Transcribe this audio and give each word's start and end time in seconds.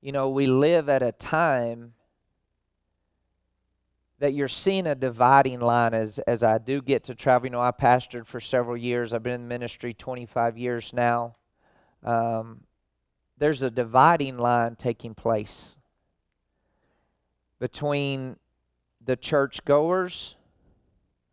you 0.00 0.12
know, 0.12 0.30
we 0.30 0.46
live 0.46 0.88
at 0.88 1.02
a 1.02 1.12
time 1.12 1.94
that 4.20 4.34
you're 4.34 4.48
seeing 4.48 4.86
a 4.86 4.94
dividing 4.94 5.60
line 5.60 5.94
as 5.94 6.18
as 6.20 6.42
I 6.42 6.58
do 6.58 6.82
get 6.82 7.04
to 7.04 7.14
travel. 7.14 7.46
You 7.46 7.50
know, 7.50 7.60
I 7.60 7.70
pastored 7.70 8.26
for 8.26 8.40
several 8.40 8.76
years. 8.76 9.12
I've 9.12 9.22
been 9.22 9.42
in 9.42 9.48
ministry 9.48 9.94
25 9.94 10.58
years 10.58 10.92
now. 10.92 11.36
Um, 12.04 12.60
there's 13.38 13.62
a 13.62 13.70
dividing 13.70 14.38
line 14.38 14.76
taking 14.76 15.14
place 15.14 15.76
between 17.60 18.36
the 19.04 19.16
church 19.16 19.64
goers, 19.64 20.36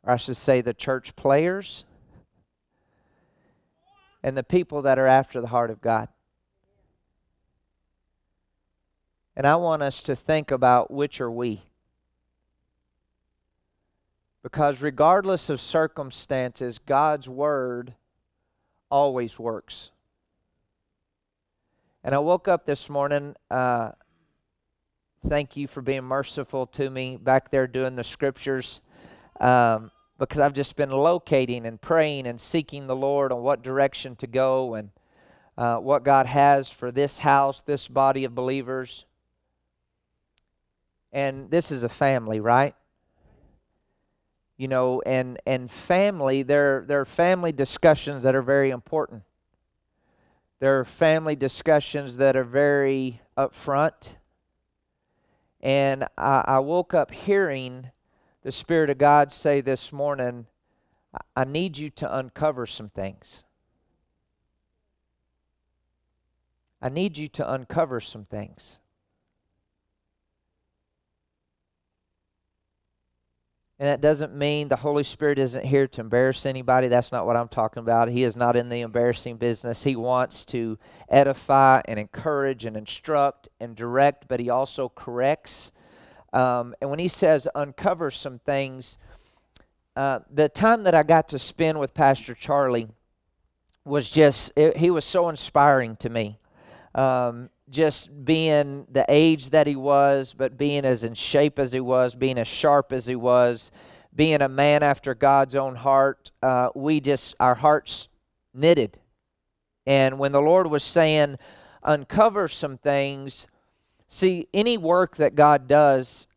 or 0.03 0.13
I 0.13 0.17
should 0.17 0.37
say 0.37 0.61
the 0.61 0.73
church 0.73 1.15
players, 1.15 1.85
and 4.23 4.35
the 4.35 4.43
people 4.43 4.83
that 4.83 4.97
are 4.97 5.07
after 5.07 5.41
the 5.41 5.47
heart 5.47 5.71
of 5.71 5.81
God. 5.81 6.07
And 9.37 9.45
I 9.45 9.55
want 9.57 9.81
us 9.81 10.01
to 10.03 10.15
think 10.15 10.51
about 10.51 10.91
which 10.91 11.19
are 11.19 11.31
we. 11.31 11.61
Because 14.43 14.81
regardless 14.81 15.49
of 15.49 15.59
circumstances, 15.59 16.79
God's 16.85 17.27
word 17.27 17.93
always 18.89 19.37
works. 19.37 19.89
And 22.03 22.13
I 22.13 22.19
woke 22.19 22.47
up 22.47 22.65
this 22.65 22.87
morning. 22.87 23.35
Uh, 23.49 23.91
thank 25.27 25.57
you 25.57 25.67
for 25.67 25.81
being 25.81 26.03
merciful 26.03 26.67
to 26.67 26.89
me 26.89 27.17
back 27.17 27.49
there 27.49 27.65
doing 27.65 27.95
the 27.95 28.03
scriptures. 28.03 28.81
Um, 29.39 29.91
because 30.17 30.39
I've 30.39 30.53
just 30.53 30.75
been 30.75 30.91
locating 30.91 31.65
and 31.65 31.81
praying 31.81 32.27
and 32.27 32.39
seeking 32.39 32.87
the 32.87 32.95
Lord 32.95 33.31
on 33.31 33.41
what 33.41 33.63
direction 33.63 34.15
to 34.17 34.27
go 34.27 34.75
and 34.75 34.89
uh, 35.57 35.77
what 35.77 36.03
God 36.03 36.25
has 36.25 36.69
for 36.69 36.91
this 36.91 37.17
house, 37.17 37.61
this 37.65 37.87
body 37.87 38.23
of 38.23 38.35
believers. 38.35 39.05
And 41.15 41.49
this 41.49 41.71
is 41.71 41.81
a 41.81 41.89
family, 41.89 42.39
right? 42.39 42.75
you 44.57 44.67
know 44.67 45.01
and 45.05 45.39
and 45.45 45.69
family 45.69 46.43
there 46.43 46.85
there 46.87 47.01
are 47.01 47.05
family 47.05 47.51
discussions 47.51 48.23
that 48.23 48.35
are 48.35 48.41
very 48.41 48.69
important. 48.69 49.23
There 50.59 50.79
are 50.79 50.85
family 50.85 51.35
discussions 51.35 52.15
that 52.17 52.37
are 52.37 52.45
very 52.45 53.21
upfront. 53.37 54.15
And 55.61 56.05
I, 56.17 56.43
I 56.47 56.59
woke 56.59 56.93
up 56.93 57.11
hearing 57.11 57.91
the 58.43 58.51
spirit 58.51 58.89
of 58.89 58.97
god 58.97 59.31
say 59.31 59.61
this 59.61 59.91
morning 59.91 60.45
i 61.35 61.43
need 61.43 61.77
you 61.77 61.89
to 61.89 62.17
uncover 62.17 62.65
some 62.65 62.89
things. 62.89 63.45
I 66.81 66.89
need 66.89 67.17
you 67.17 67.27
to 67.29 67.51
uncover 67.51 67.99
some 67.99 68.25
things 68.25 68.79
And 73.77 73.89
that 73.89 73.99
doesn't 73.99 74.33
mean 74.33 74.69
the 74.69 74.77
Holy 74.77 75.03
Spirit 75.03 75.37
isn't 75.37 75.65
here 75.65 75.85
to 75.85 76.01
embarrass 76.01 76.45
anybody. 76.45 76.87
That's 76.87 77.11
not 77.11 77.25
what 77.25 77.35
I'm 77.35 77.49
talking 77.49 77.81
about. 77.81 78.07
He 78.07 78.23
is 78.23 78.37
not 78.37 78.55
in 78.55 78.69
the 78.69 78.81
embarrassing 78.81 79.35
business. 79.35 79.83
He 79.83 79.97
wants 79.97 80.45
to 80.45 80.77
edify 81.09 81.81
and 81.83 81.99
encourage 81.99 82.63
and 82.63 82.77
instruct 82.77 83.49
and 83.59 83.75
direct, 83.75 84.29
but 84.29 84.39
He 84.39 84.49
also 84.49 84.87
corrects. 84.87 85.73
Um, 86.31 86.73
and 86.79 86.89
when 86.89 86.99
He 86.99 87.09
says 87.09 87.49
uncover 87.53 88.11
some 88.11 88.39
things, 88.39 88.97
uh, 89.97 90.19
the 90.31 90.47
time 90.47 90.83
that 90.83 90.95
I 90.95 91.03
got 91.03 91.27
to 91.29 91.39
spend 91.39 91.77
with 91.77 91.93
Pastor 91.93 92.33
Charlie 92.33 92.87
was 93.83 94.09
just, 94.09 94.51
it, 94.55 94.75
he 94.77 94.89
was 94.89 95.05
so 95.05 95.29
inspiring 95.29 95.95
to 95.97 96.09
me. 96.09 96.39
Um, 96.95 97.49
just 97.69 98.25
being 98.25 98.85
the 98.91 99.05
age 99.09 99.49
that 99.49 99.67
he 99.67 99.75
was, 99.75 100.33
but 100.37 100.57
being 100.57 100.85
as 100.85 101.03
in 101.03 101.13
shape 101.13 101.59
as 101.59 101.71
he 101.71 101.79
was, 101.79 102.15
being 102.15 102.37
as 102.37 102.47
sharp 102.47 102.93
as 102.93 103.05
he 103.05 103.15
was, 103.15 103.71
being 104.15 104.41
a 104.41 104.49
man 104.49 104.83
after 104.83 105.13
God's 105.15 105.55
own 105.55 105.75
heart, 105.75 106.31
uh, 106.41 106.69
we 106.75 106.99
just, 106.99 107.35
our 107.39 107.55
hearts 107.55 108.07
knitted. 108.53 108.97
And 109.85 110.19
when 110.19 110.31
the 110.31 110.41
Lord 110.41 110.67
was 110.67 110.83
saying, 110.83 111.37
uncover 111.83 112.47
some 112.47 112.77
things, 112.77 113.47
see, 114.07 114.47
any 114.53 114.77
work 114.77 115.17
that 115.17 115.35
God 115.35 115.67
does 115.67 116.27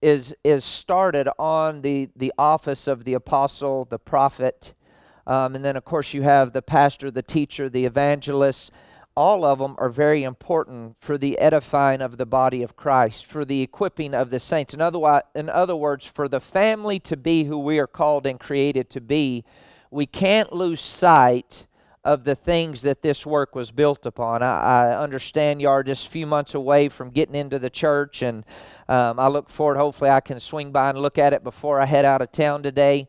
is, 0.00 0.34
is 0.44 0.64
started 0.64 1.28
on 1.38 1.80
the, 1.82 2.08
the 2.14 2.32
office 2.38 2.86
of 2.86 3.04
the 3.04 3.14
apostle, 3.14 3.86
the 3.86 3.98
prophet, 3.98 4.74
um, 5.26 5.54
and 5.54 5.64
then, 5.64 5.76
of 5.76 5.84
course, 5.84 6.12
you 6.12 6.22
have 6.22 6.52
the 6.52 6.62
pastor, 6.62 7.10
the 7.10 7.22
teacher, 7.22 7.68
the 7.68 7.86
evangelist 7.86 8.70
all 9.16 9.44
of 9.44 9.58
them 9.58 9.76
are 9.78 9.90
very 9.90 10.24
important 10.24 10.96
for 11.00 11.16
the 11.16 11.38
edifying 11.38 12.00
of 12.00 12.16
the 12.16 12.26
body 12.26 12.62
of 12.62 12.76
Christ, 12.76 13.26
for 13.26 13.44
the 13.44 13.62
equipping 13.62 14.12
of 14.14 14.30
the 14.30 14.40
saints. 14.40 14.74
In 14.74 14.80
other, 14.80 15.22
in 15.34 15.48
other 15.48 15.76
words, 15.76 16.06
for 16.06 16.28
the 16.28 16.40
family 16.40 16.98
to 17.00 17.16
be 17.16 17.44
who 17.44 17.58
we 17.58 17.78
are 17.78 17.86
called 17.86 18.26
and 18.26 18.40
created 18.40 18.90
to 18.90 19.00
be, 19.00 19.44
we 19.90 20.06
can't 20.06 20.52
lose 20.52 20.80
sight 20.80 21.66
of 22.04 22.24
the 22.24 22.34
things 22.34 22.82
that 22.82 23.02
this 23.02 23.24
work 23.24 23.54
was 23.54 23.70
built 23.70 24.04
upon. 24.04 24.42
I, 24.42 24.90
I 24.90 24.98
understand 24.98 25.62
you 25.62 25.68
are 25.68 25.82
just 25.82 26.08
a 26.08 26.10
few 26.10 26.26
months 26.26 26.54
away 26.54 26.88
from 26.88 27.10
getting 27.10 27.36
into 27.36 27.58
the 27.58 27.70
church, 27.70 28.22
and 28.22 28.44
um, 28.88 29.18
I 29.20 29.28
look 29.28 29.48
forward. 29.48 29.76
Hopefully, 29.76 30.10
I 30.10 30.20
can 30.20 30.40
swing 30.40 30.72
by 30.72 30.90
and 30.90 30.98
look 30.98 31.18
at 31.18 31.32
it 31.32 31.44
before 31.44 31.80
I 31.80 31.86
head 31.86 32.04
out 32.04 32.20
of 32.20 32.32
town 32.32 32.62
today. 32.62 33.08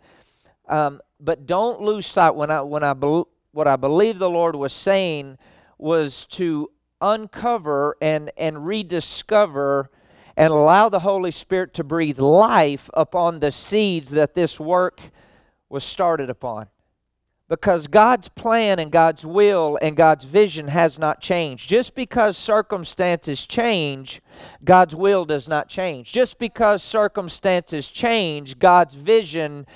Um, 0.69 1.01
but 1.19 1.47
don't 1.47 1.81
lose 1.81 2.05
sight 2.05 2.35
when 2.35 2.51
I 2.51 2.61
when 2.61 2.83
I 2.83 2.93
be, 2.93 3.23
what 3.51 3.67
I 3.67 3.75
believe 3.75 4.19
the 4.19 4.29
Lord 4.29 4.55
was 4.55 4.71
saying 4.71 5.37
was 5.77 6.25
to 6.31 6.69
uncover 7.01 7.97
and, 8.01 8.31
and 8.37 8.65
rediscover 8.65 9.89
and 10.37 10.51
allow 10.51 10.89
the 10.89 10.99
Holy 10.99 11.31
Spirit 11.31 11.73
to 11.75 11.83
breathe 11.83 12.19
life 12.19 12.89
upon 12.93 13.39
the 13.39 13.51
seeds 13.51 14.09
that 14.11 14.35
this 14.35 14.59
work 14.59 14.99
was 15.69 15.83
started 15.83 16.29
upon. 16.29 16.67
Because 17.47 17.85
God's 17.85 18.27
plan 18.27 18.79
and 18.79 18.91
God's 18.91 19.23
will 19.23 19.77
and 19.81 19.95
God's 19.95 20.23
vision 20.23 20.67
has 20.67 20.97
not 20.97 21.21
changed. 21.21 21.69
Just 21.69 21.93
because 21.93 22.37
circumstances 22.37 23.45
change, 23.45 24.19
God's 24.63 24.95
will 24.95 25.25
does 25.25 25.47
not 25.47 25.69
change. 25.69 26.11
Just 26.11 26.39
because 26.39 26.81
circumstances 26.81 27.87
change, 27.87 28.57
God's 28.57 28.95
vision 28.95 29.67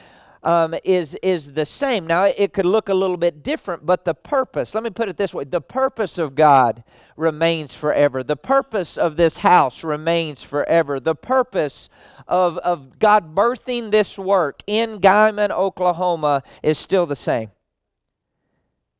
um, 0.43 0.75
is, 0.83 1.15
is 1.21 1.53
the 1.53 1.65
same. 1.65 2.07
Now, 2.07 2.25
it 2.25 2.53
could 2.53 2.65
look 2.65 2.89
a 2.89 2.93
little 2.93 3.17
bit 3.17 3.43
different, 3.43 3.85
but 3.85 4.05
the 4.05 4.13
purpose, 4.13 4.73
let 4.73 4.83
me 4.83 4.89
put 4.89 5.09
it 5.09 5.17
this 5.17 5.33
way 5.33 5.43
the 5.43 5.61
purpose 5.61 6.17
of 6.17 6.35
God 6.35 6.83
remains 7.17 7.73
forever. 7.73 8.23
The 8.23 8.35
purpose 8.35 8.97
of 8.97 9.17
this 9.17 9.37
house 9.37 9.83
remains 9.83 10.43
forever. 10.43 10.99
The 10.99 11.15
purpose 11.15 11.89
of, 12.27 12.57
of 12.59 12.99
God 12.99 13.35
birthing 13.35 13.91
this 13.91 14.17
work 14.17 14.63
in 14.67 14.99
Guymon, 14.99 15.51
Oklahoma 15.51 16.43
is 16.63 16.77
still 16.77 17.05
the 17.05 17.15
same. 17.15 17.51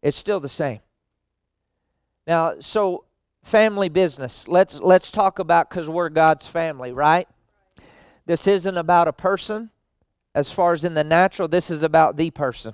It's 0.02 0.18
still 0.18 0.40
the 0.40 0.50
same. 0.50 0.80
Now, 2.28 2.56
so 2.60 3.06
family 3.44 3.90
business. 3.90 4.48
Let's 4.48 4.80
let's 4.80 5.10
talk 5.12 5.40
about 5.40 5.70
because 5.70 5.90
we're 5.90 6.10
God's 6.10 6.48
family, 6.48 6.92
right? 6.92 7.28
This 8.26 8.46
isn't 8.48 8.78
about 8.78 9.08
a 9.08 9.14
person 9.14 9.72
as 10.36 10.52
far 10.52 10.74
as 10.74 10.84
in 10.84 10.94
the 10.94 11.04
natural, 11.04 11.48
this 11.48 11.70
is 11.70 11.84
about 11.84 12.18
the 12.18 12.32
person. 12.32 12.74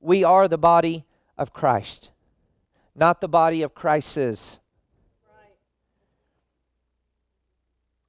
We 0.00 0.24
are 0.24 0.48
the 0.48 0.58
body 0.58 1.04
of 1.36 1.52
Christ, 1.52 2.10
not 2.94 3.20
the 3.20 3.28
body 3.28 3.62
of 3.62 3.74
Christ's. 3.74 4.58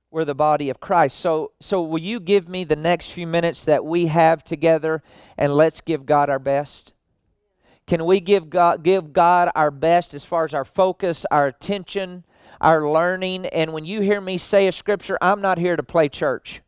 We're 0.10 0.26
the 0.26 0.36
body 0.36 0.70
of 0.70 0.82
Christ. 0.82 1.20
So, 1.20 1.52
so 1.62 1.82
will 1.84 2.02
you 2.02 2.20
give 2.20 2.50
me 2.50 2.66
the 2.66 2.76
next 2.76 3.12
few 3.12 3.26
minutes 3.26 3.64
that 3.64 3.86
we 3.86 4.08
have 4.08 4.44
together 4.44 5.02
and 5.38 5.56
let's 5.56 5.80
give 5.80 6.06
God 6.06 6.30
our 6.30 6.40
best? 6.40 6.94
Can 7.88 8.06
we 8.06 8.20
give 8.20 8.50
God, 8.50 8.84
give 8.84 9.14
God 9.14 9.52
our 9.56 9.72
best 9.72 10.14
as 10.14 10.26
far 10.26 10.44
as 10.44 10.54
our 10.54 10.66
focus, 10.66 11.26
our 11.32 11.48
attention, 11.48 12.26
our 12.60 12.90
learning? 12.90 13.46
And 13.48 13.72
when 13.72 13.86
you 13.86 14.02
hear 14.02 14.20
me 14.20 14.38
say 14.38 14.68
a 14.68 14.74
scripture, 14.74 15.18
I'm 15.22 15.42
not 15.42 15.58
here 15.58 15.78
to 15.78 15.84
play 15.84 16.10
church. 16.10 16.62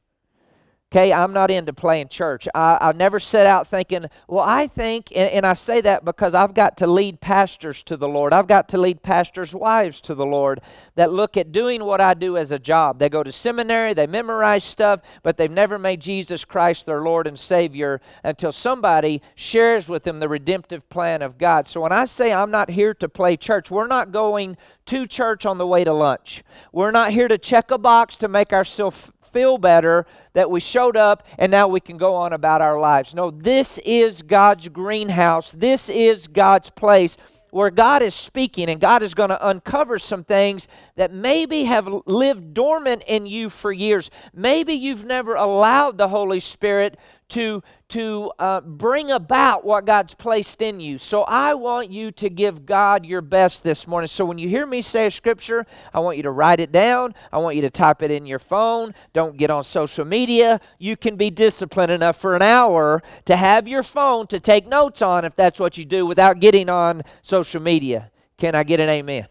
Okay, 0.93 1.11
I'm 1.11 1.33
not 1.33 1.49
into 1.49 1.73
playing 1.73 2.09
church. 2.09 2.47
I, 2.53 2.77
I 2.79 2.91
never 2.91 3.19
set 3.19 3.47
out 3.47 3.67
thinking, 3.67 4.05
well, 4.27 4.43
I 4.47 4.67
think, 4.67 5.11
and, 5.15 5.27
and, 5.31 5.43
I 5.43 5.55
say 5.55 5.81
that 5.81 6.05
because 6.05 6.35
I've 6.35 6.53
got 6.53 6.77
to 6.77 6.85
lead 6.85 7.19
pastors 7.19 7.81
to 7.83 7.97
the 7.97 8.07
Lord. 8.07 8.31
I've 8.31 8.45
got 8.45 8.69
to 8.69 8.77
lead 8.77 9.01
pastors' 9.01 9.55
wives 9.55 9.99
to 10.01 10.13
the 10.13 10.27
Lord 10.27 10.61
that 10.93 11.11
look 11.11 11.35
at 11.35 11.51
doing 11.51 11.83
what 11.83 11.99
I 11.99 12.13
do 12.13 12.37
as 12.37 12.51
a 12.51 12.59
job. 12.59 12.99
They 12.99 13.09
go 13.09 13.23
to 13.23 13.31
seminary, 13.31 13.95
they 13.95 14.05
memorize 14.05 14.63
stuff, 14.63 14.99
but 15.23 15.35
they've 15.35 15.49
never 15.49 15.79
made 15.79 15.99
Jesus 15.99 16.45
Christ 16.45 16.85
their 16.85 17.01
Lord 17.01 17.25
and 17.25 17.39
Savior 17.39 17.99
until 18.23 18.51
somebody 18.51 19.23
shares 19.33 19.89
with 19.89 20.03
them 20.03 20.19
the 20.19 20.29
redemptive 20.29 20.87
plan 20.89 21.23
of 21.23 21.39
God. 21.39 21.67
So 21.67 21.81
when 21.81 21.91
I 21.91 22.05
say 22.05 22.31
I'm 22.31 22.51
not 22.51 22.69
here 22.69 22.93
to 22.93 23.09
play 23.09 23.35
church, 23.35 23.71
we're 23.71 23.87
not 23.87 24.11
going 24.11 24.57
to 24.85 25.07
church 25.07 25.47
on 25.47 25.57
the 25.57 25.65
way 25.65 25.83
to 25.83 25.93
lunch. 25.93 26.43
We're 26.71 26.91
not 26.91 27.11
here 27.11 27.27
to 27.27 27.39
check 27.39 27.71
a 27.71 27.79
box 27.79 28.15
to 28.17 28.27
make 28.27 28.53
ourselves 28.53 29.09
feel 29.33 29.57
better 29.57 30.05
that 30.33 30.49
we 30.49 30.59
showed 30.59 30.95
up 30.95 31.27
and 31.37 31.51
now 31.51 31.67
we 31.67 31.81
can 31.81 31.97
go 31.97 32.15
on 32.15 32.31
about 32.33 32.61
our 32.61 32.79
lives. 32.79 33.13
No, 33.13 33.31
this 33.31 33.79
is 33.79 34.21
God's 34.21 34.69
greenhouse. 34.69 35.51
This 35.51 35.89
is 35.89 36.27
God's 36.27 36.69
place 36.69 37.17
where 37.53 37.69
God 37.69 38.01
is 38.01 38.15
speaking 38.15 38.69
and 38.69 38.81
God 38.81 39.03
is 39.03 39.13
going 39.13 39.29
to 39.29 39.47
uncover 39.47 39.99
some 39.99 40.23
things 40.23 40.67
that 40.95 41.13
maybe 41.13 41.63
have 41.65 41.87
lived 42.07 42.53
dormant 42.53 43.03
in 43.07 43.27
you 43.27 43.49
for 43.49 43.71
years. 43.71 44.09
Maybe 44.33 44.73
you've 44.73 45.05
never 45.05 45.35
allowed 45.35 45.97
the 45.97 46.07
Holy 46.07 46.39
Spirit 46.39 46.97
to, 47.33 47.63
to 47.89 48.31
uh, 48.37 48.61
bring 48.61 49.09
about 49.11 49.65
what 49.65 49.85
God's 49.85 50.13
placed 50.13 50.61
in 50.61 50.79
you. 50.79 50.99
So 50.99 51.23
I 51.23 51.55
want 51.55 51.89
you 51.89 52.11
to 52.11 52.29
give 52.29 52.63
God 52.63 53.05
your 53.05 53.21
best 53.21 53.63
this 53.63 53.87
morning. 53.87 54.07
So 54.07 54.23
when 54.23 54.37
you 54.37 54.47
hear 54.47 54.67
me 54.67 54.81
say 54.81 55.07
a 55.07 55.11
scripture, 55.11 55.65
I 55.95 55.99
want 55.99 56.17
you 56.17 56.23
to 56.23 56.31
write 56.31 56.59
it 56.59 56.71
down. 56.71 57.15
I 57.31 57.39
want 57.39 57.55
you 57.55 57.63
to 57.63 57.71
type 57.71 58.03
it 58.03 58.11
in 58.11 58.27
your 58.27 58.37
phone. 58.37 58.93
Don't 59.13 59.35
get 59.35 59.49
on 59.49 59.63
social 59.63 60.05
media. 60.05 60.61
You 60.77 60.95
can 60.95 61.15
be 61.15 61.31
disciplined 61.31 61.91
enough 61.91 62.21
for 62.21 62.35
an 62.35 62.43
hour 62.43 63.01
to 63.25 63.35
have 63.35 63.67
your 63.67 63.81
phone 63.81 64.27
to 64.27 64.39
take 64.39 64.67
notes 64.67 65.01
on 65.01 65.25
if 65.25 65.35
that's 65.35 65.59
what 65.59 65.75
you 65.75 65.85
do 65.85 66.05
without 66.05 66.39
getting 66.39 66.69
on 66.69 67.01
social 67.23 67.61
media. 67.61 68.11
Can 68.37 68.53
I 68.53 68.61
get 68.61 68.79
an 68.79 68.89
amen? 68.89 69.27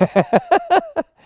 amen. 0.00 0.24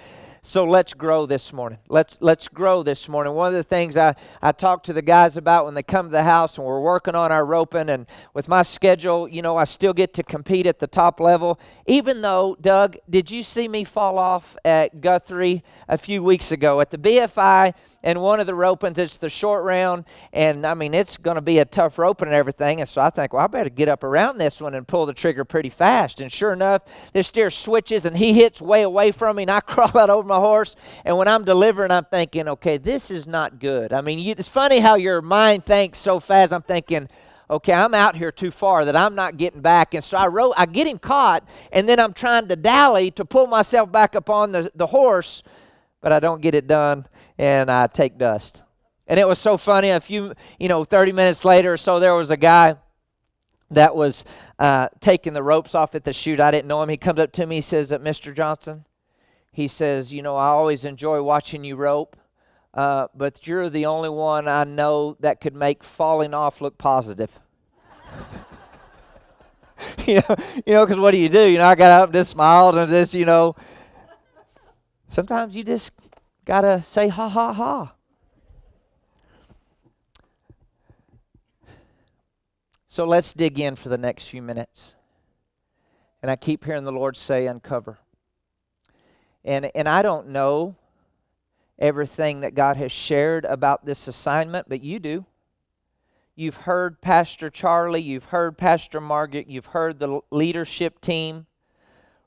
So 0.45 0.65
let's 0.65 0.93
grow 0.93 1.25
this 1.25 1.53
morning. 1.53 1.79
Let's 1.89 2.19
let's 2.21 2.49
grow 2.49 2.83
this 2.83 3.09
morning. 3.09 3.33
One 3.33 3.47
of 3.47 3.55
the 3.55 3.63
things 3.63 3.97
I, 3.97 4.17
I 4.43 4.51
talk 4.51 4.83
to 4.85 4.93
the 4.93 5.01
guys 5.01 5.37
about 5.37 5.67
when 5.67 5.75
they 5.75 5.85
come 5.85 6.07
to 6.07 6.11
the 6.11 6.25
house 6.25 6.59
and 6.59 6.67
we're 6.67 6.81
working 6.81 7.15
on 7.15 7.31
our 7.31 7.45
roping 7.45 7.89
and 7.89 8.07
with 8.35 8.49
my 8.49 8.65
schedule, 8.65 9.29
you 9.29 9.41
know, 9.41 9.57
I 9.57 9.63
still 9.63 9.93
get 9.93 10.15
to 10.15 10.25
compete 10.25 10.67
at 10.67 10.81
the 10.81 10.89
top 10.89 11.21
level. 11.21 11.61
Even 11.87 12.23
though, 12.23 12.57
Doug, 12.61 12.97
did 13.09 13.31
you 13.31 13.45
see 13.45 13.69
me 13.69 13.85
fall 13.85 14.19
off 14.19 14.57
at 14.65 15.01
Guthrie 15.01 15.63
a 15.89 15.97
few 15.97 16.25
weeks 16.25 16.51
ago 16.51 16.81
at 16.81 16.91
the 16.91 16.99
BFI? 16.99 17.73
And 18.05 18.21
one 18.21 18.41
of 18.41 18.47
the 18.47 18.53
ropings, 18.53 18.99
it's 18.99 19.17
the 19.17 19.31
short 19.31 19.65
round, 19.65 20.05
and 20.33 20.67
I 20.67 20.75
mean, 20.75 20.93
it's 20.93 21.17
going 21.17 21.37
to 21.37 21.41
be 21.43 21.61
a 21.61 21.65
tough 21.65 21.99
roping 21.99 22.27
and 22.29 22.35
everything. 22.35 22.81
And 22.81 22.89
so 22.89 23.01
I 23.01 23.11
think, 23.11 23.33
well, 23.33 23.45
I 23.45 23.47
better 23.47 23.71
get 23.71 23.89
up 23.89 24.03
around 24.03 24.39
this 24.39 24.61
one 24.61 24.75
and 24.75 24.87
pull 24.87 25.07
the 25.07 25.15
trigger 25.15 25.45
pretty 25.45 25.71
fast. 25.71 26.21
And 26.21 26.33
sure 26.33 26.53
enough, 26.53 26.83
this 27.13 27.29
steer 27.29 27.51
switches 27.51 28.05
and 28.05 28.17
he 28.17 28.33
hits 28.33 28.61
way 28.61 28.83
away 28.83 29.13
from 29.13 29.37
me, 29.37 29.45
and 29.45 29.51
I 29.51 29.61
crawl 29.61 29.97
out 29.97 30.11
over 30.11 30.27
my 30.27 30.39
horse. 30.39 30.75
And 31.05 31.17
when 31.17 31.29
I'm 31.29 31.45
delivering, 31.45 31.93
I'm 31.93 32.07
thinking, 32.07 32.49
okay, 32.49 32.77
this 32.77 33.11
is 33.11 33.27
not 33.27 33.61
good. 33.61 33.93
I 33.93 34.01
mean, 34.01 34.19
you, 34.19 34.35
it's 34.37 34.49
funny 34.49 34.81
how 34.81 34.97
your 34.97 35.23
mind 35.23 35.65
thinks 35.65 35.99
so 35.99 36.19
fast. 36.19 36.53
I'm 36.53 36.63
thinking, 36.63 37.09
okay, 37.49 37.73
I'm 37.73 37.95
out 37.95 38.17
here 38.17 38.33
too 38.33 38.51
far 38.51 38.85
that 38.85 38.97
I'm 38.97 39.15
not 39.15 39.37
getting 39.37 39.61
back. 39.61 39.95
And 39.95 40.03
so 40.03 40.17
I 40.17 40.27
wrote, 40.27 40.55
I 40.57 40.67
get 40.67 40.89
him 40.89 40.99
caught, 40.99 41.47
and 41.71 41.89
then 41.89 42.01
I'm 42.01 42.15
trying 42.15 42.49
to 42.49 42.57
dally 42.57 43.13
to 43.13 43.25
pull 43.25 43.47
myself 43.47 43.93
back 43.93 44.17
up 44.17 44.29
on 44.29 44.51
the, 44.51 44.73
the 44.75 44.87
horse, 44.87 45.45
but 46.01 46.11
I 46.11 46.19
don't 46.19 46.41
get 46.41 46.57
it 46.57 46.67
done 46.67 47.07
and 47.43 47.73
I 47.73 47.89
take 47.89 48.19
dust. 48.19 48.63
And 49.09 49.19
it 49.19 49.27
was 49.27 49.41
so 49.41 49.57
funny. 49.57 49.91
A 49.91 50.01
few, 50.01 50.33
you 50.61 50.69
know, 50.69 50.85
30 50.85 51.11
minutes 51.11 51.45
later 51.45 51.73
or 51.73 51.77
so, 51.77 51.99
there 51.99 52.15
was 52.15 52.31
a 52.31 52.37
guy 52.37 52.77
that 53.73 53.97
was 53.97 54.25
uh, 54.61 54.87
taking 55.01 55.33
the 55.33 55.43
ropes 55.43 55.75
off 55.75 55.97
at 55.97 56.05
the 56.05 56.13
chute. 56.13 56.39
I 56.39 56.53
didn't 56.53 56.69
know 56.69 56.81
him. 56.81 56.89
He 56.89 56.97
comes 56.97 57.19
up 57.19 57.33
to 57.33 57.45
me. 57.45 57.57
He 57.57 57.61
says, 57.61 57.91
"Mr. 57.91 58.33
Johnson," 58.33 58.85
he 59.51 59.67
says, 59.67 60.13
"You 60.13 60.23
know, 60.23 60.37
I 60.37 60.51
always 60.51 60.85
enjoy 60.85 61.21
watching 61.21 61.65
you 61.65 61.75
rope, 61.75 62.17
uh, 62.75 63.09
but 63.13 63.45
you're 63.45 63.69
the 63.69 63.87
only 63.87 64.09
one 64.09 64.47
I 64.47 64.63
know 64.63 65.17
that 65.19 65.41
could 65.41 65.57
make 65.57 65.83
falling 65.83 66.35
off 66.35 66.61
look 66.61 66.79
positive." 66.79 67.41
you 70.07 70.15
know, 70.15 70.37
you 70.65 70.75
know, 70.75 70.87
because 70.87 71.01
what 71.01 71.11
do 71.11 71.17
you 71.17 71.29
do? 71.29 71.45
You 71.45 71.59
know, 71.59 71.65
I 71.65 71.75
got 71.75 71.91
up 71.91 72.05
and 72.05 72.15
just 72.15 72.31
smiled 72.31 72.77
and 72.77 72.89
just, 72.89 73.15
you 73.15 73.25
know. 73.25 73.57
Sometimes 75.11 75.57
you 75.57 75.65
just 75.65 75.91
got 76.45 76.63
to 76.63 76.83
say 76.89 77.09
ha 77.09 77.29
ha 77.29 77.53
ha. 77.53 77.95
So 82.89 83.07
let's 83.07 83.33
dig 83.33 83.59
in 83.59 83.77
for 83.77 83.89
the 83.89 83.97
next 83.97 84.27
few 84.27 84.43
minutes. 84.43 84.95
And 86.21 86.31
I 86.31 86.37
keep 86.37 86.65
hearing 86.65 86.85
the 86.85 86.93
Lord 86.93 87.17
say, 87.17 87.47
uncover. 87.47 87.99
And, 89.45 89.71
and 89.75 89.89
I 89.89 90.03
don't 90.03 90.29
know 90.29 90.77
everything 91.79 92.41
that 92.41 92.55
God 92.55 92.77
has 92.77 92.93
shared 92.93 93.45
about 93.45 93.85
this 93.85 94.09
assignment, 94.09 94.69
but 94.69 94.83
you 94.83 94.99
do. 94.99 95.25
You've 96.37 96.57
heard 96.57 97.01
Pastor 97.01 97.51
Charlie, 97.51 98.03
you've 98.03 98.25
heard 98.25 98.57
Pastor 98.57 99.01
Margaret, 99.01 99.49
you've 99.49 99.67
heard 99.67 99.99
the 99.99 100.21
leadership 100.31 101.01
team 101.01 101.47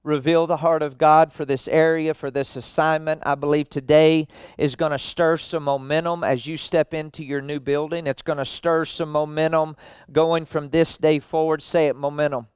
reveal 0.05 0.45
the 0.45 0.57
heart 0.57 0.83
of 0.83 0.97
God 0.97 1.33
for 1.33 1.45
this 1.45 1.67
area, 1.67 2.13
for 2.13 2.29
this 2.29 2.55
assignment. 2.55 3.23
I 3.25 3.33
believe 3.33 3.69
today 3.69 4.27
is 4.57 4.75
going 4.75 4.91
to 4.91 4.99
stir 4.99 5.37
some 5.37 5.63
momentum 5.63 6.23
as 6.23 6.45
you 6.45 6.57
step 6.57 6.93
into 6.93 7.23
your 7.23 7.41
new 7.41 7.59
building. 7.59 8.05
It's 8.05 8.21
going 8.21 8.37
to 8.37 8.45
stir 8.45 8.85
some 8.85 9.11
momentum 9.11 9.75
going 10.11 10.45
from 10.45 10.69
this 10.69 10.95
day 10.97 11.19
forward. 11.19 11.63
Say 11.63 11.87
it, 11.87 11.95
momentum. 11.95 12.47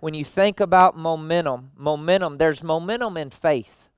When 0.00 0.12
you 0.12 0.24
think 0.24 0.60
about 0.60 0.96
momentum, 0.96 1.72
momentum, 1.76 2.36
there's 2.36 2.62
momentum 2.62 3.16
in 3.16 3.30
faith. 3.30 3.88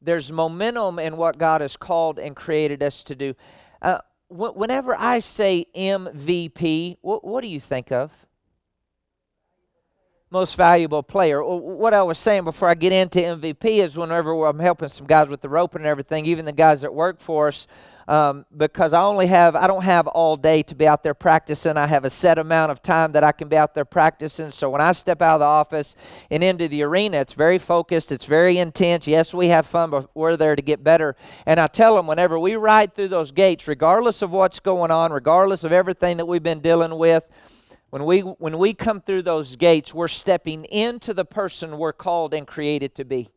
There's 0.00 0.32
momentum 0.32 0.98
in 0.98 1.16
what 1.16 1.38
God 1.38 1.60
has 1.60 1.76
called 1.76 2.18
and 2.18 2.34
created 2.34 2.82
us 2.82 3.02
to 3.04 3.14
do. 3.14 3.34
Uh, 3.82 3.98
whenever 4.30 4.96
I 4.98 5.18
say 5.18 5.66
MVP, 5.76 6.96
what, 7.02 7.24
what 7.24 7.42
do 7.42 7.48
you 7.48 7.60
think 7.60 7.92
of? 7.92 8.10
Most 10.30 10.56
valuable 10.56 11.02
player. 11.02 11.42
What 11.42 11.94
I 11.94 12.02
was 12.02 12.18
saying 12.18 12.44
before 12.44 12.68
I 12.68 12.74
get 12.74 12.92
into 12.92 13.18
MVP 13.18 13.64
is 13.64 13.96
whenever 13.96 14.44
I'm 14.44 14.58
helping 14.58 14.90
some 14.90 15.06
guys 15.06 15.28
with 15.28 15.40
the 15.40 15.48
rope 15.48 15.74
and 15.74 15.86
everything, 15.86 16.26
even 16.26 16.44
the 16.44 16.52
guys 16.52 16.82
that 16.82 16.92
work 16.92 17.18
for 17.18 17.48
us, 17.48 17.66
um, 18.08 18.46
because 18.56 18.94
I 18.94 19.02
only 19.02 19.26
have, 19.26 19.54
I 19.54 19.66
don't 19.66 19.84
have 19.84 20.06
all 20.06 20.36
day 20.36 20.62
to 20.64 20.74
be 20.74 20.86
out 20.86 21.02
there 21.02 21.14
practicing. 21.14 21.76
I 21.76 21.86
have 21.86 22.04
a 22.04 22.10
set 22.10 22.38
amount 22.38 22.72
of 22.72 22.82
time 22.82 23.12
that 23.12 23.24
I 23.24 23.32
can 23.32 23.48
be 23.48 23.56
out 23.56 23.74
there 23.74 23.84
practicing. 23.84 24.50
So 24.50 24.70
when 24.70 24.80
I 24.80 24.92
step 24.92 25.20
out 25.20 25.36
of 25.36 25.40
the 25.40 25.46
office 25.46 25.96
and 26.30 26.42
into 26.42 26.68
the 26.68 26.82
arena, 26.82 27.18
it's 27.18 27.34
very 27.34 27.58
focused, 27.58 28.12
it's 28.12 28.24
very 28.24 28.58
intense. 28.58 29.06
Yes, 29.06 29.34
we 29.34 29.48
have 29.48 29.66
fun, 29.66 29.90
but 29.90 30.10
we're 30.14 30.36
there 30.36 30.56
to 30.56 30.62
get 30.62 30.82
better. 30.82 31.16
And 31.44 31.60
I 31.60 31.66
tell 31.66 31.96
them 31.96 32.06
whenever 32.06 32.38
we 32.38 32.56
ride 32.56 32.94
through 32.94 33.08
those 33.08 33.30
gates, 33.30 33.68
regardless 33.68 34.22
of 34.22 34.30
what's 34.30 34.58
going 34.58 34.90
on, 34.90 35.12
regardless 35.12 35.64
of 35.64 35.72
everything 35.72 36.16
that 36.16 36.26
we've 36.26 36.42
been 36.42 36.60
dealing 36.60 36.96
with, 36.96 37.24
when 37.90 38.04
we, 38.04 38.20
when 38.20 38.58
we 38.58 38.74
come 38.74 39.00
through 39.00 39.22
those 39.22 39.56
gates, 39.56 39.94
we're 39.94 40.08
stepping 40.08 40.64
into 40.66 41.14
the 41.14 41.24
person 41.24 41.78
we're 41.78 41.92
called 41.92 42.34
and 42.34 42.46
created 42.46 42.94
to 42.96 43.04
be. 43.04 43.30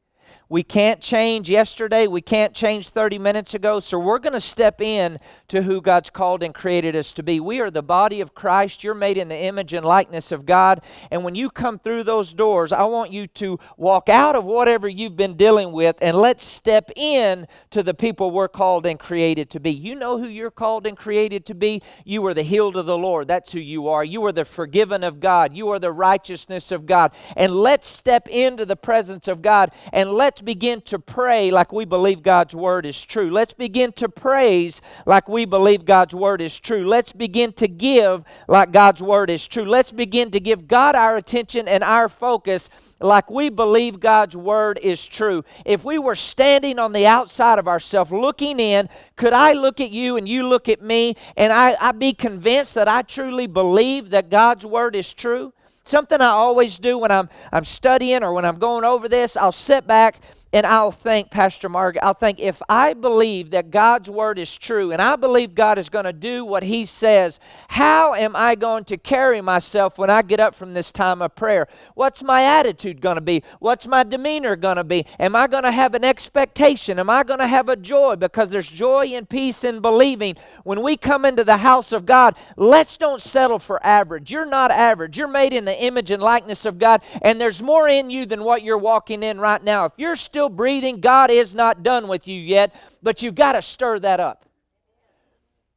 We 0.51 0.63
can't 0.63 0.99
change 0.99 1.49
yesterday. 1.49 2.07
We 2.07 2.19
can't 2.19 2.53
change 2.53 2.89
30 2.89 3.19
minutes 3.19 3.53
ago. 3.53 3.79
So 3.79 3.97
we're 3.97 4.19
going 4.19 4.33
to 4.33 4.41
step 4.41 4.81
in 4.81 5.17
to 5.47 5.61
who 5.61 5.79
God's 5.79 6.09
called 6.09 6.43
and 6.43 6.53
created 6.53 6.93
us 6.93 7.13
to 7.13 7.23
be. 7.23 7.39
We 7.39 7.61
are 7.61 7.71
the 7.71 7.81
body 7.81 8.19
of 8.19 8.35
Christ. 8.35 8.83
You're 8.83 8.93
made 8.93 9.17
in 9.17 9.29
the 9.29 9.43
image 9.43 9.71
and 9.71 9.85
likeness 9.85 10.33
of 10.33 10.45
God. 10.45 10.81
And 11.09 11.23
when 11.23 11.35
you 11.35 11.49
come 11.49 11.79
through 11.79 12.03
those 12.03 12.33
doors, 12.33 12.73
I 12.73 12.83
want 12.83 13.13
you 13.13 13.27
to 13.27 13.59
walk 13.77 14.09
out 14.09 14.35
of 14.35 14.43
whatever 14.43 14.89
you've 14.89 15.15
been 15.15 15.37
dealing 15.37 15.71
with 15.71 15.95
and 16.01 16.17
let's 16.17 16.43
step 16.43 16.91
in 16.97 17.47
to 17.69 17.81
the 17.81 17.93
people 17.93 18.31
we're 18.31 18.49
called 18.49 18.85
and 18.85 18.99
created 18.99 19.49
to 19.51 19.61
be. 19.61 19.71
You 19.71 19.95
know 19.95 20.17
who 20.17 20.27
you're 20.27 20.51
called 20.51 20.85
and 20.85 20.97
created 20.97 21.45
to 21.45 21.55
be? 21.55 21.81
You 22.03 22.25
are 22.27 22.33
the 22.33 22.43
healed 22.43 22.75
of 22.75 22.87
the 22.87 22.97
Lord. 22.97 23.29
That's 23.29 23.53
who 23.53 23.61
you 23.61 23.87
are. 23.87 24.03
You 24.03 24.25
are 24.25 24.33
the 24.33 24.43
forgiven 24.43 25.05
of 25.05 25.21
God. 25.21 25.55
You 25.55 25.69
are 25.69 25.79
the 25.79 25.93
righteousness 25.93 26.73
of 26.73 26.85
God. 26.85 27.13
And 27.37 27.55
let's 27.55 27.87
step 27.87 28.27
into 28.27 28.65
the 28.65 28.75
presence 28.75 29.29
of 29.29 29.41
God 29.41 29.71
and 29.93 30.11
let's 30.11 30.40
begin 30.41 30.81
to 30.81 30.99
pray 30.99 31.51
like 31.51 31.71
we 31.71 31.85
believe 31.85 32.23
God's 32.23 32.53
word 32.53 32.85
is 32.85 33.01
true. 33.01 33.31
Let's 33.31 33.53
begin 33.53 33.91
to 33.93 34.09
praise 34.09 34.81
like 35.05 35.29
we 35.29 35.45
believe 35.45 35.85
God's 35.85 36.13
word 36.13 36.41
is 36.41 36.59
true. 36.59 36.87
Let's 36.87 37.13
begin 37.13 37.53
to 37.53 37.67
give 37.67 38.23
like 38.47 38.71
God's 38.71 39.01
word 39.01 39.29
is 39.29 39.47
true. 39.47 39.65
Let's 39.65 39.91
begin 39.91 40.31
to 40.31 40.39
give 40.39 40.67
God 40.67 40.95
our 40.95 41.17
attention 41.17 41.67
and 41.67 41.83
our 41.83 42.09
focus 42.09 42.69
like 42.99 43.29
we 43.29 43.49
believe 43.49 43.99
God's 43.99 44.35
word 44.35 44.79
is 44.81 45.05
true. 45.05 45.43
If 45.65 45.83
we 45.83 45.99
were 45.99 46.15
standing 46.15 46.79
on 46.79 46.93
the 46.93 47.07
outside 47.07 47.59
of 47.59 47.67
ourselves 47.67 48.11
looking 48.11 48.59
in, 48.59 48.89
could 49.15 49.33
I 49.33 49.53
look 49.53 49.79
at 49.79 49.91
you 49.91 50.17
and 50.17 50.27
you 50.27 50.47
look 50.47 50.69
at 50.69 50.81
me 50.81 51.15
and 51.37 51.51
I, 51.51 51.75
I 51.79 51.91
be 51.91 52.13
convinced 52.13 52.75
that 52.75 52.87
I 52.87 53.01
truly 53.01 53.47
believe 53.47 54.11
that 54.11 54.29
God's 54.29 54.65
word 54.65 54.95
is 54.95 55.11
true? 55.11 55.53
Something 55.85 56.21
I 56.21 56.27
always 56.29 56.77
do 56.77 56.97
when 56.97 57.11
I'm, 57.11 57.29
I'm 57.51 57.65
studying 57.65 58.23
or 58.23 58.33
when 58.33 58.45
I'm 58.45 58.59
going 58.59 58.85
over 58.85 59.09
this, 59.09 59.35
I'll 59.35 59.51
sit 59.51 59.87
back 59.87 60.21
and 60.53 60.65
I'll 60.65 60.91
think, 60.91 61.31
Pastor 61.31 61.69
Margaret, 61.69 62.03
I'll 62.03 62.13
think 62.13 62.39
if 62.39 62.61
I 62.67 62.93
believe 62.93 63.51
that 63.51 63.71
God's 63.71 64.09
word 64.09 64.37
is 64.37 64.55
true 64.55 64.91
and 64.91 65.01
I 65.01 65.15
believe 65.15 65.55
God 65.55 65.77
is 65.77 65.89
going 65.89 66.05
to 66.05 66.13
do 66.13 66.43
what 66.43 66.63
He 66.63 66.85
says, 66.85 67.39
how 67.67 68.13
am 68.13 68.35
I 68.35 68.55
going 68.55 68.83
to 68.85 68.97
carry 68.97 69.41
myself 69.41 69.97
when 69.97 70.09
I 70.09 70.21
get 70.21 70.39
up 70.39 70.55
from 70.55 70.73
this 70.73 70.91
time 70.91 71.21
of 71.21 71.35
prayer? 71.35 71.67
What's 71.95 72.21
my 72.21 72.43
attitude 72.43 73.01
going 73.01 73.15
to 73.15 73.21
be? 73.21 73.43
What's 73.59 73.87
my 73.87 74.03
demeanor 74.03 74.55
going 74.55 74.77
to 74.77 74.83
be? 74.83 75.05
Am 75.19 75.35
I 75.35 75.47
going 75.47 75.63
to 75.63 75.71
have 75.71 75.93
an 75.93 76.03
expectation? 76.03 76.99
Am 76.99 77.09
I 77.09 77.23
going 77.23 77.39
to 77.39 77.47
have 77.47 77.69
a 77.69 77.75
joy? 77.75 78.15
Because 78.15 78.49
there's 78.49 78.69
joy 78.69 79.07
and 79.13 79.29
peace 79.29 79.63
in 79.63 79.79
believing. 79.79 80.35
When 80.63 80.81
we 80.83 80.97
come 80.97 81.25
into 81.25 81.43
the 81.43 81.57
house 81.57 81.91
of 81.91 82.05
God, 82.05 82.35
let's 82.57 82.97
don't 82.97 83.21
settle 83.21 83.59
for 83.59 83.85
average. 83.85 84.31
You're 84.31 84.45
not 84.45 84.71
average. 84.71 85.17
You're 85.17 85.27
made 85.27 85.53
in 85.53 85.65
the 85.65 85.81
image 85.81 86.11
and 86.11 86.21
likeness 86.21 86.65
of 86.65 86.77
God, 86.77 87.01
and 87.21 87.39
there's 87.39 87.61
more 87.61 87.87
in 87.87 88.09
you 88.09 88.25
than 88.25 88.43
what 88.43 88.63
you're 88.63 88.77
walking 88.77 89.23
in 89.23 89.39
right 89.39 89.63
now. 89.63 89.85
If 89.85 89.93
you're 89.97 90.15
still 90.15 90.40
still 90.41 90.49
breathing, 90.49 90.99
God 90.99 91.29
is 91.29 91.53
not 91.53 91.83
done 91.83 92.07
with 92.07 92.27
you 92.27 92.41
yet, 92.41 92.73
but 93.03 93.21
you've 93.21 93.35
got 93.35 93.51
to 93.51 93.61
stir 93.61 93.99
that 93.99 94.19
up. 94.19 94.43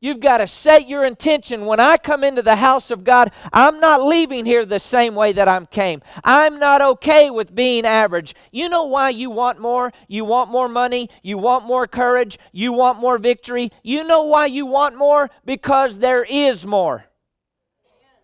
You've 0.00 0.20
got 0.20 0.38
to 0.38 0.46
set 0.46 0.88
your 0.88 1.04
intention. 1.04 1.66
When 1.66 1.80
I 1.80 1.98
come 1.98 2.24
into 2.24 2.40
the 2.40 2.56
house 2.56 2.90
of 2.90 3.04
God, 3.04 3.32
I'm 3.52 3.78
not 3.78 4.02
leaving 4.02 4.46
here 4.46 4.64
the 4.64 4.80
same 4.80 5.14
way 5.14 5.32
that 5.32 5.48
I 5.48 5.62
came. 5.66 6.00
I'm 6.24 6.58
not 6.58 6.80
okay 6.80 7.28
with 7.28 7.54
being 7.54 7.84
average. 7.84 8.34
You 8.52 8.70
know 8.70 8.84
why 8.84 9.10
you 9.10 9.28
want 9.28 9.60
more? 9.60 9.92
You 10.08 10.24
want 10.24 10.50
more 10.50 10.68
money. 10.68 11.10
You 11.22 11.36
want 11.36 11.66
more 11.66 11.86
courage. 11.86 12.38
You 12.52 12.72
want 12.72 12.98
more 13.00 13.18
victory. 13.18 13.70
You 13.82 14.02
know 14.02 14.22
why 14.22 14.46
you 14.46 14.64
want 14.64 14.96
more? 14.96 15.28
Because 15.44 15.98
there 15.98 16.24
is 16.24 16.64
more. 16.64 17.04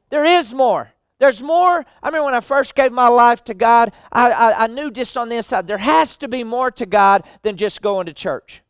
There 0.09 0.25
is 0.25 0.55
more. 0.55 0.91
There's 1.21 1.43
more. 1.43 1.85
I 2.03 2.09
remember 2.09 2.25
when 2.25 2.35
I 2.35 2.41
first 2.41 2.75
gave 2.75 2.93
my 2.93 3.07
life 3.07 3.45
to 3.45 3.55
God, 3.55 3.93
I, 4.11 4.33
I, 4.33 4.65
I 4.65 4.67
knew 4.67 4.91
just 4.91 5.17
on 5.19 5.29
the 5.29 5.37
inside, 5.37 5.69
there 5.69 5.79
has 5.79 6.17
to 6.17 6.29
be 6.29 6.43
more 6.43 6.71
to 6.73 6.87
God 6.87 7.25
than 7.43 7.59
just 7.59 7.83
going 7.83 8.07
to 8.07 8.15
church. 8.15 8.63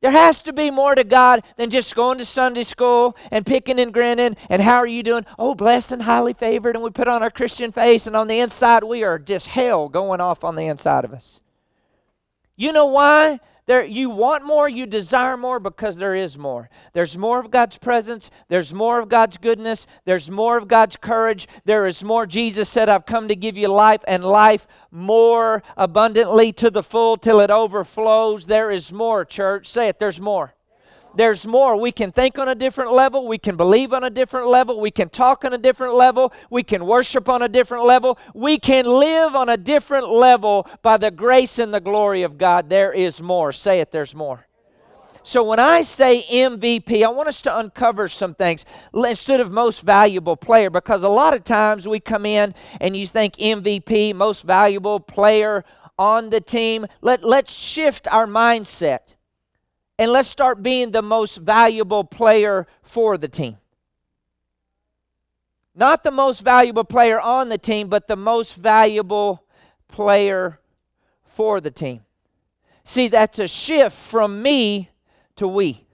There 0.00 0.10
has 0.10 0.40
to 0.42 0.54
be 0.54 0.70
more 0.70 0.94
to 0.94 1.04
God 1.04 1.44
than 1.58 1.68
just 1.68 1.94
going 1.94 2.16
to 2.18 2.24
Sunday 2.24 2.62
school 2.62 3.18
and 3.30 3.44
picking 3.44 3.78
and 3.78 3.92
grinning 3.92 4.34
and 4.48 4.62
how 4.62 4.78
are 4.78 4.86
you 4.86 5.02
doing? 5.02 5.26
Oh, 5.38 5.54
blessed 5.54 5.92
and 5.92 6.00
highly 6.02 6.32
favored. 6.32 6.74
And 6.74 6.82
we 6.82 6.88
put 6.88 7.06
on 7.06 7.22
our 7.22 7.30
Christian 7.30 7.70
face, 7.70 8.06
and 8.06 8.16
on 8.16 8.26
the 8.26 8.40
inside, 8.40 8.82
we 8.82 9.04
are 9.04 9.18
just 9.18 9.46
hell 9.46 9.90
going 9.90 10.22
off 10.22 10.42
on 10.42 10.56
the 10.56 10.68
inside 10.68 11.04
of 11.04 11.12
us. 11.12 11.38
You 12.56 12.72
know 12.72 12.86
why? 12.86 13.40
There, 13.70 13.84
you 13.84 14.10
want 14.10 14.44
more, 14.44 14.68
you 14.68 14.84
desire 14.84 15.36
more 15.36 15.60
because 15.60 15.96
there 15.96 16.16
is 16.16 16.36
more. 16.36 16.68
There's 16.92 17.16
more 17.16 17.38
of 17.38 17.52
God's 17.52 17.78
presence, 17.78 18.28
there's 18.48 18.74
more 18.74 18.98
of 18.98 19.08
God's 19.08 19.36
goodness, 19.36 19.86
there's 20.04 20.28
more 20.28 20.58
of 20.58 20.66
God's 20.66 20.96
courage, 20.96 21.46
there 21.66 21.86
is 21.86 22.02
more. 22.02 22.26
Jesus 22.26 22.68
said, 22.68 22.88
I've 22.88 23.06
come 23.06 23.28
to 23.28 23.36
give 23.36 23.56
you 23.56 23.68
life 23.68 24.00
and 24.08 24.24
life 24.24 24.66
more 24.90 25.62
abundantly 25.76 26.50
to 26.54 26.68
the 26.72 26.82
full 26.82 27.16
till 27.16 27.38
it 27.38 27.50
overflows. 27.50 28.44
There 28.44 28.72
is 28.72 28.92
more, 28.92 29.24
church. 29.24 29.68
Say 29.68 29.86
it, 29.86 30.00
there's 30.00 30.20
more 30.20 30.52
there's 31.14 31.46
more. 31.46 31.76
We 31.76 31.92
can 31.92 32.12
think 32.12 32.38
on 32.38 32.48
a 32.48 32.54
different 32.54 32.92
level. 32.92 33.26
We 33.26 33.38
can 33.38 33.56
believe 33.56 33.92
on 33.92 34.04
a 34.04 34.10
different 34.10 34.48
level. 34.48 34.80
We 34.80 34.90
can 34.90 35.08
talk 35.08 35.44
on 35.44 35.52
a 35.52 35.58
different 35.58 35.94
level. 35.94 36.32
We 36.50 36.62
can 36.62 36.86
worship 36.86 37.28
on 37.28 37.42
a 37.42 37.48
different 37.48 37.84
level. 37.84 38.18
We 38.34 38.58
can 38.58 38.86
live 38.86 39.34
on 39.34 39.48
a 39.48 39.56
different 39.56 40.08
level 40.08 40.68
by 40.82 40.96
the 40.96 41.10
grace 41.10 41.58
and 41.58 41.74
the 41.74 41.80
glory 41.80 42.22
of 42.22 42.38
God. 42.38 42.68
There 42.68 42.92
is 42.92 43.20
more. 43.20 43.52
Say 43.52 43.80
it, 43.80 43.90
there's 43.90 44.14
more. 44.14 44.46
So 45.22 45.44
when 45.44 45.58
I 45.58 45.82
say 45.82 46.24
MVP, 46.30 47.04
I 47.04 47.08
want 47.08 47.28
us 47.28 47.42
to 47.42 47.58
uncover 47.58 48.08
some 48.08 48.34
things 48.34 48.64
instead 48.94 49.40
of 49.40 49.50
most 49.50 49.82
valuable 49.82 50.36
player 50.36 50.70
because 50.70 51.02
a 51.02 51.08
lot 51.08 51.34
of 51.34 51.44
times 51.44 51.86
we 51.86 52.00
come 52.00 52.24
in 52.24 52.54
and 52.80 52.96
you 52.96 53.06
think 53.06 53.36
MVP, 53.36 54.14
most 54.14 54.44
valuable 54.44 54.98
player 54.98 55.64
on 55.98 56.30
the 56.30 56.40
team. 56.40 56.86
Let, 57.02 57.22
let's 57.22 57.52
shift 57.52 58.08
our 58.08 58.26
mindset 58.26 59.12
and 60.00 60.12
let's 60.12 60.30
start 60.30 60.62
being 60.62 60.90
the 60.90 61.02
most 61.02 61.36
valuable 61.36 62.02
player 62.04 62.66
for 62.82 63.18
the 63.18 63.28
team. 63.28 63.58
Not 65.74 66.02
the 66.02 66.10
most 66.10 66.40
valuable 66.40 66.84
player 66.84 67.20
on 67.20 67.50
the 67.50 67.58
team, 67.58 67.88
but 67.88 68.08
the 68.08 68.16
most 68.16 68.54
valuable 68.54 69.44
player 69.88 70.58
for 71.36 71.60
the 71.60 71.70
team. 71.70 72.00
See, 72.82 73.08
that's 73.08 73.38
a 73.38 73.46
shift 73.46 73.94
from 73.94 74.40
me 74.40 74.88
to 75.36 75.46
we. 75.46 75.84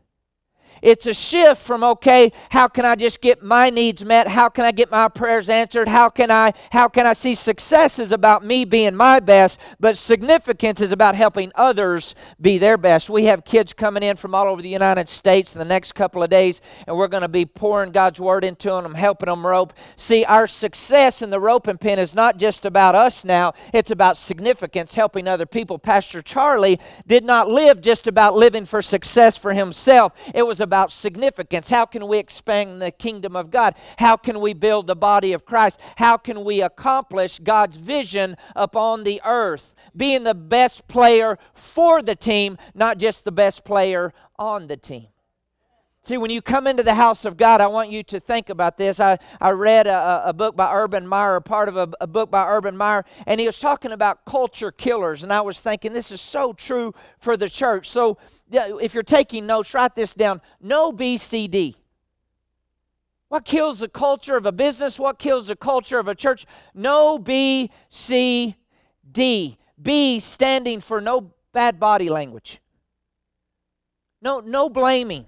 It's 0.82 1.06
a 1.06 1.14
shift 1.14 1.62
from 1.62 1.82
okay, 1.82 2.32
how 2.50 2.68
can 2.68 2.84
I 2.84 2.94
just 2.94 3.20
get 3.20 3.42
my 3.42 3.70
needs 3.70 4.04
met? 4.04 4.26
How 4.26 4.48
can 4.48 4.64
I 4.64 4.72
get 4.72 4.90
my 4.90 5.08
prayers 5.08 5.48
answered? 5.48 5.88
How 5.88 6.08
can 6.08 6.30
I 6.30 6.52
how 6.70 6.88
can 6.88 7.06
I 7.06 7.12
see 7.12 7.34
success 7.34 7.98
is 7.98 8.12
about 8.12 8.44
me 8.44 8.64
being 8.64 8.94
my 8.94 9.20
best, 9.20 9.58
but 9.80 9.96
significance 9.96 10.80
is 10.80 10.92
about 10.92 11.14
helping 11.14 11.52
others 11.54 12.14
be 12.40 12.58
their 12.58 12.76
best. 12.76 13.08
We 13.10 13.24
have 13.24 13.44
kids 13.44 13.72
coming 13.72 14.02
in 14.02 14.16
from 14.16 14.34
all 14.34 14.46
over 14.46 14.62
the 14.62 14.68
United 14.68 15.08
States 15.08 15.54
in 15.54 15.58
the 15.58 15.64
next 15.64 15.94
couple 15.94 16.22
of 16.22 16.30
days, 16.30 16.60
and 16.86 16.96
we're 16.96 17.08
going 17.08 17.22
to 17.22 17.28
be 17.28 17.46
pouring 17.46 17.92
God's 17.92 18.20
word 18.20 18.44
into 18.44 18.68
them, 18.68 18.94
helping 18.94 19.28
them 19.28 19.46
rope. 19.46 19.72
See, 19.96 20.24
our 20.24 20.46
success 20.46 21.22
in 21.22 21.30
the 21.30 21.40
roping 21.40 21.78
pen 21.78 21.98
is 21.98 22.14
not 22.14 22.36
just 22.36 22.64
about 22.64 22.94
us 22.94 23.24
now, 23.24 23.54
it's 23.72 23.90
about 23.90 24.16
significance, 24.16 24.94
helping 24.94 25.28
other 25.28 25.46
people. 25.46 25.78
Pastor 25.78 26.22
Charlie 26.22 26.78
did 27.06 27.24
not 27.24 27.48
live 27.48 27.80
just 27.80 28.06
about 28.06 28.36
living 28.36 28.66
for 28.66 28.82
success 28.82 29.36
for 29.36 29.52
himself. 29.52 30.12
It 30.34 30.42
was 30.42 30.60
about 30.66 30.92
significance. 30.92 31.70
How 31.70 31.86
can 31.86 32.06
we 32.06 32.18
expand 32.18 32.82
the 32.82 32.90
kingdom 32.90 33.36
of 33.36 33.50
God? 33.50 33.76
How 33.96 34.16
can 34.16 34.40
we 34.40 34.52
build 34.52 34.86
the 34.86 34.96
body 34.96 35.32
of 35.32 35.46
Christ? 35.46 35.80
How 35.96 36.16
can 36.16 36.44
we 36.44 36.60
accomplish 36.60 37.38
God's 37.38 37.76
vision 37.76 38.36
upon 38.54 39.04
the 39.04 39.22
earth? 39.24 39.74
Being 39.96 40.24
the 40.24 40.34
best 40.34 40.86
player 40.88 41.38
for 41.54 42.02
the 42.02 42.16
team, 42.16 42.58
not 42.74 42.98
just 42.98 43.24
the 43.24 43.32
best 43.32 43.64
player 43.64 44.12
on 44.38 44.66
the 44.66 44.76
team. 44.76 45.06
See, 46.02 46.18
when 46.18 46.30
you 46.30 46.40
come 46.40 46.68
into 46.68 46.84
the 46.84 46.94
house 46.94 47.24
of 47.24 47.36
God, 47.36 47.60
I 47.60 47.66
want 47.66 47.90
you 47.90 48.04
to 48.04 48.20
think 48.20 48.48
about 48.48 48.78
this. 48.78 49.00
I, 49.00 49.18
I 49.40 49.50
read 49.50 49.88
a, 49.88 50.22
a 50.26 50.32
book 50.32 50.54
by 50.54 50.72
Urban 50.72 51.04
Meyer, 51.04 51.40
part 51.40 51.68
of 51.68 51.76
a, 51.76 51.88
a 52.00 52.06
book 52.06 52.30
by 52.30 52.46
Urban 52.46 52.76
Meyer, 52.76 53.04
and 53.26 53.40
he 53.40 53.46
was 53.46 53.58
talking 53.58 53.90
about 53.90 54.24
culture 54.24 54.70
killers. 54.70 55.24
And 55.24 55.32
I 55.32 55.40
was 55.40 55.60
thinking, 55.60 55.92
this 55.92 56.12
is 56.12 56.20
so 56.20 56.52
true 56.52 56.94
for 57.18 57.36
the 57.36 57.48
church. 57.48 57.90
So 57.90 58.18
if 58.50 58.94
you're 58.94 59.02
taking 59.02 59.46
notes, 59.46 59.74
write 59.74 59.94
this 59.94 60.14
down. 60.14 60.40
No 60.60 60.92
BCD. 60.92 61.74
What 63.28 63.44
kills 63.44 63.80
the 63.80 63.88
culture 63.88 64.36
of 64.36 64.46
a 64.46 64.52
business? 64.52 64.98
What 64.98 65.18
kills 65.18 65.48
the 65.48 65.56
culture 65.56 65.98
of 65.98 66.08
a 66.08 66.14
church? 66.14 66.46
No 66.74 67.18
BCD. 67.18 68.54
B 69.82 70.20
standing 70.20 70.80
for 70.80 71.00
no 71.00 71.32
bad 71.52 71.80
body 71.80 72.08
language. 72.08 72.60
No, 74.22 74.40
no 74.40 74.68
blaming. 74.68 75.26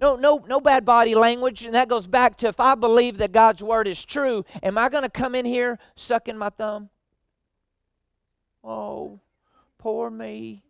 No, 0.00 0.16
no, 0.16 0.44
no 0.48 0.60
bad 0.60 0.84
body 0.84 1.14
language. 1.14 1.64
And 1.64 1.74
that 1.74 1.88
goes 1.88 2.06
back 2.06 2.38
to 2.38 2.48
if 2.48 2.60
I 2.60 2.74
believe 2.74 3.18
that 3.18 3.32
God's 3.32 3.62
word 3.62 3.86
is 3.86 4.02
true, 4.02 4.44
am 4.62 4.78
I 4.78 4.88
going 4.88 5.02
to 5.02 5.10
come 5.10 5.34
in 5.34 5.44
here 5.44 5.78
sucking 5.96 6.36
my 6.36 6.50
thumb? 6.50 6.88
Oh, 8.62 9.20
poor 9.78 10.10
me. 10.10 10.62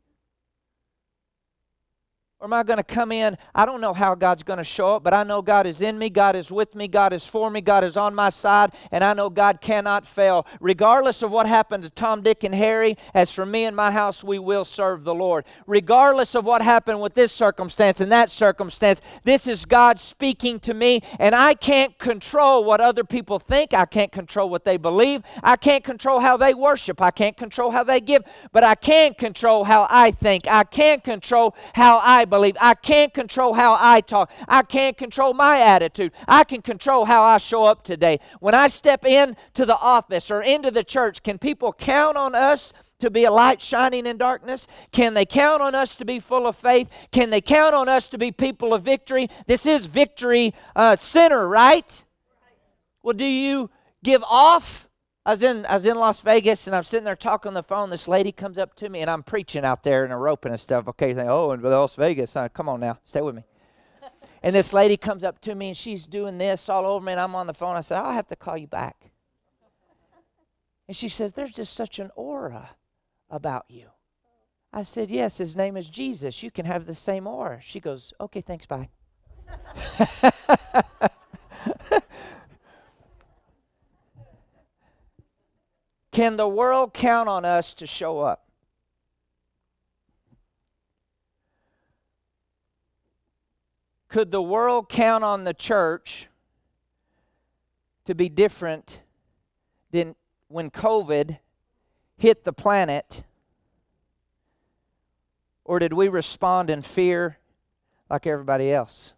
Or 2.41 2.47
am 2.47 2.55
I 2.55 2.63
going 2.63 2.79
to 2.79 2.83
come 2.83 3.13
in? 3.13 3.37
I 3.55 3.67
don't 3.67 3.83
know 3.83 3.93
how 3.93 4.15
God's 4.15 4.43
going 4.43 4.57
to 4.57 4.65
show 4.65 4.97
up, 4.97 5.03
but 5.03 5.13
I 5.13 5.25
know 5.25 5.43
God 5.43 5.67
is 5.67 5.83
in 5.83 5.99
me, 5.99 6.09
God 6.09 6.35
is 6.35 6.51
with 6.51 6.75
me, 6.75 6.89
God 6.89 7.13
is 7.13 7.27
for 7.27 7.51
me, 7.51 7.61
God 7.61 7.85
is 7.85 7.99
on 7.99 8.15
my 8.15 8.31
side, 8.31 8.73
and 8.93 9.05
I 9.05 9.13
know 9.13 9.29
God 9.29 9.61
cannot 9.61 10.07
fail. 10.07 10.47
Regardless 10.59 11.23
of 11.23 11.31
what 11.31 11.45
happened 11.45 11.85
to 11.85 11.91
Tom, 11.91 12.23
Dick, 12.23 12.43
and 12.45 12.55
Harry, 12.55 12.97
as 13.13 13.31
for 13.31 13.45
me 13.45 13.67
and 13.67 13.77
my 13.77 13.91
house, 13.91 14.25
we 14.25 14.39
will 14.39 14.65
serve 14.65 15.05
the 15.05 15.15
Lord. 15.15 15.45
Regardless 15.67 16.35
of 16.35 16.47
what 16.47 16.63
happened 16.63 17.03
with 17.03 17.13
this 17.13 17.31
circumstance 17.31 18.01
and 18.01 18.11
that 18.11 18.31
circumstance, 18.31 19.03
this 19.23 19.47
is 19.47 19.67
God 19.67 20.01
speaking 20.01 20.59
to 20.61 20.73
me, 20.73 21.03
and 21.19 21.35
I 21.35 21.53
can't 21.53 21.99
control 21.99 22.65
what 22.65 22.81
other 22.81 23.05
people 23.05 23.39
think. 23.39 23.75
I 23.75 23.85
can't 23.85 24.13
control 24.13 24.49
what 24.49 24.65
they 24.65 24.79
believe. 24.79 25.25
I 25.43 25.57
can't 25.57 25.85
control 25.85 26.21
how 26.21 26.39
they 26.39 26.55
worship. 26.55 27.03
I 27.03 27.11
can't 27.11 27.37
control 27.37 27.71
how 27.71 27.85
they 27.85 28.01
give, 28.01 28.23
but 28.51 28.65
I 28.65 28.77
can 28.77 29.13
control 29.13 29.63
how 29.63 29.87
I 29.91 30.11
think. 30.11 30.47
I 30.49 30.65
can 30.65 31.01
control 31.01 31.55
how 31.75 31.99
I 32.03 32.25
believe. 32.31 32.57
I 32.61 32.75
can't 32.75 33.13
control 33.13 33.53
how 33.53 33.77
I 33.79 34.01
talk. 34.01 34.31
I 34.49 34.63
can't 34.63 34.97
control 34.97 35.35
my 35.35 35.61
attitude. 35.61 36.13
I 36.27 36.45
can 36.45 36.63
control 36.63 37.05
how 37.05 37.23
I 37.23 37.39
show 37.39 37.65
up 37.65 37.85
today. 37.85 38.21
When 38.41 38.55
I 38.55 38.69
step 38.69 39.05
into 39.05 39.67
the 39.67 39.77
office 39.77 40.31
or 40.31 40.43
into 40.43 40.71
the 40.71 40.85
church, 40.85 41.23
can 41.23 41.39
people 41.39 41.73
count 41.73 42.17
on 42.17 42.35
us? 42.35 42.73
to 43.01 43.11
be 43.11 43.25
a 43.25 43.31
light 43.31 43.63
shining 43.63 44.05
in 44.05 44.19
darkness? 44.19 44.67
Can 44.93 45.15
they 45.15 45.25
count 45.25 45.63
on 45.63 45.75
us 45.75 45.97
to 45.97 46.05
be 46.05 46.21
full 46.21 46.47
of 46.47 46.55
faith? 46.55 46.87
Can 47.13 47.31
they 47.31 47.41
count 47.41 47.75
on 47.75 47.89
us 47.89 48.09
to 48.09 48.19
be 48.19 48.31
people 48.31 48.75
of 48.75 48.83
victory? 48.83 49.31
This 49.47 49.65
is 49.65 49.87
victory 49.87 50.55
uh, 50.77 50.97
center, 50.97 51.49
right? 51.49 52.05
Well, 53.03 53.15
do 53.15 53.25
you 53.25 53.71
give 54.05 54.23
off 54.25 54.90
I 55.27 55.33
was 55.33 55.43
in 55.43 55.67
I 55.67 55.75
was 55.75 55.85
in 55.85 55.97
Las 55.97 56.23
Vegas 56.23 56.67
and 56.67 56.75
I'm 56.75 56.83
sitting 56.83 57.05
there 57.05 57.15
talking 57.15 57.49
on 57.49 57.55
the 57.55 57.63
phone. 57.63 57.91
This 57.91 58.09
lady 58.09 58.33
comes 58.33 58.57
up 58.57 58.75
to 58.77 58.89
me 58.89 59.03
and 59.03 59.11
I'm 59.11 59.23
preaching 59.23 59.65
out 59.65 59.83
there 59.83 60.05
in 60.05 60.13
a 60.13 60.19
roping 60.19 60.53
and 60.53 60.61
stuff. 60.61 60.89
Okay, 60.89 61.13
think, 61.13 61.29
oh, 61.29 61.53
in 61.53 61.61
Las 61.61 61.95
Vegas, 61.95 62.33
huh? 62.35 62.49
come 62.49 62.71
on 62.71 62.81
now, 62.81 62.99
stay 63.05 63.21
with 63.21 63.35
me. 63.35 63.45
and 64.43 64.57
this 64.57 64.73
lady 64.73 64.97
comes 64.97 65.23
up 65.23 65.39
to 65.43 65.55
me 65.55 65.69
and 65.69 65.77
she's 65.77 66.07
doing 66.07 66.39
this 66.39 66.71
all 66.71 66.87
over 66.87 67.05
me 67.05 67.13
and 67.13 67.21
I'm 67.21 67.35
on 67.35 67.47
the 67.47 67.53
phone. 67.55 67.77
I 67.77 67.83
said, 67.83 67.99
I'll 67.99 68.15
have 68.15 68.29
to 68.29 68.37
call 68.37 68.57
you 68.57 68.67
back. 68.67 69.11
And 70.89 70.97
she 70.97 71.11
says, 71.11 71.33
There's 71.33 71.53
just 71.53 71.75
such 71.75 71.99
an 71.99 72.11
aura 72.17 72.71
about 73.29 73.67
you. 73.69 73.89
I 74.73 74.85
said, 74.85 75.11
Yes, 75.11 75.37
his 75.37 75.55
name 75.55 75.77
is 75.77 75.89
Jesus. 75.89 76.43
You 76.43 76.51
can 76.51 76.65
have 76.65 76.87
the 76.87 76.95
same 76.95 77.27
aura. 77.27 77.61
She 77.63 77.79
goes, 77.79 78.15
Okay, 78.23 78.41
thanks, 78.41 78.65
bye. 78.65 78.89
Can 86.13 86.37
the 86.37 86.49
world 86.49 86.93
count 86.93 87.29
on 87.29 87.45
us 87.45 87.75
to 87.75 87.87
show 87.87 88.21
up? 88.21 88.47
Could 94.09 94.33
the 94.33 94.43
world 94.43 94.89
count 94.89 95.23
on 95.23 95.45
the 95.45 95.55
church 95.55 96.27
to 98.07 98.15
be 98.15 98.29
different 98.29 99.01
than 99.93 100.17
when 100.49 100.69
COVID 100.71 101.39
hit 102.17 102.43
the 102.43 102.53
planet? 102.53 103.23
Or 105.65 105.79
did 105.79 105.93
we 105.93 106.09
respond 106.09 106.71
in 106.71 106.83
fear, 106.83 107.39
like 108.11 108.27
everybody 108.27 108.73
else. 108.73 109.13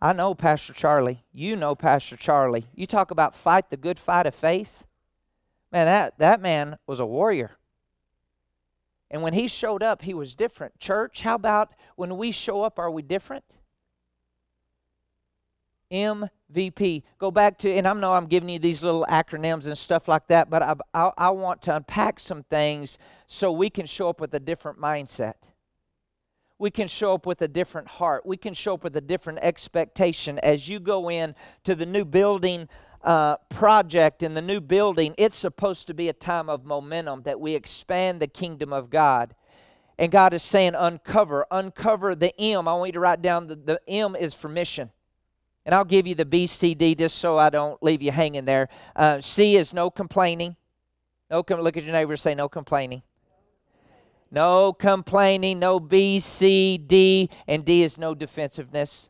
I 0.00 0.14
know 0.14 0.34
Pastor 0.34 0.72
Charlie. 0.72 1.22
You 1.32 1.54
know 1.54 1.74
Pastor 1.74 2.16
Charlie. 2.16 2.66
You 2.74 2.86
talk 2.86 3.10
about 3.10 3.36
fight 3.36 3.68
the 3.68 3.76
good 3.76 3.98
fight 3.98 4.26
of 4.26 4.34
faith. 4.34 4.85
Man, 5.76 5.84
that, 5.84 6.18
that 6.20 6.40
man 6.40 6.78
was 6.86 7.00
a 7.00 7.04
warrior. 7.04 7.50
And 9.10 9.22
when 9.22 9.34
he 9.34 9.46
showed 9.46 9.82
up, 9.82 10.00
he 10.00 10.14
was 10.14 10.34
different. 10.34 10.78
Church, 10.78 11.20
how 11.20 11.34
about 11.34 11.70
when 11.96 12.16
we 12.16 12.32
show 12.32 12.62
up, 12.62 12.78
are 12.78 12.90
we 12.90 13.02
different? 13.02 13.44
MVP. 15.92 17.02
Go 17.18 17.30
back 17.30 17.58
to, 17.58 17.70
and 17.70 17.86
I 17.86 17.92
know 17.92 18.14
I'm 18.14 18.24
giving 18.24 18.48
you 18.48 18.58
these 18.58 18.82
little 18.82 19.04
acronyms 19.10 19.66
and 19.66 19.76
stuff 19.76 20.08
like 20.08 20.26
that, 20.28 20.48
but 20.48 20.62
I, 20.62 20.76
I, 20.94 21.12
I 21.18 21.28
want 21.28 21.60
to 21.64 21.76
unpack 21.76 22.20
some 22.20 22.42
things 22.44 22.96
so 23.26 23.52
we 23.52 23.68
can 23.68 23.84
show 23.84 24.08
up 24.08 24.18
with 24.18 24.32
a 24.32 24.40
different 24.40 24.80
mindset 24.80 25.34
we 26.58 26.70
can 26.70 26.88
show 26.88 27.14
up 27.14 27.26
with 27.26 27.42
a 27.42 27.48
different 27.48 27.86
heart. 27.86 28.24
We 28.24 28.36
can 28.36 28.54
show 28.54 28.74
up 28.74 28.84
with 28.84 28.96
a 28.96 29.00
different 29.00 29.40
expectation. 29.40 30.38
As 30.38 30.68
you 30.68 30.80
go 30.80 31.10
in 31.10 31.34
to 31.64 31.74
the 31.74 31.84
new 31.84 32.04
building 32.04 32.68
uh, 33.02 33.36
project 33.50 34.22
in 34.22 34.34
the 34.34 34.42
new 34.42 34.60
building, 34.60 35.14
it's 35.18 35.36
supposed 35.36 35.86
to 35.86 35.94
be 35.94 36.08
a 36.08 36.12
time 36.12 36.48
of 36.48 36.64
momentum 36.64 37.22
that 37.22 37.40
we 37.40 37.54
expand 37.54 38.20
the 38.20 38.26
kingdom 38.26 38.72
of 38.72 38.90
God. 38.90 39.34
And 39.98 40.12
God 40.12 40.34
is 40.34 40.42
saying, 40.42 40.74
uncover, 40.76 41.46
uncover 41.50 42.14
the 42.14 42.38
M. 42.40 42.68
I 42.68 42.74
want 42.74 42.88
you 42.88 42.92
to 42.92 43.00
write 43.00 43.22
down 43.22 43.46
the, 43.46 43.56
the 43.56 43.80
M 43.88 44.14
is 44.14 44.34
for 44.34 44.48
mission. 44.48 44.90
And 45.64 45.74
I'll 45.74 45.84
give 45.84 46.06
you 46.06 46.14
the 46.14 46.24
B, 46.24 46.46
C, 46.46 46.74
D 46.74 46.94
just 46.94 47.18
so 47.18 47.38
I 47.38 47.50
don't 47.50 47.82
leave 47.82 48.02
you 48.02 48.12
hanging 48.12 48.44
there. 48.44 48.68
Uh, 48.94 49.20
C 49.20 49.56
is 49.56 49.72
no 49.72 49.90
complaining. 49.90 50.54
No, 51.30 51.42
com- 51.42 51.60
look 51.60 51.76
at 51.76 51.82
your 51.82 51.92
neighbor 51.92 52.16
say 52.16 52.34
no 52.34 52.48
complaining. 52.48 53.02
No 54.30 54.72
complaining, 54.72 55.58
no 55.58 55.80
B, 55.80 56.20
C, 56.20 56.78
D, 56.78 57.30
and 57.48 57.64
D 57.64 57.82
is 57.82 57.96
no 57.96 58.14
defensiveness. 58.14 59.08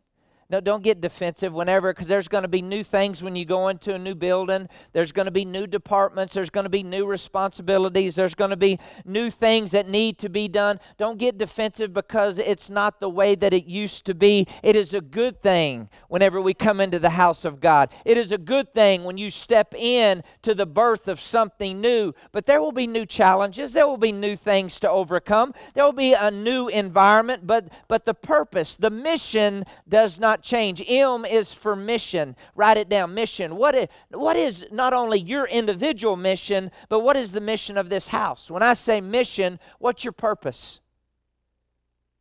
No, 0.48 0.60
don't 0.60 0.84
get 0.84 1.00
defensive 1.00 1.52
whenever, 1.52 1.92
because 1.92 2.06
there's 2.06 2.28
going 2.28 2.42
to 2.42 2.48
be 2.48 2.62
new 2.62 2.84
things 2.84 3.20
when 3.20 3.34
you 3.34 3.44
go 3.44 3.66
into 3.66 3.94
a 3.94 3.98
new 3.98 4.14
building. 4.14 4.68
There's 4.92 5.10
going 5.10 5.24
to 5.24 5.32
be 5.32 5.44
new 5.44 5.66
departments. 5.66 6.34
There's 6.34 6.50
going 6.50 6.64
to 6.64 6.70
be 6.70 6.84
new 6.84 7.04
responsibilities. 7.04 8.14
There's 8.14 8.36
going 8.36 8.50
to 8.50 8.56
be 8.56 8.78
new 9.04 9.28
things 9.28 9.72
that 9.72 9.88
need 9.88 10.18
to 10.18 10.28
be 10.28 10.46
done. 10.46 10.78
Don't 10.98 11.18
get 11.18 11.36
defensive 11.36 11.92
because 11.92 12.38
it's 12.38 12.70
not 12.70 13.00
the 13.00 13.08
way 13.08 13.34
that 13.34 13.52
it 13.52 13.66
used 13.66 14.04
to 14.06 14.14
be. 14.14 14.46
It 14.62 14.76
is 14.76 14.94
a 14.94 15.00
good 15.00 15.42
thing 15.42 15.88
whenever 16.08 16.40
we 16.40 16.54
come 16.54 16.80
into 16.80 17.00
the 17.00 17.10
house 17.10 17.44
of 17.44 17.60
God. 17.60 17.90
It 18.04 18.16
is 18.16 18.30
a 18.30 18.38
good 18.38 18.72
thing 18.72 19.02
when 19.02 19.18
you 19.18 19.30
step 19.30 19.74
in 19.74 20.22
to 20.42 20.54
the 20.54 20.66
birth 20.66 21.08
of 21.08 21.20
something 21.20 21.80
new. 21.80 22.12
But 22.30 22.46
there 22.46 22.60
will 22.60 22.70
be 22.70 22.86
new 22.86 23.04
challenges. 23.04 23.72
There 23.72 23.88
will 23.88 23.96
be 23.96 24.12
new 24.12 24.36
things 24.36 24.78
to 24.80 24.90
overcome. 24.90 25.54
There 25.74 25.84
will 25.84 25.92
be 25.92 26.12
a 26.12 26.30
new 26.30 26.68
environment. 26.68 27.48
But 27.48 27.68
but 27.88 28.04
the 28.04 28.14
purpose, 28.14 28.76
the 28.76 28.90
mission, 28.90 29.64
does 29.88 30.20
not 30.20 30.35
not 30.36 30.42
change. 30.42 30.82
M 30.86 31.24
is 31.24 31.54
for 31.54 31.74
mission. 31.74 32.36
Write 32.54 32.76
it 32.76 32.90
down. 32.90 33.14
Mission. 33.14 33.56
What 33.56 33.74
is, 33.74 33.88
what 34.10 34.36
is 34.36 34.66
not 34.70 34.92
only 34.92 35.18
your 35.18 35.46
individual 35.46 36.14
mission, 36.14 36.70
but 36.90 37.00
what 37.00 37.16
is 37.16 37.32
the 37.32 37.40
mission 37.40 37.78
of 37.78 37.88
this 37.88 38.06
house? 38.06 38.50
When 38.50 38.62
I 38.62 38.74
say 38.74 39.00
mission, 39.00 39.58
what's 39.78 40.04
your 40.04 40.12
purpose? 40.12 40.80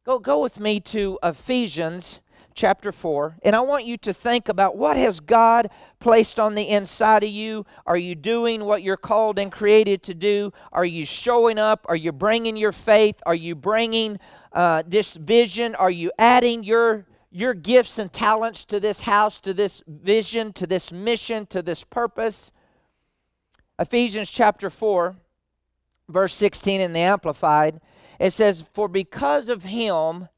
Go, 0.06 0.18
go 0.20 0.42
with 0.42 0.60
me 0.60 0.80
to 0.80 1.20
Ephesians 1.24 2.22
chapter 2.54 2.94
4 2.94 3.36
and 3.44 3.54
i 3.54 3.60
want 3.60 3.84
you 3.84 3.98
to 3.98 4.14
think 4.14 4.48
about 4.48 4.78
what 4.78 4.96
has 4.96 5.20
god 5.20 5.70
placed 6.00 6.40
on 6.40 6.56
the 6.56 6.70
inside 6.70 7.22
of 7.22 7.30
you 7.30 7.66
are 7.86 7.98
you 7.98 8.16
doing 8.16 8.64
what 8.64 8.82
you're 8.82 8.96
called 8.96 9.38
and 9.38 9.52
created 9.52 10.02
to 10.02 10.14
do 10.14 10.54
are 10.72 10.86
you 10.86 11.06
showing 11.06 11.60
up 11.60 11.86
are 11.90 11.98
you 11.98 12.14
bringing 12.14 12.56
your 12.56 12.72
faith 12.72 13.18
are 13.26 13.36
you 13.36 13.56
bringing 13.56 14.18
uh, 14.54 14.82
this 14.88 15.16
vision 15.16 15.76
are 15.76 15.92
you 15.92 16.10
adding 16.18 16.64
your 16.64 17.06
your 17.36 17.54
gifts 17.54 18.00
and 18.00 18.14
talents 18.14 18.64
to 18.64 18.80
this 18.80 19.02
house, 19.02 19.42
to 19.42 19.54
this 19.54 19.84
vision, 19.88 20.54
to 20.54 20.66
this 20.66 20.94
mission, 20.94 21.46
to 21.48 21.62
this 21.62 21.84
purpose. 21.84 22.54
Ephesians 23.78 24.32
chapter 24.32 24.70
4, 24.70 25.18
verse 26.08 26.34
16 26.34 26.80
in 26.80 26.94
the 26.94 27.02
Amplified, 27.02 27.82
it 28.22 28.32
says, 28.32 28.64
For 28.74 28.88
because 28.88 29.50
of 29.50 29.64
him, 29.64 30.30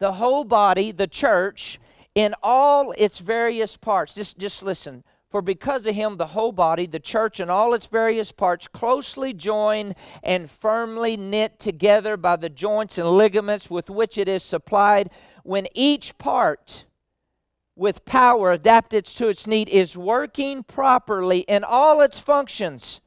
the 0.00 0.10
whole 0.10 0.42
body, 0.42 0.90
the 0.90 1.06
church, 1.06 1.78
in 2.16 2.34
all 2.42 2.90
its 2.98 3.18
various 3.18 3.76
parts, 3.76 4.14
just, 4.14 4.36
just 4.36 4.64
listen, 4.64 5.04
for 5.30 5.42
because 5.42 5.86
of 5.86 5.94
him, 5.94 6.16
the 6.16 6.26
whole 6.26 6.50
body, 6.50 6.86
the 6.86 6.98
church, 6.98 7.38
and 7.38 7.48
all 7.48 7.74
its 7.74 7.86
various 7.86 8.32
parts, 8.32 8.66
closely 8.66 9.32
joined 9.32 9.94
and 10.24 10.50
firmly 10.50 11.16
knit 11.16 11.60
together 11.60 12.16
by 12.16 12.34
the 12.34 12.50
joints 12.50 12.98
and 12.98 13.08
ligaments 13.08 13.70
with 13.70 13.88
which 13.88 14.18
it 14.18 14.26
is 14.26 14.42
supplied, 14.42 15.10
when 15.42 15.66
each 15.74 16.16
part 16.18 16.84
with 17.76 18.04
power 18.04 18.52
adapted 18.52 19.06
to 19.06 19.28
its 19.28 19.46
need 19.46 19.68
is 19.68 19.96
working 19.96 20.62
properly 20.62 21.40
in 21.40 21.64
all 21.64 22.00
its 22.02 22.18
functions, 22.18 23.00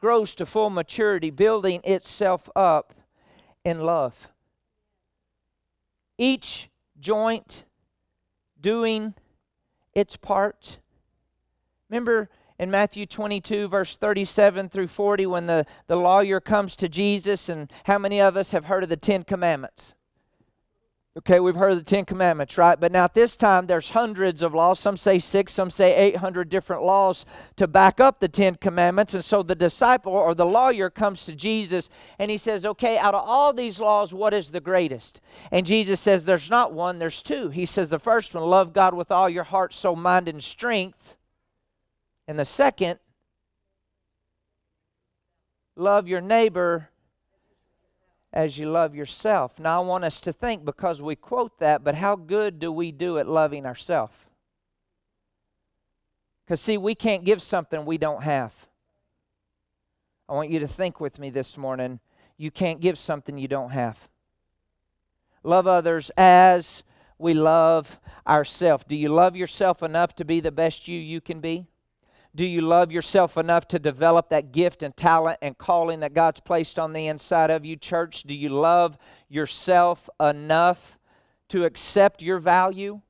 grows 0.00 0.34
to 0.34 0.44
full 0.44 0.70
maturity, 0.70 1.30
building 1.30 1.80
itself 1.84 2.48
up 2.56 2.94
in 3.64 3.80
love. 3.80 4.28
Each 6.18 6.68
joint 6.98 7.64
doing 8.60 9.14
its 9.94 10.16
part. 10.16 10.78
Remember 11.88 12.28
in 12.58 12.70
Matthew 12.70 13.06
22, 13.06 13.68
verse 13.68 13.96
37 13.96 14.68
through 14.68 14.88
40, 14.88 15.26
when 15.26 15.46
the, 15.46 15.66
the 15.86 15.96
lawyer 15.96 16.40
comes 16.40 16.76
to 16.76 16.88
Jesus, 16.88 17.48
and 17.48 17.70
how 17.84 17.98
many 17.98 18.20
of 18.20 18.36
us 18.36 18.52
have 18.52 18.64
heard 18.64 18.82
of 18.82 18.88
the 18.88 18.96
Ten 18.96 19.24
Commandments? 19.24 19.94
Okay, 21.18 21.40
we've 21.40 21.54
heard 21.54 21.72
of 21.72 21.78
the 21.78 21.84
Ten 21.84 22.06
Commandments, 22.06 22.56
right? 22.56 22.80
But 22.80 22.90
now 22.90 23.04
at 23.04 23.12
this 23.12 23.36
time, 23.36 23.66
there's 23.66 23.90
hundreds 23.90 24.40
of 24.40 24.54
laws. 24.54 24.80
Some 24.80 24.96
say 24.96 25.18
six, 25.18 25.52
some 25.52 25.70
say 25.70 25.94
800 25.94 26.48
different 26.48 26.84
laws 26.84 27.26
to 27.56 27.68
back 27.68 28.00
up 28.00 28.18
the 28.18 28.28
Ten 28.28 28.54
Commandments. 28.54 29.12
And 29.12 29.22
so 29.22 29.42
the 29.42 29.54
disciple 29.54 30.14
or 30.14 30.34
the 30.34 30.46
lawyer 30.46 30.88
comes 30.88 31.26
to 31.26 31.34
Jesus 31.34 31.90
and 32.18 32.30
he 32.30 32.38
says, 32.38 32.64
Okay, 32.64 32.96
out 32.96 33.14
of 33.14 33.28
all 33.28 33.52
these 33.52 33.78
laws, 33.78 34.14
what 34.14 34.32
is 34.32 34.50
the 34.50 34.60
greatest? 34.60 35.20
And 35.50 35.66
Jesus 35.66 36.00
says, 36.00 36.24
There's 36.24 36.48
not 36.48 36.72
one, 36.72 36.98
there's 36.98 37.20
two. 37.20 37.50
He 37.50 37.66
says, 37.66 37.90
The 37.90 37.98
first 37.98 38.34
one, 38.34 38.44
love 38.44 38.72
God 38.72 38.94
with 38.94 39.10
all 39.10 39.28
your 39.28 39.44
heart, 39.44 39.74
soul, 39.74 39.96
mind, 39.96 40.28
and 40.28 40.42
strength. 40.42 41.18
And 42.26 42.38
the 42.38 42.46
second, 42.46 42.98
love 45.76 46.08
your 46.08 46.22
neighbor 46.22 46.88
as 48.32 48.56
you 48.56 48.70
love 48.70 48.94
yourself. 48.94 49.58
Now, 49.58 49.82
I 49.82 49.86
want 49.86 50.04
us 50.04 50.20
to 50.20 50.32
think 50.32 50.64
because 50.64 51.02
we 51.02 51.16
quote 51.16 51.58
that, 51.58 51.84
but 51.84 51.94
how 51.94 52.16
good 52.16 52.58
do 52.58 52.72
we 52.72 52.90
do 52.90 53.18
at 53.18 53.28
loving 53.28 53.66
ourselves? 53.66 54.14
Because, 56.44 56.60
see, 56.60 56.78
we 56.78 56.94
can't 56.94 57.24
give 57.24 57.42
something 57.42 57.84
we 57.84 57.98
don't 57.98 58.22
have. 58.22 58.52
I 60.28 60.34
want 60.34 60.50
you 60.50 60.60
to 60.60 60.68
think 60.68 60.98
with 60.98 61.18
me 61.18 61.30
this 61.30 61.56
morning. 61.56 62.00
You 62.38 62.50
can't 62.50 62.80
give 62.80 62.98
something 62.98 63.36
you 63.36 63.48
don't 63.48 63.70
have. 63.70 63.98
Love 65.44 65.66
others 65.66 66.10
as 66.16 66.82
we 67.18 67.34
love 67.34 68.00
ourselves. 68.26 68.84
Do 68.88 68.96
you 68.96 69.08
love 69.10 69.36
yourself 69.36 69.82
enough 69.82 70.14
to 70.16 70.24
be 70.24 70.40
the 70.40 70.50
best 70.50 70.88
you 70.88 70.98
you 70.98 71.20
can 71.20 71.40
be? 71.40 71.66
Do 72.34 72.46
you 72.46 72.62
love 72.62 72.90
yourself 72.90 73.36
enough 73.36 73.68
to 73.68 73.78
develop 73.78 74.30
that 74.30 74.52
gift 74.52 74.82
and 74.82 74.96
talent 74.96 75.38
and 75.42 75.56
calling 75.58 76.00
that 76.00 76.14
God's 76.14 76.40
placed 76.40 76.78
on 76.78 76.94
the 76.94 77.08
inside 77.08 77.50
of 77.50 77.64
you, 77.64 77.76
church? 77.76 78.22
Do 78.22 78.32
you 78.32 78.48
love 78.48 78.96
yourself 79.28 80.08
enough 80.18 80.98
to 81.48 81.66
accept 81.66 82.22
your 82.22 82.38
value? 82.38 83.00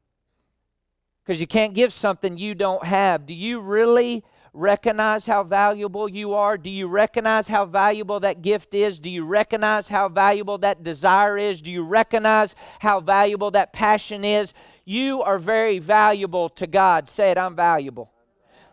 Because 1.25 1.41
you 1.41 1.47
can't 1.47 1.73
give 1.73 1.93
something 1.93 2.37
you 2.37 2.57
don't 2.57 2.85
have. 2.85 3.27
Do 3.27 3.35
you 3.35 3.61
really 3.61 4.25
recognize 4.55 5.25
how 5.25 5.45
valuable 5.45 6.09
you 6.09 6.35
are? 6.35 6.59
Do 6.59 6.69
you 6.69 6.89
recognize 6.89 7.47
how 7.47 7.65
valuable 7.65 8.19
that 8.21 8.43
gift 8.43 8.75
is? 8.75 8.99
Do 8.99 9.09
you 9.09 9.25
recognize 9.25 9.89
how 9.89 10.09
valuable 10.09 10.59
that 10.59 10.83
desire 10.83 11.39
is? 11.39 11.63
Do 11.63 11.71
you 11.71 11.85
recognize 11.85 12.55
how 12.81 13.01
valuable 13.01 13.53
that 13.53 13.73
passion 13.73 14.25
is? 14.25 14.53
You 14.85 15.23
are 15.23 15.39
very 15.39 15.79
valuable 15.79 16.49
to 16.51 16.67
God. 16.67 17.09
Say 17.09 17.31
it, 17.31 17.39
I'm 17.39 17.55
valuable. 17.55 18.12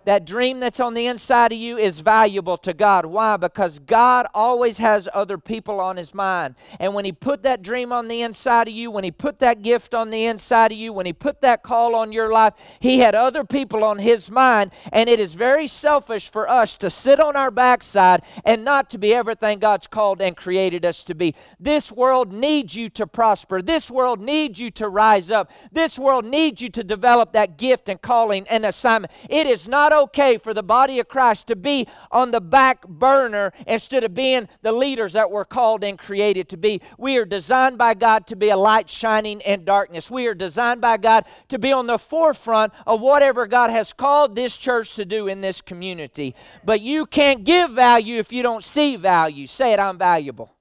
That 0.06 0.26
dream 0.26 0.60
that's 0.60 0.80
on 0.80 0.94
the 0.94 1.08
inside 1.08 1.52
of 1.52 1.58
you 1.58 1.78
is 1.78 2.00
valuable 2.00 2.58
to 2.60 2.74
God. 2.74 3.06
Why? 3.06 3.38
Because 3.38 3.80
God 3.80 4.26
always 4.34 4.78
has 4.78 5.08
other 5.14 5.38
people 5.38 5.80
on 5.80 5.98
His 5.98 6.14
mind. 6.14 6.56
And 6.80 6.94
when 6.94 7.06
He 7.06 7.12
put 7.12 7.44
that 7.44 7.62
dream 7.62 7.92
on 7.92 8.08
the 8.08 8.22
inside 8.22 8.68
of 8.68 8.74
you, 8.74 8.92
when 8.92 9.04
He 9.04 9.12
put 9.12 9.40
that 9.40 9.62
gift 9.62 9.94
on 9.94 10.10
the 10.10 10.26
inside 10.26 10.72
of 10.72 10.78
you, 10.78 10.94
when 10.94 11.06
He 11.06 11.14
put 11.14 11.42
that 11.42 11.64
call 11.64 11.96
on 11.96 12.12
your 12.12 12.32
life, 12.32 12.54
He 12.80 13.00
had 13.00 13.16
other 13.16 13.44
people 13.44 13.84
on 13.84 14.00
His 14.00 14.32
mind. 14.32 14.72
And 14.94 15.10
it 15.10 15.20
is 15.20 15.34
very 15.34 15.68
selfish 15.68 16.32
for 16.32 16.50
us 16.50 16.78
to 16.78 16.90
sit 16.90 17.20
on 17.20 17.36
our 17.36 17.52
backside 17.52 18.24
and 18.46 18.64
not 18.64 18.90
to 18.92 18.98
be 18.98 19.14
everything 19.14 19.60
God's 19.60 19.88
called 19.88 20.22
and 20.22 20.36
created 20.36 20.86
us 20.86 21.04
to 21.06 21.16
be. 21.16 21.36
This 21.60 21.92
world 21.92 22.32
needs 22.32 22.76
you 22.76 22.90
to 22.92 23.06
prosper. 23.06 23.62
This 23.62 23.92
world 23.92 24.20
needs 24.20 24.60
you 24.60 24.72
to 24.72 24.90
rise 24.90 25.32
up. 25.32 25.52
This 25.72 26.00
world 26.00 26.26
needs 26.26 26.62
you 26.62 26.70
to 26.70 26.84
develop 26.84 27.34
that 27.34 27.58
gift 27.58 27.90
and 27.90 28.02
calling 28.02 28.48
and 28.48 28.66
assignment. 28.66 29.12
It 29.30 29.46
is 29.46 29.68
not 29.68 29.89
not 29.90 30.04
okay 30.04 30.38
for 30.38 30.54
the 30.54 30.64
body 30.64 31.00
of 31.00 31.08
Christ 31.08 31.48
to 31.48 31.56
be 31.56 31.88
on 32.12 32.32
the 32.32 32.42
back 32.42 32.88
burner 32.88 33.52
instead 33.68 34.04
of 34.04 34.14
being 34.14 34.48
the 34.62 34.72
leaders 34.72 35.14
that 35.14 35.30
we're 35.30 35.46
called 35.46 35.84
and 35.84 35.98
created 35.98 36.50
to 36.50 36.58
be. 36.58 36.82
We 36.98 37.18
are 37.18 37.26
designed 37.26 37.78
by 37.78 37.94
God 37.94 38.28
to 38.28 38.36
be 38.36 38.50
a 38.50 38.58
light 38.58 38.90
shining 38.90 39.42
in 39.42 39.66
darkness. 39.66 40.12
We 40.12 40.28
are 40.28 40.34
designed 40.34 40.82
by 40.82 40.98
God 40.98 41.26
to 41.50 41.60
be 41.60 41.72
on 41.72 41.88
the 41.88 41.98
forefront 41.98 42.74
of 42.86 43.02
whatever 43.02 43.48
God 43.48 43.70
has 43.70 43.94
called 43.94 44.36
this 44.36 44.56
church 44.56 44.96
to 44.96 45.06
do 45.06 45.28
in 45.28 45.42
this 45.42 45.62
community. 45.62 46.36
But 46.64 46.82
you 46.82 47.06
can't 47.06 47.44
give 47.44 47.72
value 47.72 48.18
if 48.18 48.32
you 48.32 48.44
don't 48.44 48.64
see 48.64 48.96
value. 48.96 49.48
Say 49.48 49.74
it, 49.74 49.80
I'm 49.80 49.98
valuable. 49.98 50.52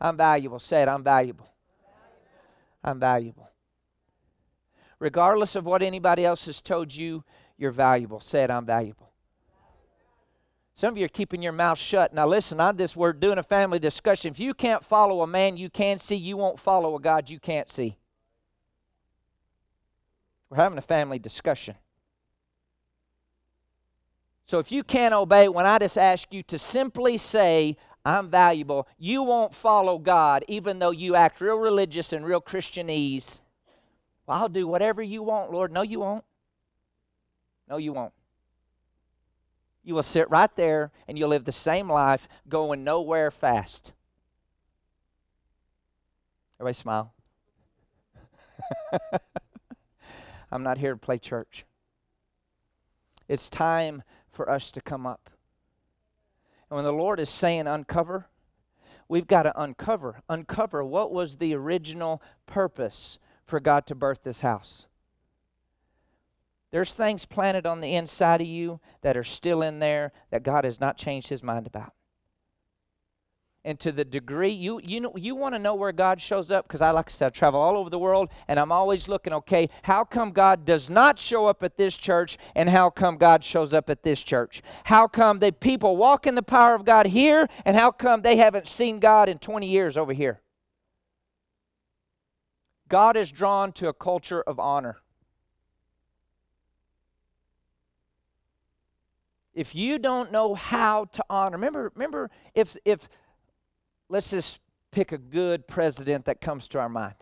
I'm 0.00 0.16
valuable. 0.16 0.58
Say 0.58 0.82
it, 0.82 0.88
I'm 0.88 1.02
valuable. 1.02 1.48
I'm 2.84 3.00
valuable. 3.00 3.48
Regardless 5.00 5.54
of 5.54 5.64
what 5.64 5.82
anybody 5.82 6.24
else 6.24 6.46
has 6.46 6.60
told 6.60 6.92
you, 6.92 7.22
you're 7.58 7.72
valuable. 7.72 8.20
Say 8.20 8.44
it, 8.44 8.50
I'm 8.50 8.64
valuable. 8.64 9.10
Some 10.74 10.94
of 10.94 10.98
you 10.98 11.04
are 11.06 11.08
keeping 11.08 11.42
your 11.42 11.52
mouth 11.52 11.76
shut. 11.76 12.14
Now, 12.14 12.28
listen, 12.28 12.60
on 12.60 12.76
this, 12.76 12.94
we're 12.94 13.12
doing 13.12 13.38
a 13.38 13.42
family 13.42 13.80
discussion. 13.80 14.30
If 14.30 14.38
you 14.38 14.54
can't 14.54 14.84
follow 14.84 15.22
a 15.22 15.26
man 15.26 15.56
you 15.56 15.68
can 15.68 15.98
see, 15.98 16.14
you 16.14 16.36
won't 16.36 16.60
follow 16.60 16.94
a 16.94 17.00
God 17.00 17.28
you 17.28 17.40
can't 17.40 17.68
see. 17.68 17.98
We're 20.48 20.58
having 20.58 20.78
a 20.78 20.82
family 20.82 21.18
discussion. 21.18 21.74
So 24.46 24.60
if 24.60 24.70
you 24.70 24.84
can't 24.84 25.12
obey 25.12 25.48
when 25.48 25.66
I 25.66 25.78
just 25.78 25.98
ask 25.98 26.32
you 26.32 26.42
to 26.44 26.58
simply 26.58 27.18
say, 27.18 27.76
I'm 28.04 28.30
valuable, 28.30 28.88
you 28.98 29.24
won't 29.24 29.54
follow 29.54 29.98
God 29.98 30.44
even 30.48 30.78
though 30.78 30.92
you 30.92 31.16
act 31.16 31.40
real 31.40 31.58
religious 31.58 32.12
and 32.12 32.24
real 32.24 32.40
Christianese. 32.40 33.40
Well, 34.26 34.38
I'll 34.38 34.48
do 34.48 34.66
whatever 34.66 35.02
you 35.02 35.22
want, 35.22 35.52
Lord. 35.52 35.72
No, 35.72 35.82
you 35.82 36.00
won't. 36.00 36.24
No, 37.68 37.76
you 37.76 37.92
won't. 37.92 38.12
You 39.84 39.94
will 39.94 40.02
sit 40.02 40.30
right 40.30 40.54
there 40.56 40.90
and 41.06 41.18
you'll 41.18 41.28
live 41.30 41.44
the 41.44 41.52
same 41.52 41.90
life 41.90 42.28
going 42.48 42.84
nowhere 42.84 43.30
fast. 43.30 43.92
Everybody 46.58 46.74
smile. 46.74 47.12
I'm 50.50 50.62
not 50.62 50.78
here 50.78 50.92
to 50.92 50.98
play 50.98 51.18
church. 51.18 51.64
It's 53.28 53.48
time 53.48 54.02
for 54.32 54.50
us 54.50 54.70
to 54.72 54.80
come 54.80 55.06
up. 55.06 55.30
And 56.70 56.76
when 56.76 56.84
the 56.84 56.92
Lord 56.92 57.20
is 57.20 57.30
saying 57.30 57.66
uncover, 57.66 58.26
we've 59.08 59.26
got 59.26 59.42
to 59.44 59.60
uncover. 59.60 60.22
Uncover 60.28 60.84
what 60.84 61.12
was 61.12 61.36
the 61.36 61.54
original 61.54 62.22
purpose 62.46 63.18
for 63.44 63.60
God 63.60 63.86
to 63.86 63.94
birth 63.94 64.22
this 64.22 64.40
house. 64.40 64.86
There's 66.70 66.92
things 66.92 67.24
planted 67.24 67.66
on 67.66 67.80
the 67.80 67.94
inside 67.94 68.40
of 68.40 68.46
you 68.46 68.80
that 69.02 69.16
are 69.16 69.24
still 69.24 69.62
in 69.62 69.78
there 69.78 70.12
that 70.30 70.42
God 70.42 70.64
has 70.64 70.80
not 70.80 70.98
changed 70.98 71.28
his 71.28 71.42
mind 71.42 71.66
about. 71.66 71.92
And 73.64 73.78
to 73.80 73.92
the 73.92 74.04
degree 74.04 74.50
you 74.50 74.80
you 74.82 75.00
know 75.00 75.12
you 75.16 75.34
want 75.34 75.54
to 75.54 75.58
know 75.58 75.74
where 75.74 75.92
God 75.92 76.22
shows 76.22 76.50
up? 76.50 76.66
Because 76.66 76.80
I 76.80 76.90
like 76.90 77.08
I 77.08 77.12
said 77.12 77.26
I 77.26 77.30
travel 77.30 77.60
all 77.60 77.76
over 77.76 77.90
the 77.90 77.98
world 77.98 78.28
and 78.46 78.58
I'm 78.58 78.70
always 78.70 79.08
looking 79.08 79.32
okay 79.32 79.68
how 79.82 80.04
come 80.04 80.30
God 80.30 80.64
does 80.64 80.88
not 80.88 81.18
show 81.18 81.46
up 81.46 81.62
at 81.62 81.76
this 81.76 81.96
church 81.96 82.38
and 82.54 82.68
how 82.68 82.88
come 82.88 83.16
God 83.16 83.42
shows 83.42 83.74
up 83.74 83.90
at 83.90 84.02
this 84.02 84.22
church? 84.22 84.62
How 84.84 85.06
come 85.08 85.38
the 85.38 85.52
people 85.52 85.96
walk 85.96 86.26
in 86.26 86.34
the 86.34 86.42
power 86.42 86.74
of 86.74 86.84
God 86.84 87.06
here 87.06 87.48
and 87.64 87.76
how 87.76 87.90
come 87.90 88.22
they 88.22 88.36
haven't 88.36 88.68
seen 88.68 89.00
God 89.00 89.28
in 89.28 89.38
20 89.38 89.66
years 89.66 89.96
over 89.96 90.12
here? 90.12 90.40
God 92.88 93.16
is 93.16 93.30
drawn 93.30 93.72
to 93.72 93.88
a 93.88 93.92
culture 93.92 94.40
of 94.42 94.58
honor 94.60 94.98
if 99.54 99.74
you 99.74 99.98
don't 99.98 100.30
know 100.32 100.54
how 100.54 101.04
to 101.06 101.24
honor 101.28 101.56
remember 101.56 101.92
remember 101.94 102.30
if 102.54 102.76
if 102.84 103.08
let's 104.08 104.30
just 104.30 104.60
pick 104.90 105.12
a 105.12 105.18
good 105.18 105.66
president 105.66 106.24
that 106.24 106.40
comes 106.40 106.68
to 106.68 106.78
our 106.78 106.88
mind. 106.88 107.14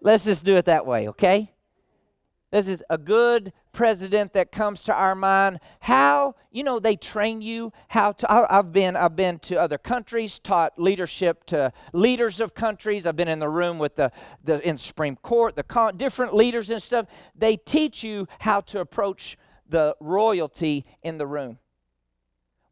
let's 0.00 0.24
just 0.24 0.44
do 0.44 0.56
it 0.56 0.64
that 0.64 0.86
way, 0.86 1.08
okay? 1.08 1.52
This 2.52 2.68
is 2.68 2.82
a 2.88 2.96
good 2.96 3.52
president 3.72 4.32
that 4.32 4.52
comes 4.52 4.82
to 4.84 4.94
our 4.94 5.14
mind. 5.14 5.58
How 5.80 6.36
you 6.52 6.62
know 6.62 6.78
they 6.78 6.96
train 6.96 7.42
you 7.42 7.72
how 7.88 8.12
to. 8.12 8.32
I, 8.32 8.46
have 8.56 8.72
been 8.72 8.96
I've 8.96 9.16
been 9.16 9.40
to 9.40 9.56
other 9.56 9.78
countries, 9.78 10.38
taught 10.38 10.78
leadership 10.78 11.44
to 11.46 11.72
leaders 11.92 12.40
of 12.40 12.54
countries. 12.54 13.04
I've 13.06 13.16
been 13.16 13.28
in 13.28 13.40
the 13.40 13.48
room 13.48 13.78
with 13.78 13.96
the 13.96 14.12
the 14.44 14.66
in 14.66 14.78
Supreme 14.78 15.16
Court, 15.16 15.56
the 15.56 15.92
different 15.96 16.34
leaders 16.34 16.70
and 16.70 16.82
stuff. 16.82 17.06
They 17.34 17.56
teach 17.56 18.04
you 18.04 18.28
how 18.38 18.60
to 18.62 18.80
approach 18.80 19.36
the 19.68 19.96
royalty 20.00 20.84
in 21.02 21.18
the 21.18 21.26
room. 21.26 21.58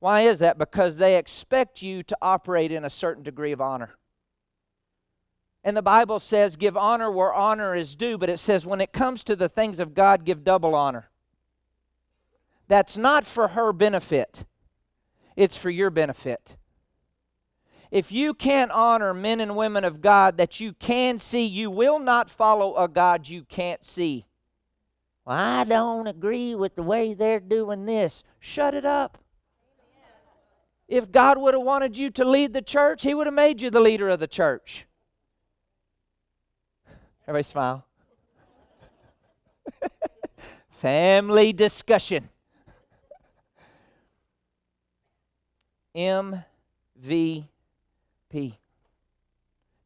Why 0.00 0.22
is 0.22 0.40
that? 0.40 0.58
Because 0.58 0.96
they 0.96 1.16
expect 1.16 1.80
you 1.80 2.02
to 2.02 2.16
operate 2.20 2.72
in 2.72 2.84
a 2.84 2.90
certain 2.90 3.22
degree 3.22 3.52
of 3.52 3.60
honor. 3.60 3.94
And 5.64 5.74
the 5.74 5.82
Bible 5.82 6.20
says, 6.20 6.56
give 6.56 6.76
honor 6.76 7.10
where 7.10 7.32
honor 7.32 7.74
is 7.74 7.96
due, 7.96 8.18
but 8.18 8.28
it 8.28 8.38
says, 8.38 8.66
when 8.66 8.82
it 8.82 8.92
comes 8.92 9.24
to 9.24 9.34
the 9.34 9.48
things 9.48 9.80
of 9.80 9.94
God, 9.94 10.26
give 10.26 10.44
double 10.44 10.74
honor. 10.74 11.08
That's 12.68 12.98
not 12.98 13.24
for 13.24 13.48
her 13.48 13.72
benefit, 13.72 14.44
it's 15.36 15.56
for 15.56 15.70
your 15.70 15.90
benefit. 15.90 16.56
If 17.90 18.10
you 18.10 18.34
can't 18.34 18.72
honor 18.72 19.14
men 19.14 19.40
and 19.40 19.56
women 19.56 19.84
of 19.84 20.00
God 20.00 20.36
that 20.36 20.60
you 20.60 20.72
can 20.74 21.18
see, 21.18 21.46
you 21.46 21.70
will 21.70 21.98
not 21.98 22.28
follow 22.28 22.76
a 22.76 22.88
God 22.88 23.28
you 23.28 23.44
can't 23.44 23.84
see. 23.84 24.26
Well, 25.24 25.36
I 25.36 25.64
don't 25.64 26.06
agree 26.06 26.54
with 26.54 26.74
the 26.74 26.82
way 26.82 27.14
they're 27.14 27.40
doing 27.40 27.86
this. 27.86 28.24
Shut 28.40 28.74
it 28.74 28.84
up. 28.84 29.18
If 30.86 31.10
God 31.10 31.38
would 31.38 31.54
have 31.54 31.62
wanted 31.62 31.96
you 31.96 32.10
to 32.10 32.24
lead 32.26 32.52
the 32.52 32.60
church, 32.60 33.02
He 33.02 33.14
would 33.14 33.26
have 33.26 33.34
made 33.34 33.62
you 33.62 33.70
the 33.70 33.80
leader 33.80 34.10
of 34.10 34.20
the 34.20 34.26
church. 34.26 34.86
Everybody 37.26 37.42
smile. 37.44 37.86
Family 40.82 41.54
discussion. 41.54 42.28
MVP. 45.96 47.46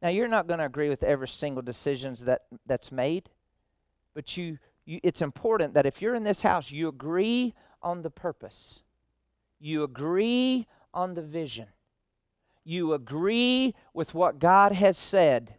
Now 0.02 0.08
you're 0.08 0.26
not 0.26 0.48
going 0.48 0.58
to 0.58 0.64
agree 0.64 0.88
with 0.88 1.04
every 1.04 1.28
single 1.28 1.62
decisions 1.62 2.20
that 2.20 2.42
that's 2.66 2.90
made, 2.90 3.28
but 4.14 4.36
you, 4.36 4.58
you 4.88 5.00
it's 5.02 5.20
important 5.20 5.74
that 5.74 5.86
if 5.86 6.00
you're 6.00 6.14
in 6.14 6.24
this 6.24 6.40
house, 6.40 6.70
you 6.70 6.88
agree 6.88 7.54
on 7.82 8.02
the 8.02 8.10
purpose. 8.10 8.82
You 9.60 9.82
agree 9.84 10.66
on 10.94 11.14
the 11.14 11.22
vision. 11.22 11.66
You 12.64 12.94
agree 12.94 13.74
with 13.92 14.14
what 14.14 14.38
God 14.38 14.72
has 14.72 14.96
said. 14.96 15.54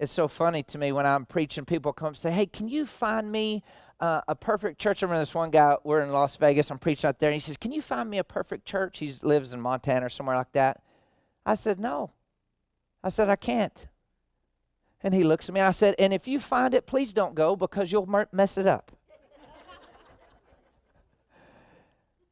It's 0.00 0.12
so 0.12 0.26
funny 0.26 0.64
to 0.64 0.78
me 0.78 0.90
when 0.90 1.06
I'm 1.06 1.24
preaching, 1.24 1.64
people 1.64 1.92
come 1.92 2.08
and 2.08 2.16
say, 2.16 2.32
Hey, 2.32 2.46
can 2.46 2.68
you 2.68 2.86
find 2.86 3.30
me 3.30 3.62
uh, 4.00 4.22
a 4.26 4.34
perfect 4.34 4.80
church? 4.80 5.02
I 5.02 5.06
remember 5.06 5.22
this 5.22 5.34
one 5.34 5.50
guy, 5.50 5.76
we're 5.84 6.00
in 6.00 6.10
Las 6.10 6.36
Vegas, 6.36 6.70
I'm 6.70 6.78
preaching 6.78 7.06
out 7.06 7.20
there, 7.20 7.30
and 7.30 7.34
he 7.34 7.40
says, 7.40 7.56
Can 7.56 7.70
you 7.70 7.82
find 7.82 8.10
me 8.10 8.18
a 8.18 8.24
perfect 8.24 8.64
church? 8.64 8.98
He 8.98 9.12
lives 9.22 9.52
in 9.52 9.60
Montana 9.60 10.06
or 10.06 10.10
somewhere 10.10 10.36
like 10.36 10.52
that. 10.52 10.82
I 11.46 11.54
said, 11.54 11.78
No. 11.78 12.10
I 13.04 13.10
said, 13.10 13.28
I 13.28 13.36
can't. 13.36 13.86
And 15.02 15.12
he 15.12 15.24
looks 15.24 15.48
at 15.48 15.54
me, 15.54 15.60
I 15.60 15.72
said, 15.72 15.94
And 15.98 16.12
if 16.12 16.28
you 16.28 16.38
find 16.38 16.74
it, 16.74 16.86
please 16.86 17.12
don't 17.12 17.34
go 17.34 17.56
because 17.56 17.90
you'll 17.90 18.26
mess 18.32 18.56
it 18.56 18.66
up. 18.66 18.92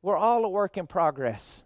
We're 0.02 0.16
all 0.16 0.44
a 0.44 0.48
work 0.48 0.76
in 0.76 0.86
progress. 0.86 1.64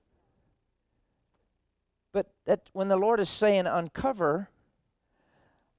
But 2.12 2.30
that 2.46 2.62
when 2.72 2.88
the 2.88 2.96
Lord 2.96 3.20
is 3.20 3.28
saying 3.28 3.66
uncover, 3.66 4.48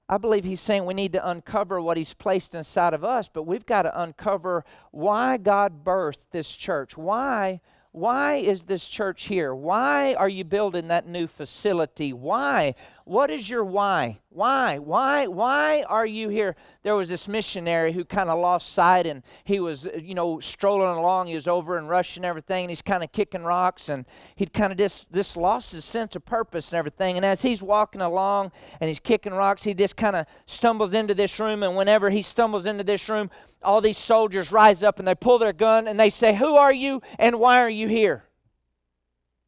I 0.07 0.17
believe 0.17 0.43
He's 0.43 0.61
saying 0.61 0.85
we 0.85 0.93
need 0.93 1.13
to 1.13 1.27
uncover 1.27 1.81
what 1.81 1.97
He's 1.97 2.13
placed 2.13 2.53
inside 2.53 2.93
of 2.93 3.03
us, 3.03 3.27
but 3.27 3.43
we've 3.43 3.65
got 3.65 3.83
to 3.83 4.01
uncover 4.01 4.63
why 4.91 5.37
God 5.37 5.83
birthed 5.83 6.19
this 6.31 6.49
church. 6.49 6.95
Why 6.95 7.61
why 7.95 8.35
is 8.35 8.63
this 8.63 8.85
church 8.85 9.23
here? 9.23 9.55
Why 9.55 10.15
are 10.15 10.27
you 10.27 10.43
building 10.43 10.89
that 10.89 11.07
new 11.07 11.27
facility? 11.27 12.11
Why? 12.11 12.75
What 13.05 13.31
is 13.31 13.49
your 13.49 13.63
why? 13.63 14.19
Why? 14.35 14.79
Why? 14.79 15.27
Why 15.27 15.83
are 15.83 16.05
you 16.05 16.27
here? 16.27 16.57
There 16.83 16.93
was 16.93 17.07
this 17.07 17.25
missionary 17.25 17.93
who 17.93 18.03
kind 18.03 18.29
of 18.29 18.37
lost 18.37 18.73
sight 18.73 19.07
and 19.07 19.23
he 19.45 19.61
was, 19.61 19.85
uh, 19.85 19.91
you 19.97 20.13
know, 20.13 20.41
strolling 20.41 20.89
along. 20.97 21.27
He 21.27 21.35
was 21.35 21.47
over 21.47 21.77
in 21.77 21.87
Russia 21.87 22.19
and 22.19 22.25
everything, 22.25 22.65
and 22.65 22.69
he's 22.69 22.81
kind 22.81 23.01
of 23.01 23.13
kicking 23.13 23.43
rocks 23.43 23.87
and 23.87 24.05
he'd 24.35 24.51
kind 24.51 24.73
of 24.73 24.77
just, 24.77 25.09
just 25.13 25.37
lost 25.37 25.71
his 25.71 25.85
sense 25.85 26.17
of 26.17 26.25
purpose 26.25 26.73
and 26.73 26.77
everything. 26.77 27.15
And 27.15 27.25
as 27.25 27.41
he's 27.41 27.63
walking 27.63 28.01
along 28.01 28.51
and 28.81 28.89
he's 28.89 28.99
kicking 28.99 29.31
rocks, 29.31 29.63
he 29.63 29.73
just 29.73 29.95
kind 29.95 30.17
of 30.17 30.25
stumbles 30.47 30.93
into 30.93 31.13
this 31.13 31.39
room. 31.39 31.63
And 31.63 31.77
whenever 31.77 32.09
he 32.09 32.21
stumbles 32.21 32.65
into 32.65 32.83
this 32.83 33.07
room, 33.07 33.31
all 33.63 33.79
these 33.79 33.97
soldiers 33.97 34.51
rise 34.51 34.83
up 34.83 34.99
and 34.99 35.07
they 35.07 35.15
pull 35.15 35.39
their 35.39 35.53
gun 35.53 35.87
and 35.87 35.97
they 35.97 36.09
say, 36.09 36.35
Who 36.35 36.57
are 36.57 36.73
you 36.73 37.01
and 37.19 37.39
why 37.39 37.61
are 37.61 37.69
you 37.69 37.87
here? 37.87 38.25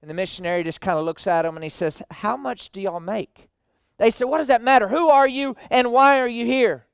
And 0.02 0.10
the 0.10 0.16
missionary 0.16 0.64
just 0.64 0.80
kind 0.80 0.98
of 0.98 1.04
looks 1.04 1.28
at 1.28 1.44
him 1.44 1.58
and 1.58 1.64
he 1.66 1.70
says, 1.70 2.02
How 2.10 2.38
much 2.38 2.72
do 2.72 2.80
y'all 2.80 3.02
make? 3.02 3.50
They 3.98 4.12
said, 4.12 4.26
What 4.26 4.38
does 4.38 4.48
that 4.48 4.62
matter? 4.62 4.88
Who 4.88 5.10
are 5.10 5.28
you 5.28 5.56
and 5.70 5.92
why 5.92 6.20
are 6.20 6.28
you 6.28 6.46
here? 6.46 6.86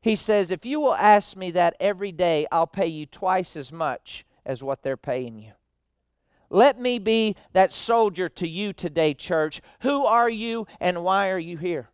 He 0.00 0.16
says, 0.16 0.50
If 0.50 0.64
you 0.64 0.80
will 0.80 0.94
ask 0.94 1.36
me 1.36 1.50
that 1.52 1.76
every 1.80 2.12
day, 2.12 2.46
I'll 2.52 2.66
pay 2.66 2.86
you 2.86 3.06
twice 3.06 3.56
as 3.56 3.72
much 3.72 4.24
as 4.44 4.62
what 4.62 4.82
they're 4.82 4.96
paying 4.96 5.38
you. 5.38 5.52
Let 6.50 6.80
me 6.80 6.98
be 6.98 7.36
that 7.52 7.72
soldier 7.72 8.28
to 8.30 8.48
you 8.48 8.72
today, 8.72 9.12
church. 9.12 9.60
Who 9.80 10.06
are 10.06 10.30
you 10.30 10.66
and 10.80 11.04
why 11.04 11.30
are 11.30 11.38
you 11.38 11.58
here? 11.58 11.90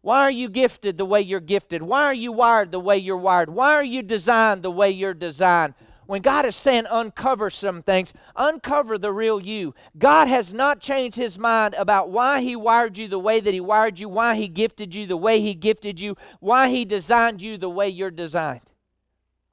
Why 0.00 0.20
are 0.20 0.30
you 0.30 0.48
gifted 0.48 0.98
the 0.98 1.04
way 1.04 1.20
you're 1.20 1.40
gifted? 1.40 1.82
Why 1.82 2.04
are 2.04 2.14
you 2.14 2.32
wired 2.32 2.70
the 2.70 2.80
way 2.80 2.96
you're 2.96 3.16
wired? 3.16 3.50
Why 3.50 3.74
are 3.74 3.84
you 3.84 4.02
designed 4.02 4.62
the 4.62 4.70
way 4.70 4.90
you're 4.90 5.14
designed? 5.14 5.74
When 6.06 6.22
God 6.22 6.46
is 6.46 6.54
saying 6.54 6.86
uncover 6.88 7.50
some 7.50 7.82
things, 7.82 8.12
uncover 8.36 8.96
the 8.96 9.12
real 9.12 9.40
you. 9.40 9.74
God 9.98 10.28
has 10.28 10.54
not 10.54 10.80
changed 10.80 11.16
his 11.16 11.36
mind 11.36 11.74
about 11.74 12.10
why 12.10 12.40
he 12.42 12.54
wired 12.54 12.96
you 12.96 13.08
the 13.08 13.18
way 13.18 13.40
that 13.40 13.52
he 13.52 13.60
wired 13.60 13.98
you, 13.98 14.08
why 14.08 14.36
he 14.36 14.46
gifted 14.46 14.94
you 14.94 15.06
the 15.06 15.16
way 15.16 15.40
he 15.40 15.54
gifted 15.54 15.98
you, 15.98 16.16
why 16.38 16.68
he 16.68 16.84
designed 16.84 17.42
you 17.42 17.58
the 17.58 17.68
way 17.68 17.88
you're 17.88 18.12
designed. 18.12 18.70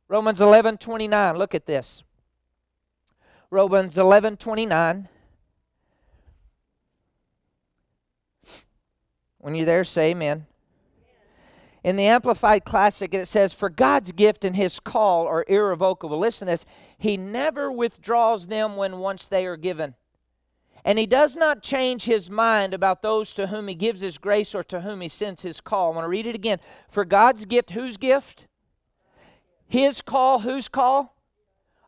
Romans 0.07 0.41
11 0.41 0.77
29, 0.77 1.37
look 1.37 1.55
at 1.55 1.65
this. 1.65 2.03
Romans 3.49 3.97
11 3.97 4.37
29. 4.37 5.09
When 9.39 9.55
you're 9.55 9.65
there, 9.65 9.83
say 9.83 10.11
amen. 10.11 10.45
In 11.83 11.97
the 11.97 12.05
Amplified 12.05 12.63
Classic, 12.63 13.13
it 13.13 13.27
says, 13.27 13.51
For 13.51 13.69
God's 13.69 14.13
gift 14.13 14.45
and 14.45 14.55
his 14.55 14.79
call 14.79 15.27
are 15.27 15.45
irrevocable. 15.47 16.17
Listen 16.17 16.47
to 16.47 16.53
this. 16.53 16.65
He 16.97 17.17
never 17.17 17.71
withdraws 17.71 18.47
them 18.47 18.77
when 18.77 18.99
once 18.99 19.27
they 19.27 19.45
are 19.45 19.57
given. 19.57 19.95
And 20.85 20.97
he 20.97 21.05
does 21.05 21.35
not 21.35 21.61
change 21.61 22.05
his 22.05 22.29
mind 22.29 22.73
about 22.73 23.01
those 23.01 23.33
to 23.35 23.47
whom 23.47 23.67
he 23.67 23.75
gives 23.75 24.01
his 24.01 24.17
grace 24.17 24.55
or 24.55 24.63
to 24.65 24.81
whom 24.81 25.01
he 25.01 25.07
sends 25.07 25.41
his 25.41 25.61
call. 25.61 25.91
I 25.91 25.95
want 25.95 26.05
to 26.05 26.09
read 26.09 26.27
it 26.27 26.35
again. 26.35 26.59
For 26.89 27.05
God's 27.05 27.45
gift, 27.45 27.71
whose 27.71 27.97
gift? 27.97 28.47
His 29.67 30.01
call, 30.01 30.39
whose 30.39 30.67
call? 30.67 31.12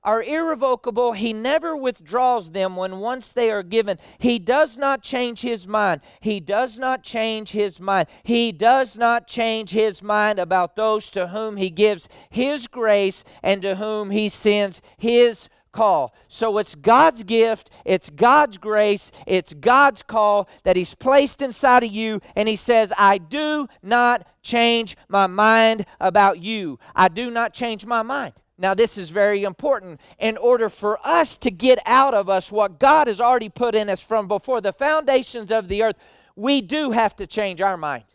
Are 0.06 0.24
irrevocable. 0.24 1.12
He 1.12 1.34
never 1.34 1.76
withdraws 1.76 2.52
them 2.52 2.76
when 2.76 3.00
once 3.00 3.32
they 3.32 3.52
are 3.52 3.64
given. 3.64 3.98
He 4.20 4.40
does 4.40 4.78
not 4.78 5.02
change 5.02 5.42
his 5.42 5.68
mind. 5.68 6.02
He 6.22 6.40
does 6.40 6.80
not 6.80 7.04
change 7.04 7.50
his 7.52 7.80
mind. 7.80 8.08
He 8.24 8.52
does 8.52 8.96
not 8.96 9.28
change 9.28 9.72
his 9.72 10.02
mind 10.02 10.40
about 10.40 10.76
those 10.76 11.10
to 11.12 11.28
whom 11.28 11.58
he 11.58 11.70
gives 11.70 12.08
his 12.30 12.68
grace 12.68 13.24
and 13.44 13.62
to 13.64 13.76
whom 13.76 14.12
he 14.12 14.30
sends 14.30 14.82
his 14.98 15.50
call. 15.76 16.16
So 16.30 16.58
it's 16.58 16.74
God's 16.74 17.24
gift, 17.24 17.70
it's 17.84 18.10
God's 18.10 18.58
grace, 18.58 19.12
it's 19.28 19.54
God's 19.54 20.02
call 20.02 20.48
that 20.64 20.78
He's 20.78 20.96
placed 20.96 21.42
inside 21.42 21.84
of 21.84 21.92
you, 21.92 22.22
and 22.36 22.48
He 22.48 22.56
says, 22.56 22.94
I 22.98 23.18
do 23.18 23.68
not 23.84 24.26
change 24.42 24.96
my 25.10 25.28
mind 25.28 25.86
about 26.00 26.40
you. 26.40 26.80
I 26.96 27.10
do 27.10 27.30
not 27.30 27.54
change 27.54 27.86
my 27.86 28.02
mind. 28.02 28.34
Now, 28.58 28.74
this 28.74 28.98
is 28.98 29.10
very 29.10 29.44
important. 29.44 30.00
In 30.20 30.38
order 30.38 30.70
for 30.70 30.98
us 31.06 31.36
to 31.38 31.52
get 31.52 31.80
out 31.86 32.14
of 32.14 32.30
us 32.30 32.52
what 32.52 32.80
God 32.80 33.08
has 33.08 33.20
already 33.20 33.50
put 33.50 33.76
in 33.76 33.90
us 33.90 34.00
from 34.00 34.28
before 34.28 34.62
the 34.62 34.72
foundations 34.72 35.52
of 35.52 35.68
the 35.68 35.84
earth, 35.84 35.96
we 36.36 36.62
do 36.62 36.92
have 36.92 37.16
to 37.18 37.28
change 37.28 37.60
our 37.60 37.76
mind. 37.76 38.06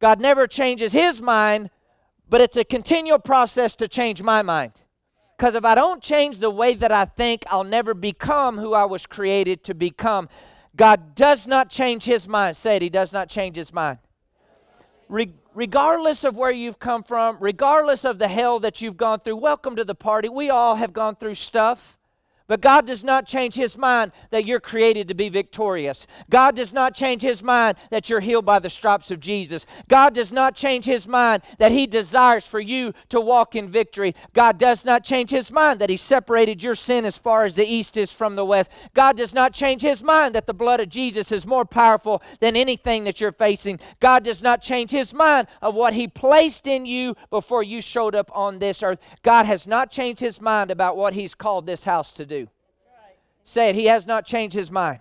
God 0.00 0.20
never 0.20 0.46
changes 0.46 0.92
his 0.92 1.20
mind, 1.20 1.70
but 2.28 2.40
it's 2.40 2.56
a 2.56 2.64
continual 2.64 3.18
process 3.18 3.74
to 3.76 3.88
change 3.88 4.22
my 4.22 4.42
mind. 4.42 4.72
Because 5.36 5.56
if 5.56 5.64
I 5.64 5.74
don't 5.74 6.02
change 6.02 6.38
the 6.38 6.50
way 6.50 6.74
that 6.74 6.92
I 6.92 7.06
think, 7.06 7.42
I'll 7.48 7.64
never 7.64 7.94
become 7.94 8.56
who 8.56 8.74
I 8.74 8.84
was 8.84 9.06
created 9.06 9.64
to 9.64 9.74
become. 9.74 10.28
God 10.76 11.14
does 11.16 11.46
not 11.46 11.68
change 11.68 12.04
his 12.04 12.28
mind. 12.28 12.56
Say 12.56 12.76
it, 12.76 12.82
he 12.82 12.90
does 12.90 13.12
not 13.12 13.28
change 13.28 13.56
his 13.56 13.72
mind. 13.72 13.98
Re- 15.08 15.34
regardless 15.54 16.24
of 16.24 16.36
where 16.36 16.50
you've 16.50 16.78
come 16.78 17.02
from, 17.02 17.36
regardless 17.40 18.04
of 18.04 18.18
the 18.18 18.28
hell 18.28 18.60
that 18.60 18.80
you've 18.80 18.96
gone 18.96 19.20
through, 19.20 19.36
welcome 19.36 19.76
to 19.76 19.84
the 19.84 19.94
party. 19.94 20.28
We 20.28 20.50
all 20.50 20.76
have 20.76 20.92
gone 20.92 21.16
through 21.16 21.36
stuff. 21.36 21.93
But 22.46 22.60
God 22.60 22.86
does 22.86 23.02
not 23.02 23.26
change 23.26 23.54
His 23.54 23.78
mind 23.78 24.12
that 24.30 24.44
you're 24.44 24.60
created 24.60 25.08
to 25.08 25.14
be 25.14 25.30
victorious. 25.30 26.06
God 26.28 26.54
does 26.54 26.74
not 26.74 26.94
change 26.94 27.22
His 27.22 27.42
mind 27.42 27.78
that 27.90 28.10
you're 28.10 28.20
healed 28.20 28.44
by 28.44 28.58
the 28.58 28.68
stripes 28.68 29.10
of 29.10 29.18
Jesus. 29.18 29.64
God 29.88 30.14
does 30.14 30.30
not 30.30 30.54
change 30.54 30.84
His 30.84 31.08
mind 31.08 31.42
that 31.58 31.72
He 31.72 31.86
desires 31.86 32.46
for 32.46 32.60
you 32.60 32.92
to 33.08 33.20
walk 33.20 33.56
in 33.56 33.70
victory. 33.70 34.14
God 34.34 34.58
does 34.58 34.84
not 34.84 35.04
change 35.04 35.30
His 35.30 35.50
mind 35.50 35.80
that 35.80 35.88
He 35.88 35.96
separated 35.96 36.62
your 36.62 36.74
sin 36.74 37.06
as 37.06 37.16
far 37.16 37.46
as 37.46 37.54
the 37.54 37.64
east 37.64 37.96
is 37.96 38.12
from 38.12 38.36
the 38.36 38.44
west. 38.44 38.70
God 38.92 39.16
does 39.16 39.32
not 39.32 39.54
change 39.54 39.80
His 39.80 40.02
mind 40.02 40.34
that 40.34 40.46
the 40.46 40.52
blood 40.52 40.80
of 40.80 40.90
Jesus 40.90 41.32
is 41.32 41.46
more 41.46 41.64
powerful 41.64 42.22
than 42.40 42.56
anything 42.56 43.04
that 43.04 43.22
you're 43.22 43.32
facing. 43.32 43.80
God 44.00 44.22
does 44.22 44.42
not 44.42 44.60
change 44.60 44.90
His 44.90 45.14
mind 45.14 45.46
of 45.62 45.74
what 45.74 45.94
He 45.94 46.08
placed 46.08 46.66
in 46.66 46.84
you 46.84 47.14
before 47.30 47.62
you 47.62 47.80
showed 47.80 48.14
up 48.14 48.30
on 48.34 48.58
this 48.58 48.82
earth. 48.82 48.98
God 49.22 49.46
has 49.46 49.66
not 49.66 49.90
changed 49.90 50.20
His 50.20 50.42
mind 50.42 50.70
about 50.70 50.98
what 50.98 51.14
He's 51.14 51.34
called 51.34 51.64
this 51.64 51.84
house 51.84 52.12
to 52.12 52.26
do. 52.26 52.33
Say 53.44 53.68
it, 53.68 53.74
he 53.74 53.86
has 53.86 54.06
not 54.06 54.26
changed 54.26 54.56
his 54.56 54.70
mind. 54.70 55.00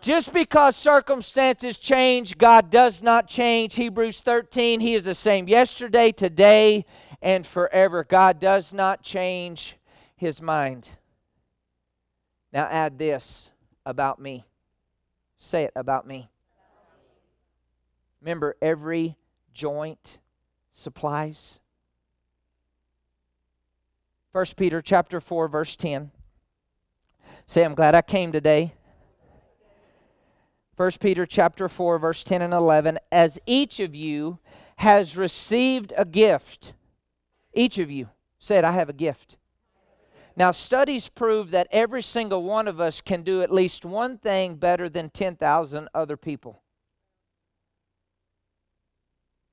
Just 0.00 0.32
because 0.32 0.76
circumstances 0.76 1.78
change, 1.78 2.38
God 2.38 2.70
does 2.70 3.02
not 3.02 3.26
change. 3.26 3.74
Hebrews 3.74 4.20
13, 4.20 4.78
He 4.78 4.94
is 4.94 5.04
the 5.04 5.14
same 5.14 5.48
yesterday, 5.48 6.12
today, 6.12 6.84
and 7.22 7.46
forever. 7.46 8.04
God 8.04 8.38
does 8.38 8.72
not 8.72 9.02
change 9.02 9.76
His 10.14 10.40
mind. 10.40 10.88
Now 12.52 12.68
add 12.70 12.98
this 12.98 13.50
about 13.84 14.20
me. 14.20 14.44
Say 15.38 15.64
it 15.64 15.72
about 15.74 16.06
me. 16.06 16.28
Remember, 18.20 18.56
every 18.62 19.16
joint 19.54 20.18
supplies. 20.72 21.58
1 24.32 24.44
Peter 24.56 24.82
chapter 24.82 25.20
4 25.20 25.48
verse 25.48 25.76
10 25.76 26.10
Say, 27.46 27.64
I'm 27.64 27.74
glad 27.74 27.94
I 27.94 28.02
came 28.02 28.32
today. 28.32 28.74
1 30.76 30.90
Peter 31.00 31.24
chapter 31.24 31.68
4 31.70 31.98
verse 31.98 32.22
10 32.22 32.42
and 32.42 32.52
11 32.52 32.98
as 33.10 33.38
each 33.46 33.80
of 33.80 33.94
you 33.94 34.38
has 34.76 35.16
received 35.16 35.94
a 35.96 36.04
gift 36.04 36.74
each 37.54 37.78
of 37.78 37.90
you 37.90 38.10
said 38.38 38.64
I 38.64 38.72
have 38.72 38.90
a 38.90 38.92
gift. 38.92 39.36
Now 40.36 40.50
studies 40.50 41.08
prove 41.08 41.50
that 41.52 41.68
every 41.70 42.02
single 42.02 42.42
one 42.42 42.68
of 42.68 42.80
us 42.80 43.00
can 43.00 43.22
do 43.22 43.42
at 43.42 43.50
least 43.50 43.86
one 43.86 44.18
thing 44.18 44.56
better 44.56 44.90
than 44.90 45.08
10,000 45.08 45.88
other 45.94 46.16
people. 46.18 46.62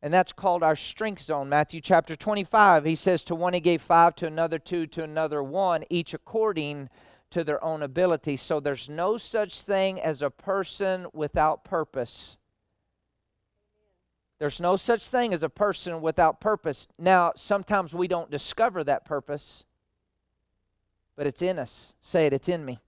And 0.02 0.14
that's 0.14 0.34
called 0.34 0.64
our 0.64 0.76
strength 0.76 1.22
zone. 1.22 1.48
Matthew 1.48 1.80
chapter 1.80 2.18
25 2.18 2.84
he 2.84 2.96
says 2.96 3.24
to 3.24 3.36
one 3.36 3.54
he 3.54 3.62
gave 3.62 3.82
5 3.82 4.16
to 4.16 4.28
another 4.28 4.60
2 4.60 4.88
to 4.88 5.04
another 5.04 5.42
1 5.42 5.86
each 5.90 6.14
according 6.14 6.90
to 7.34 7.44
their 7.44 7.64
own 7.64 7.82
ability. 7.82 8.38
So 8.38 8.60
there's 8.60 8.88
no 8.88 9.18
such 9.18 9.62
thing 9.62 10.00
as 10.00 10.22
a 10.22 10.30
person 10.30 11.08
without 11.14 11.64
purpose. 11.64 12.38
There's 14.38 14.60
no 14.60 14.76
such 14.76 15.08
thing 15.08 15.34
as 15.34 15.42
a 15.42 15.50
person 15.50 16.02
without 16.02 16.40
purpose. 16.40 16.88
Now, 17.00 17.34
sometimes 17.36 17.94
we 17.96 18.08
don't 18.08 18.30
discover 18.30 18.84
that 18.84 19.06
purpose, 19.06 19.66
but 21.16 21.26
it's 21.26 21.42
in 21.42 21.58
us. 21.58 21.96
Say 22.02 22.28
it, 22.28 22.34
it's 22.34 22.50
in 22.50 22.64
me. 22.64 22.80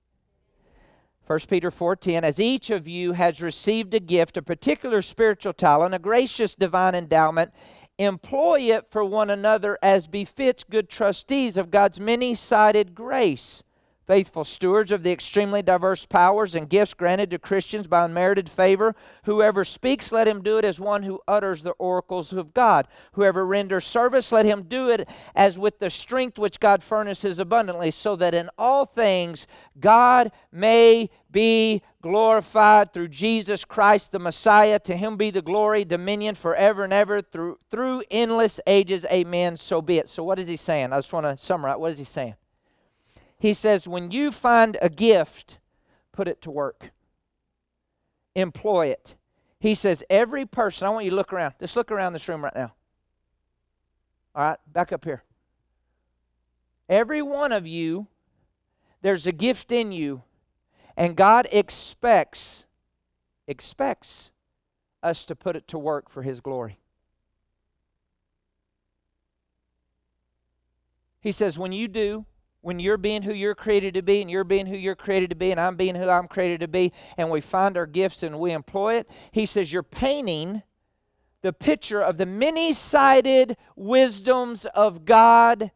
1 1.25 1.39
Peter 1.49 1.71
4:10 1.71 2.21
As 2.21 2.39
each 2.39 2.69
of 2.69 2.87
you 2.87 3.13
has 3.13 3.41
received 3.41 3.95
a 3.95 3.99
gift, 3.99 4.37
a 4.37 4.43
particular 4.43 5.01
spiritual 5.01 5.53
talent, 5.53 5.95
a 5.95 5.99
gracious 5.99 6.53
divine 6.53 6.93
endowment, 6.93 7.51
employ 7.97 8.59
it 8.59 8.91
for 8.91 9.03
one 9.03 9.31
another 9.31 9.79
as 9.81 10.05
befits 10.05 10.63
good 10.63 10.87
trustees 10.87 11.57
of 11.57 11.71
God's 11.71 11.99
many-sided 11.99 12.93
grace 12.93 13.63
faithful 14.05 14.43
stewards 14.43 14.91
of 14.91 15.03
the 15.03 15.11
extremely 15.11 15.61
diverse 15.61 16.05
powers 16.05 16.55
and 16.55 16.69
gifts 16.69 16.93
granted 16.93 17.31
to 17.31 17.39
Christians 17.39 17.87
by 17.87 18.05
unmerited 18.05 18.47
favor. 18.47 18.95
Whoever 19.23 19.65
speaks, 19.65 20.11
let 20.11 20.27
him 20.27 20.43
do 20.43 20.57
it 20.57 20.65
as 20.65 20.79
one 20.79 21.03
who 21.03 21.21
utters 21.27 21.63
the 21.63 21.71
oracles 21.71 22.31
of 22.31 22.53
God. 22.53 22.87
Whoever 23.13 23.45
renders 23.45 23.85
service, 23.85 24.31
let 24.31 24.45
him 24.45 24.63
do 24.63 24.89
it 24.89 25.07
as 25.35 25.57
with 25.57 25.79
the 25.79 25.89
strength 25.89 26.37
which 26.37 26.59
God 26.59 26.83
furnishes 26.83 27.39
abundantly, 27.39 27.91
so 27.91 28.15
that 28.17 28.35
in 28.35 28.49
all 28.57 28.85
things 28.85 29.47
God 29.79 30.31
may 30.51 31.09
be 31.31 31.81
glorified 32.01 32.93
through 32.93 33.07
Jesus 33.07 33.65
Christ 33.65 34.11
the 34.11 34.19
Messiah. 34.19 34.79
To 34.79 34.95
him 34.95 35.17
be 35.17 35.31
the 35.31 35.41
glory, 35.41 35.83
dominion 35.83 36.35
forever 36.35 36.83
and 36.83 36.93
ever 36.93 37.21
through, 37.21 37.57
through 37.71 38.03
endless 38.11 38.59
ages. 38.67 39.05
Amen. 39.11 39.57
So 39.57 39.81
be 39.81 39.97
it. 39.97 40.09
So, 40.09 40.23
what 40.23 40.39
is 40.39 40.47
he 40.47 40.57
saying? 40.57 40.93
I 40.93 40.97
just 40.97 41.11
want 41.11 41.25
to 41.25 41.43
summarize. 41.43 41.77
What 41.77 41.91
is 41.91 41.97
he 41.97 42.05
saying? 42.05 42.35
He 43.37 43.53
says, 43.53 43.87
when 43.87 44.11
you 44.11 44.31
find 44.31 44.77
a 44.81 44.89
gift, 44.89 45.57
put 46.11 46.27
it 46.27 46.41
to 46.43 46.51
work, 46.51 46.91
employ 48.35 48.87
it. 48.87 49.15
He 49.59 49.75
says, 49.75 50.03
every 50.09 50.45
person, 50.45 50.87
I 50.87 50.89
want 50.91 51.05
you 51.05 51.11
to 51.11 51.15
look 51.15 51.33
around. 51.33 51.55
Just 51.59 51.75
look 51.75 51.91
around 51.91 52.13
this 52.13 52.27
room 52.27 52.43
right 52.43 52.55
now. 52.55 52.73
All 54.35 54.43
right, 54.43 54.59
back 54.71 54.91
up 54.91 55.05
here. 55.05 55.23
Every 56.87 57.21
one 57.21 57.51
of 57.51 57.65
you, 57.65 58.07
there's 59.01 59.27
a 59.27 59.31
gift 59.31 59.71
in 59.71 59.91
you, 59.91 60.21
and 60.97 61.15
God 61.15 61.47
expects, 61.51 62.65
expects 63.47 64.31
us 65.01 65.25
to 65.25 65.35
put 65.35 65.55
it 65.55 65.67
to 65.69 65.79
work 65.79 66.09
for 66.09 66.21
His 66.21 66.41
glory. 66.41 66.79
He 71.21 71.31
says, 71.31 71.57
when 71.57 71.71
you 71.71 71.87
do, 71.87 72.25
when 72.65 72.79
you're 72.79 72.97
being 72.97 73.21
who 73.21 73.31
you're 73.31 73.53
created 73.53 73.93
to 73.93 74.01
be 74.01 74.21
and 74.21 74.31
you're 74.31 74.43
being 74.43 74.65
who 74.65 74.75
you're 74.75 74.95
created 74.95 75.29
to 75.29 75.35
be 75.35 75.51
and 75.51 75.59
I'm 75.59 75.75
being 75.75 75.93
who 75.93 76.09
I'm 76.09 76.27
created 76.27 76.61
to 76.61 76.67
be 76.67 76.93
and 77.15 77.29
we 77.29 77.39
find 77.39 77.77
our 77.77 77.85
gifts 77.85 78.23
and 78.23 78.39
we 78.39 78.53
employ 78.53 78.95
it, 78.95 79.07
he 79.31 79.45
says 79.45 79.71
you're 79.71 79.83
painting 79.83 80.63
the 81.43 81.53
picture 81.53 82.01
of 82.01 82.17
the 82.17 82.25
many 82.25 82.73
sided 82.73 83.55
wisdoms 83.75 84.65
of 84.73 85.05
God 85.05 85.69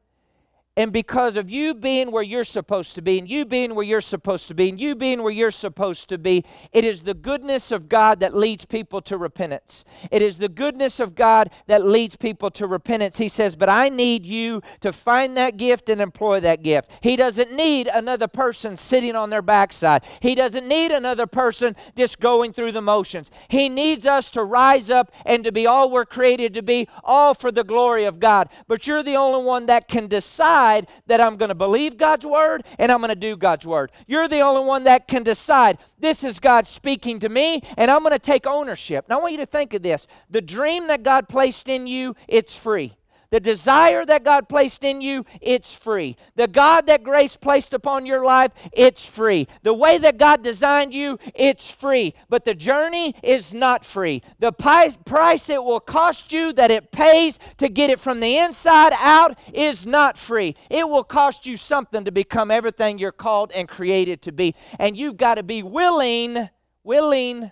and 0.78 0.94
because 0.94 1.36
of 1.36 1.50
you 1.50 1.74
being 1.74 2.10
where 2.10 2.24
you're 2.24 2.46
supposed 2.46 2.96
to 2.96 3.02
be, 3.02 3.20
and 3.20 3.30
you 3.30 3.44
being 3.44 3.76
where 3.76 3.84
you're 3.84 4.00
supposed 4.00 4.48
to 4.48 4.54
be, 4.54 4.70
and 4.70 4.80
you 4.80 4.96
being 4.96 5.22
where 5.22 5.32
you're 5.32 5.52
supposed 5.52 6.08
to 6.08 6.18
be, 6.18 6.46
it 6.72 6.86
is 6.86 7.02
the 7.02 7.14
goodness 7.14 7.74
of 7.74 7.90
God 7.90 8.22
that 8.22 8.34
leads 8.34 8.64
people 8.64 9.02
to 9.02 9.18
repentance. 9.18 9.84
It 10.10 10.22
is 10.22 10.38
the 10.38 10.48
goodness 10.48 11.02
of 11.02 11.16
God 11.16 11.50
that 11.68 11.86
leads 11.86 12.16
people 12.16 12.50
to 12.52 12.66
repentance. 12.66 13.18
He 13.18 13.28
says, 13.28 13.58
But 13.58 13.68
I 13.68 13.90
need 13.90 14.26
you 14.26 14.62
to 14.80 14.94
find 14.94 15.36
that 15.36 15.58
gift 15.58 15.90
and 15.90 16.00
employ 16.00 16.40
that 16.42 16.64
gift. 16.64 16.90
He 17.02 17.18
doesn't 17.18 17.52
need 17.52 17.88
another 17.88 18.30
person 18.30 18.78
sitting 18.78 19.18
on 19.18 19.30
their 19.30 19.42
backside, 19.42 20.04
He 20.22 20.34
doesn't 20.34 20.68
need 20.68 20.92
another 20.92 21.28
person 21.28 21.76
just 21.98 22.22
going 22.22 22.54
through 22.54 22.72
the 22.72 22.82
motions. 22.82 23.32
He 23.50 23.68
needs 23.68 24.06
us 24.06 24.30
to 24.30 24.46
rise 24.46 24.90
up 24.90 25.12
and 25.26 25.44
to 25.44 25.52
be 25.52 25.68
all 25.68 25.92
we're 25.92 26.06
created 26.06 26.54
to 26.54 26.62
be, 26.62 26.88
all 27.04 27.34
for 27.34 27.52
the 27.52 27.66
glory 27.66 28.06
of 28.06 28.20
God. 28.20 28.48
But 28.70 28.88
you're 28.88 29.04
the 29.04 29.18
only 29.18 29.44
one 29.44 29.66
that 29.66 29.90
can 29.90 30.08
decide 30.08 30.69
decide 30.70 30.88
that 31.08 31.22
I'm 31.22 31.38
going 31.38 31.50
to 31.50 31.56
believe 31.56 31.98
God's 31.98 32.26
word 32.26 32.64
and 32.78 32.92
I'm 32.92 33.00
going 33.00 33.10
to 33.10 33.16
do 33.16 33.36
God's 33.36 33.66
word. 33.66 33.92
You're 34.08 34.28
the 34.28 34.40
only 34.40 34.66
one 34.66 34.84
that 34.84 35.08
can 35.08 35.24
decide 35.24 35.78
this 36.00 36.24
is 36.24 36.40
God 36.40 36.68
speaking 36.68 37.20
to 37.20 37.30
me 37.30 37.62
and 37.78 37.90
I'm 37.90 38.02
going 38.02 38.12
to 38.12 38.20
take 38.20 38.46
ownership. 38.46 39.06
Now 39.10 39.20
I 39.20 39.22
want 39.22 39.34
you 39.34 39.40
to 39.40 39.46
think 39.46 39.74
of 39.74 39.82
this. 39.82 40.08
The 40.30 40.42
dream 40.42 40.88
that 40.88 41.04
God 41.04 41.28
placed 41.28 41.68
in 41.68 41.88
you, 41.88 42.16
it's 42.28 42.56
free. 42.56 42.96
The 43.32 43.40
desire 43.40 44.06
that 44.06 44.24
God 44.24 44.50
placed 44.50 44.84
in 44.84 45.02
you, 45.02 45.24
it's 45.40 45.74
free. 45.76 46.18
The 46.36 46.48
God 46.48 46.88
that 46.88 47.04
grace 47.04 47.36
placed 47.36 47.76
upon 47.76 48.08
your 48.08 48.26
life, 48.26 48.52
it's 48.72 49.06
free. 49.06 49.48
The 49.62 49.74
way 49.74 50.00
that 50.00 50.18
God 50.18 50.44
designed 50.44 50.96
you, 50.96 51.20
it's 51.36 51.70
free. 51.70 52.16
But 52.30 52.44
the 52.44 52.56
journey 52.56 53.14
is 53.22 53.54
not 53.54 53.86
free. 53.86 54.24
The 54.40 54.52
price 54.52 55.50
it 55.50 55.64
will 55.64 55.80
cost 55.80 56.34
you 56.34 56.54
that 56.54 56.72
it 56.72 56.92
pays 56.92 57.38
to 57.58 57.70
get 57.70 57.92
it 57.92 58.00
from 58.00 58.20
the 58.20 58.38
inside 58.38 58.94
out 58.98 59.38
is 59.54 59.86
not 59.86 60.18
free. 60.18 60.56
It 60.72 60.90
will 60.90 61.04
cost 61.04 61.46
you 61.46 61.56
something 61.56 62.06
to 62.06 62.12
become 62.12 62.50
everything 62.50 62.98
you're 62.98 63.12
called 63.12 63.52
and 63.52 63.70
created 63.70 64.24
to 64.24 64.32
be. 64.32 64.56
And 64.80 64.98
you've 64.98 65.18
got 65.18 65.36
to 65.36 65.44
be 65.44 65.62
willing, 65.62 66.50
willing, 66.84 67.52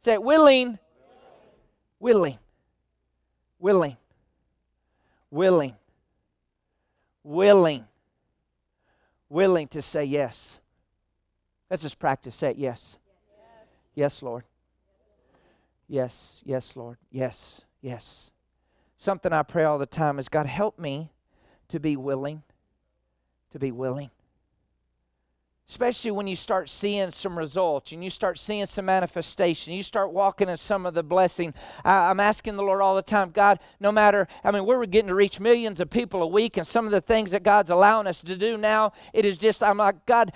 say 0.00 0.18
willing, 0.18 0.80
willing, 2.00 2.38
willing 3.60 3.96
willing, 5.32 5.74
willing, 7.24 7.84
willing 9.28 9.66
to 9.68 9.82
say 9.82 10.04
yes. 10.04 10.60
Let's 11.68 11.82
just 11.82 11.98
practice. 11.98 12.36
Say 12.36 12.54
yes. 12.56 12.98
yes. 13.36 13.66
Yes, 13.94 14.22
Lord. 14.22 14.44
Yes, 15.88 16.42
yes, 16.44 16.76
Lord. 16.76 16.98
Yes, 17.10 17.62
yes. 17.80 18.30
Something 18.98 19.32
I 19.32 19.42
pray 19.42 19.64
all 19.64 19.78
the 19.78 19.86
time 19.86 20.18
is 20.18 20.28
God, 20.28 20.46
help 20.46 20.78
me 20.78 21.10
to 21.68 21.80
be 21.80 21.96
willing, 21.96 22.42
to 23.50 23.58
be 23.58 23.72
willing 23.72 24.10
especially 25.68 26.10
when 26.10 26.26
you 26.26 26.36
start 26.36 26.68
seeing 26.68 27.10
some 27.10 27.38
results 27.38 27.92
and 27.92 28.02
you 28.04 28.10
start 28.10 28.38
seeing 28.38 28.66
some 28.66 28.84
manifestation. 28.84 29.72
You 29.72 29.82
start 29.82 30.12
walking 30.12 30.48
in 30.48 30.56
some 30.56 30.84
of 30.84 30.94
the 30.94 31.02
blessing. 31.02 31.54
I, 31.84 32.10
am 32.10 32.20
asking 32.20 32.56
the 32.56 32.62
lord 32.62 32.82
all 32.82 32.94
the 32.94 33.02
time 33.02 33.30
god 33.30 33.58
no 33.80 33.90
matter 33.90 34.28
i 34.44 34.50
mean 34.50 34.66
we're 34.66 34.84
getting 34.86 35.08
to 35.08 35.14
reach 35.14 35.40
millions 35.40 35.80
of 35.80 35.88
people 35.88 36.22
a 36.22 36.26
week 36.26 36.56
and 36.56 36.66
some 36.66 36.84
of 36.84 36.92
the 36.92 37.00
things 37.00 37.30
that 37.30 37.42
god's 37.42 37.70
allowing 37.70 38.06
us 38.06 38.20
to 38.22 38.36
do 38.36 38.56
now 38.56 38.92
it 39.12 39.24
is 39.24 39.38
just 39.38 39.62
i'm 39.62 39.78
like 39.78 40.04
god 40.06 40.32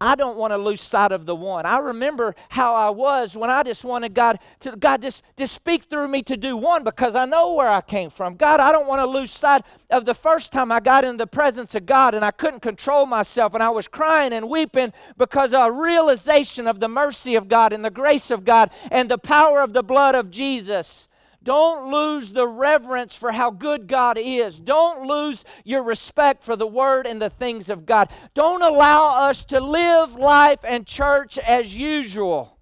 I 0.00 0.16
don't 0.16 0.36
want 0.36 0.52
to 0.52 0.56
lose 0.56 0.80
sight 0.80 1.12
of 1.12 1.24
the 1.24 1.34
one. 1.34 1.66
I 1.66 1.78
remember 1.78 2.34
how 2.48 2.74
I 2.74 2.90
was 2.90 3.36
when 3.36 3.48
I 3.48 3.62
just 3.62 3.84
wanted 3.84 4.12
God 4.12 4.40
to 4.60 4.74
God 4.76 5.00
just, 5.00 5.22
just 5.36 5.54
speak 5.54 5.84
through 5.84 6.08
me 6.08 6.22
to 6.24 6.36
do 6.36 6.56
one 6.56 6.82
because 6.82 7.14
I 7.14 7.26
know 7.26 7.54
where 7.54 7.68
I 7.68 7.80
came 7.80 8.10
from. 8.10 8.34
God, 8.34 8.60
I 8.60 8.72
don't 8.72 8.88
want 8.88 9.00
to 9.00 9.06
lose 9.06 9.30
sight 9.30 9.62
of 9.90 10.04
the 10.04 10.14
first 10.14 10.50
time 10.50 10.72
I 10.72 10.80
got 10.80 11.04
in 11.04 11.16
the 11.16 11.26
presence 11.26 11.74
of 11.74 11.86
God 11.86 12.14
and 12.14 12.24
I 12.24 12.32
couldn't 12.32 12.60
control 12.60 13.06
myself 13.06 13.54
and 13.54 13.62
I 13.62 13.70
was 13.70 13.86
crying 13.86 14.32
and 14.32 14.48
weeping 14.50 14.92
because 15.16 15.54
of 15.54 15.68
a 15.68 15.72
realization 15.72 16.66
of 16.66 16.80
the 16.80 16.88
mercy 16.88 17.36
of 17.36 17.48
God 17.48 17.72
and 17.72 17.84
the 17.84 17.90
grace 17.90 18.30
of 18.32 18.44
God 18.44 18.70
and 18.90 19.08
the 19.08 19.18
power 19.18 19.60
of 19.60 19.72
the 19.72 19.82
blood 19.82 20.16
of 20.16 20.30
Jesus. 20.30 21.06
Don't 21.44 21.92
lose 21.92 22.32
the 22.32 22.48
reverence 22.48 23.14
for 23.14 23.30
how 23.30 23.50
good 23.50 23.86
God 23.86 24.18
is. 24.18 24.58
Don't 24.58 25.06
lose 25.06 25.44
your 25.62 25.82
respect 25.82 26.42
for 26.42 26.56
the 26.56 26.66
Word 26.66 27.06
and 27.06 27.20
the 27.20 27.30
things 27.30 27.70
of 27.70 27.86
God. 27.86 28.08
Don't 28.32 28.62
allow 28.62 29.28
us 29.28 29.44
to 29.44 29.60
live 29.60 30.14
life 30.14 30.60
and 30.64 30.86
church 30.86 31.38
as 31.38 31.74
usual. 31.74 32.58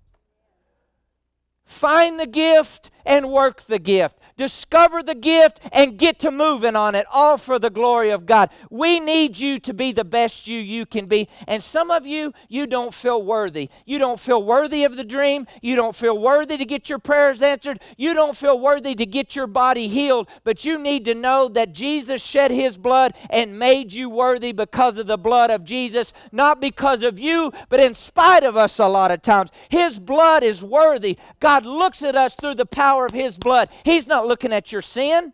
Find 1.64 2.20
the 2.20 2.26
gift 2.26 2.90
and 3.06 3.30
work 3.30 3.62
the 3.62 3.78
gift 3.78 4.18
discover 4.36 5.02
the 5.02 5.14
gift, 5.14 5.60
and 5.72 5.98
get 5.98 6.18
to 6.20 6.30
moving 6.30 6.76
on 6.76 6.94
it, 6.94 7.06
all 7.10 7.38
for 7.38 7.58
the 7.58 7.70
glory 7.70 8.10
of 8.10 8.26
God. 8.26 8.50
We 8.70 9.00
need 9.00 9.38
you 9.38 9.58
to 9.60 9.74
be 9.74 9.92
the 9.92 10.04
best 10.04 10.46
you 10.46 10.58
you 10.58 10.86
can 10.86 11.06
be. 11.06 11.28
And 11.46 11.62
some 11.62 11.90
of 11.90 12.06
you, 12.06 12.32
you 12.48 12.66
don't 12.66 12.92
feel 12.92 13.22
worthy. 13.22 13.68
You 13.86 13.98
don't 13.98 14.20
feel 14.20 14.42
worthy 14.42 14.84
of 14.84 14.96
the 14.96 15.04
dream. 15.04 15.46
You 15.60 15.76
don't 15.76 15.94
feel 15.94 16.18
worthy 16.18 16.56
to 16.56 16.64
get 16.64 16.88
your 16.88 16.98
prayers 16.98 17.42
answered. 17.42 17.80
You 17.96 18.14
don't 18.14 18.36
feel 18.36 18.58
worthy 18.58 18.94
to 18.94 19.06
get 19.06 19.36
your 19.36 19.46
body 19.46 19.88
healed. 19.88 20.28
But 20.44 20.64
you 20.64 20.78
need 20.78 21.04
to 21.06 21.14
know 21.14 21.48
that 21.48 21.72
Jesus 21.72 22.22
shed 22.22 22.50
his 22.50 22.76
blood 22.76 23.14
and 23.30 23.58
made 23.58 23.92
you 23.92 24.10
worthy 24.10 24.52
because 24.52 24.98
of 24.98 25.06
the 25.06 25.18
blood 25.18 25.50
of 25.50 25.64
Jesus, 25.64 26.12
not 26.32 26.60
because 26.60 27.02
of 27.02 27.18
you, 27.18 27.52
but 27.68 27.80
in 27.80 27.94
spite 27.94 28.44
of 28.44 28.56
us 28.56 28.78
a 28.78 28.86
lot 28.86 29.10
of 29.10 29.22
times. 29.22 29.50
His 29.68 29.98
blood 29.98 30.42
is 30.42 30.64
worthy. 30.64 31.18
God 31.40 31.64
looks 31.64 32.02
at 32.02 32.16
us 32.16 32.34
through 32.34 32.54
the 32.54 32.66
power 32.66 33.06
of 33.06 33.12
his 33.12 33.38
blood. 33.38 33.68
He's 33.84 34.06
not 34.06 34.21
looking 34.26 34.52
at 34.52 34.72
your 34.72 34.82
sin. 34.82 35.32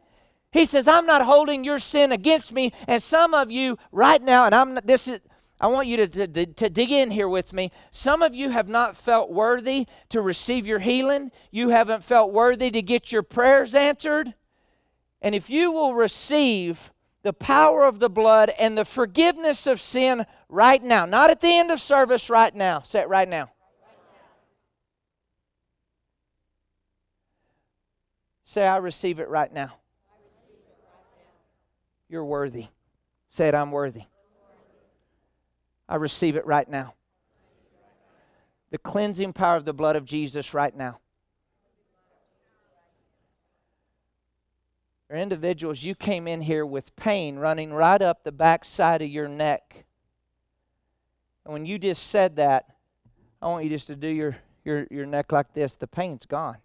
He 0.51 0.65
says, 0.65 0.89
I'm 0.89 1.07
not 1.07 1.23
holding 1.23 1.65
your 1.65 1.79
sin 1.79 2.13
against 2.13 2.53
me. 2.53 2.73
And 2.87 3.03
some 3.03 3.35
of 3.35 3.51
you 3.51 3.79
right 3.93 4.23
now, 4.23 4.47
and 4.47 4.55
I'm 4.55 4.79
this 4.85 5.09
is 5.09 5.21
I 5.61 5.67
want 5.67 5.89
you 5.89 6.07
to, 6.07 6.27
to, 6.29 6.47
to, 6.47 6.71
dig 6.71 6.93
in 6.93 7.11
here 7.11 7.29
with 7.29 7.53
me. 7.53 7.73
Some 7.91 8.23
of 8.23 8.33
you 8.33 8.49
have 8.51 8.69
not 8.69 8.97
felt 8.97 9.31
worthy 9.31 9.89
to 10.11 10.23
receive 10.23 10.67
your 10.67 10.79
healing. 10.79 11.33
You 11.51 11.71
haven't 11.71 12.05
felt 12.05 12.33
worthy 12.33 12.71
to 12.71 12.81
get 12.81 13.11
your 13.11 13.25
prayers 13.25 13.75
answered. 13.75 14.35
And 15.21 15.35
if 15.35 15.51
you 15.51 15.73
will 15.73 15.95
receive 15.95 16.93
the 17.23 17.33
power 17.33 17.85
of 17.85 17.99
the 17.99 18.09
blood 18.09 18.51
and 18.51 18.79
the 18.79 18.85
forgiveness 18.85 19.67
of 19.67 19.81
sin 19.81 20.25
right 20.49 20.83
now, 20.83 21.07
not 21.07 21.31
at 21.31 21.41
the 21.41 21.59
end 21.59 21.73
of 21.73 21.81
service, 21.81 22.31
right 22.31 22.55
now, 22.55 22.83
set 22.83 23.09
right 23.09 23.29
now. 23.29 23.51
Say, 28.49 28.67
I 28.67 28.79
receive 28.79 29.21
it 29.21 29.29
right 29.29 29.53
now. 29.53 29.75
You're 32.09 32.25
worthy. 32.25 32.69
Say 33.29 33.47
it, 33.47 33.55
I'm 33.55 33.71
worthy. 33.71 34.05
I 35.87 35.97
receive 35.97 36.35
it 36.35 36.47
right 36.47 36.67
now. 36.67 36.95
The 38.71 38.79
cleansing 38.79 39.35
power 39.35 39.57
of 39.57 39.67
the 39.67 39.75
blood 39.75 39.97
of 39.97 40.07
Jesus 40.07 40.55
right 40.55 40.75
now. 40.75 40.99
Or 45.11 45.17
individuals, 45.19 45.83
you 45.83 45.95
came 45.95 46.27
in 46.27 46.41
here 46.41 46.65
with 46.65 46.97
pain 46.97 47.37
running 47.37 47.71
right 47.71 48.01
up 48.01 48.25
the 48.25 48.33
back 48.33 48.65
side 48.65 49.03
of 49.03 49.11
your 49.11 49.29
neck. 49.29 49.85
And 51.45 51.53
when 51.53 51.67
you 51.67 51.79
just 51.79 52.07
said 52.07 52.37
that, 52.37 52.65
I 53.43 53.49
want 53.49 53.65
you 53.65 53.71
just 53.71 53.89
to 53.89 53.95
do 53.95 54.09
your, 54.09 54.39
your, 54.65 54.87
your 54.91 55.05
neck 55.05 55.33
like 55.33 55.53
this. 55.53 55.75
The 55.75 55.87
pain's 55.87 56.25
gone. 56.25 56.57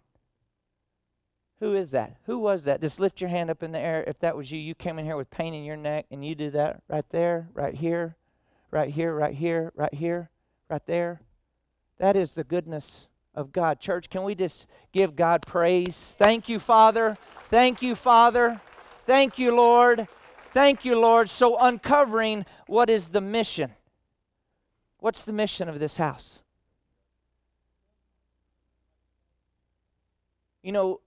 Who 1.64 1.76
is 1.76 1.92
that? 1.92 2.18
Who 2.26 2.40
was 2.40 2.64
that? 2.64 2.82
Just 2.82 3.00
lift 3.00 3.22
your 3.22 3.30
hand 3.30 3.48
up 3.48 3.62
in 3.62 3.72
the 3.72 3.78
air. 3.78 4.04
If 4.06 4.18
that 4.18 4.36
was 4.36 4.52
you, 4.52 4.58
you 4.58 4.74
came 4.74 4.98
in 4.98 5.06
here 5.06 5.16
with 5.16 5.30
pain 5.30 5.54
in 5.54 5.64
your 5.64 5.78
neck 5.78 6.04
and 6.10 6.22
you 6.22 6.34
do 6.34 6.50
that 6.50 6.82
right 6.90 7.06
there, 7.08 7.48
right 7.54 7.74
here, 7.74 8.16
right 8.70 8.92
here, 8.92 9.14
right 9.14 9.32
here, 9.32 9.72
right 9.74 9.94
here, 9.94 10.28
right 10.68 10.84
there. 10.84 11.22
That 11.96 12.16
is 12.16 12.34
the 12.34 12.44
goodness 12.44 13.06
of 13.34 13.50
God. 13.50 13.80
Church, 13.80 14.10
can 14.10 14.24
we 14.24 14.34
just 14.34 14.66
give 14.92 15.16
God 15.16 15.40
praise? 15.46 16.14
Thank 16.18 16.50
you, 16.50 16.58
Father. 16.58 17.16
Thank 17.48 17.80
you, 17.80 17.94
Father. 17.94 18.60
Thank 19.06 19.38
you, 19.38 19.56
Lord. 19.56 20.06
Thank 20.52 20.84
you, 20.84 21.00
Lord. 21.00 21.30
So, 21.30 21.56
uncovering 21.58 22.44
what 22.66 22.90
is 22.90 23.08
the 23.08 23.22
mission. 23.22 23.70
What's 24.98 25.24
the 25.24 25.32
mission 25.32 25.70
of 25.70 25.78
this 25.78 25.96
house? 25.96 26.42
You 30.62 30.72
know, 30.72 31.00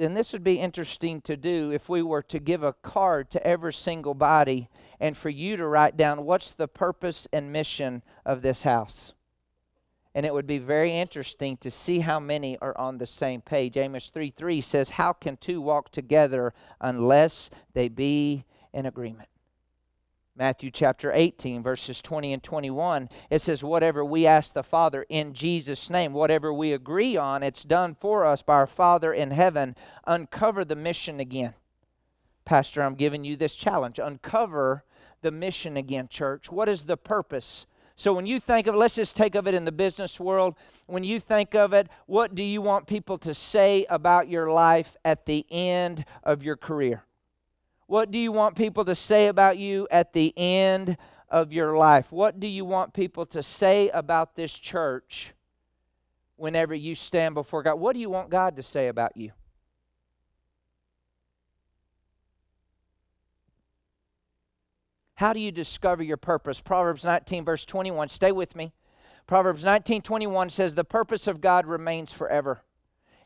and 0.00 0.16
this 0.16 0.32
would 0.32 0.42
be 0.42 0.58
interesting 0.58 1.20
to 1.22 1.36
do 1.36 1.70
if 1.70 1.88
we 1.88 2.02
were 2.02 2.22
to 2.22 2.38
give 2.38 2.62
a 2.62 2.72
card 2.72 3.30
to 3.30 3.46
every 3.46 3.74
single 3.74 4.14
body 4.14 4.68
and 4.98 5.16
for 5.16 5.28
you 5.28 5.56
to 5.56 5.66
write 5.66 5.96
down 5.96 6.24
what's 6.24 6.52
the 6.52 6.68
purpose 6.68 7.28
and 7.32 7.52
mission 7.52 8.02
of 8.24 8.42
this 8.42 8.62
house. 8.62 9.12
And 10.14 10.26
it 10.26 10.34
would 10.34 10.46
be 10.46 10.58
very 10.58 10.98
interesting 10.98 11.56
to 11.58 11.70
see 11.70 12.00
how 12.00 12.18
many 12.18 12.58
are 12.58 12.76
on 12.76 12.98
the 12.98 13.06
same 13.06 13.40
page. 13.40 13.76
Amos 13.76 14.10
3 14.10 14.30
3 14.30 14.60
says, 14.60 14.90
How 14.90 15.12
can 15.12 15.36
two 15.36 15.60
walk 15.60 15.92
together 15.92 16.52
unless 16.80 17.50
they 17.74 17.88
be 17.88 18.44
in 18.72 18.86
agreement? 18.86 19.28
Matthew 20.40 20.70
chapter 20.70 21.12
18, 21.12 21.62
verses 21.62 22.00
20 22.00 22.32
and 22.32 22.42
21, 22.42 23.10
it 23.28 23.42
says, 23.42 23.62
Whatever 23.62 24.02
we 24.02 24.26
ask 24.26 24.54
the 24.54 24.62
Father 24.62 25.04
in 25.10 25.34
Jesus' 25.34 25.90
name, 25.90 26.14
whatever 26.14 26.50
we 26.50 26.72
agree 26.72 27.14
on, 27.14 27.42
it's 27.42 27.62
done 27.62 27.94
for 28.00 28.24
us 28.24 28.40
by 28.40 28.54
our 28.54 28.66
Father 28.66 29.12
in 29.12 29.32
heaven. 29.32 29.76
Uncover 30.06 30.64
the 30.64 30.74
mission 30.74 31.20
again. 31.20 31.52
Pastor, 32.46 32.80
I'm 32.80 32.94
giving 32.94 33.22
you 33.22 33.36
this 33.36 33.54
challenge. 33.54 33.98
Uncover 33.98 34.82
the 35.20 35.30
mission 35.30 35.76
again, 35.76 36.08
church. 36.08 36.50
What 36.50 36.70
is 36.70 36.84
the 36.84 36.96
purpose 36.96 37.66
so 37.96 38.14
when 38.14 38.24
you 38.24 38.40
think 38.40 38.66
of, 38.66 38.74
let's 38.74 38.94
just 38.94 39.14
take 39.14 39.34
of 39.34 39.46
it 39.46 39.52
in 39.52 39.66
the 39.66 39.72
business 39.72 40.18
world. 40.18 40.54
When 40.86 41.04
you 41.04 41.20
think 41.20 41.54
of 41.54 41.74
it, 41.74 41.86
what 42.06 42.34
do 42.34 42.42
you 42.42 42.62
want 42.62 42.86
people 42.86 43.18
to 43.18 43.34
say 43.34 43.84
about 43.90 44.26
your 44.26 44.50
life 44.50 44.96
at 45.04 45.26
the 45.26 45.44
end 45.50 46.06
of 46.24 46.42
your 46.42 46.56
career? 46.56 47.04
What 47.90 48.12
do 48.12 48.20
you 48.20 48.30
want 48.30 48.54
people 48.54 48.84
to 48.84 48.94
say 48.94 49.26
about 49.26 49.58
you 49.58 49.88
at 49.90 50.12
the 50.12 50.32
end 50.36 50.96
of 51.28 51.52
your 51.52 51.76
life? 51.76 52.06
What 52.12 52.38
do 52.38 52.46
you 52.46 52.64
want 52.64 52.92
people 52.92 53.26
to 53.26 53.42
say 53.42 53.88
about 53.88 54.36
this 54.36 54.52
church 54.52 55.34
whenever 56.36 56.72
you 56.72 56.94
stand 56.94 57.34
before 57.34 57.64
God? 57.64 57.80
What 57.80 57.94
do 57.94 57.98
you 57.98 58.08
want 58.08 58.30
God 58.30 58.54
to 58.54 58.62
say 58.62 58.86
about 58.86 59.16
you? 59.16 59.32
How 65.16 65.32
do 65.32 65.40
you 65.40 65.50
discover 65.50 66.04
your 66.04 66.16
purpose? 66.16 66.60
Proverbs 66.60 67.04
19, 67.04 67.44
verse 67.44 67.64
21. 67.64 68.08
Stay 68.08 68.30
with 68.30 68.54
me. 68.54 68.72
Proverbs 69.26 69.64
19, 69.64 70.02
21 70.02 70.50
says, 70.50 70.76
The 70.76 70.84
purpose 70.84 71.26
of 71.26 71.40
God 71.40 71.66
remains 71.66 72.12
forever. 72.12 72.62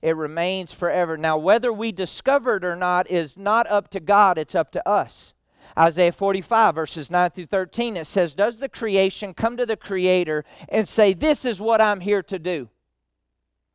It 0.05 0.16
remains 0.16 0.70
forever. 0.70 1.16
Now, 1.16 1.38
whether 1.38 1.72
we 1.72 1.90
discover 1.90 2.57
it 2.57 2.64
or 2.64 2.76
not 2.76 3.11
is 3.11 3.38
not 3.38 3.66
up 3.70 3.88
to 3.92 4.00
God, 4.00 4.36
it's 4.36 4.55
up 4.55 4.70
to 4.72 4.86
us. 4.86 5.32
Isaiah 5.78 6.12
45, 6.12 6.74
verses 6.74 7.11
9 7.11 7.30
through 7.30 7.46
13, 7.46 7.96
it 7.96 8.07
says, 8.07 8.34
Does 8.34 8.59
the 8.59 8.68
creation 8.68 9.32
come 9.32 9.57
to 9.57 9.64
the 9.64 9.78
Creator 9.78 10.44
and 10.68 10.86
say, 10.86 11.14
This 11.14 11.46
is 11.46 11.59
what 11.59 11.80
I'm 11.80 12.00
here 12.00 12.22
to 12.24 12.38
do? 12.38 12.68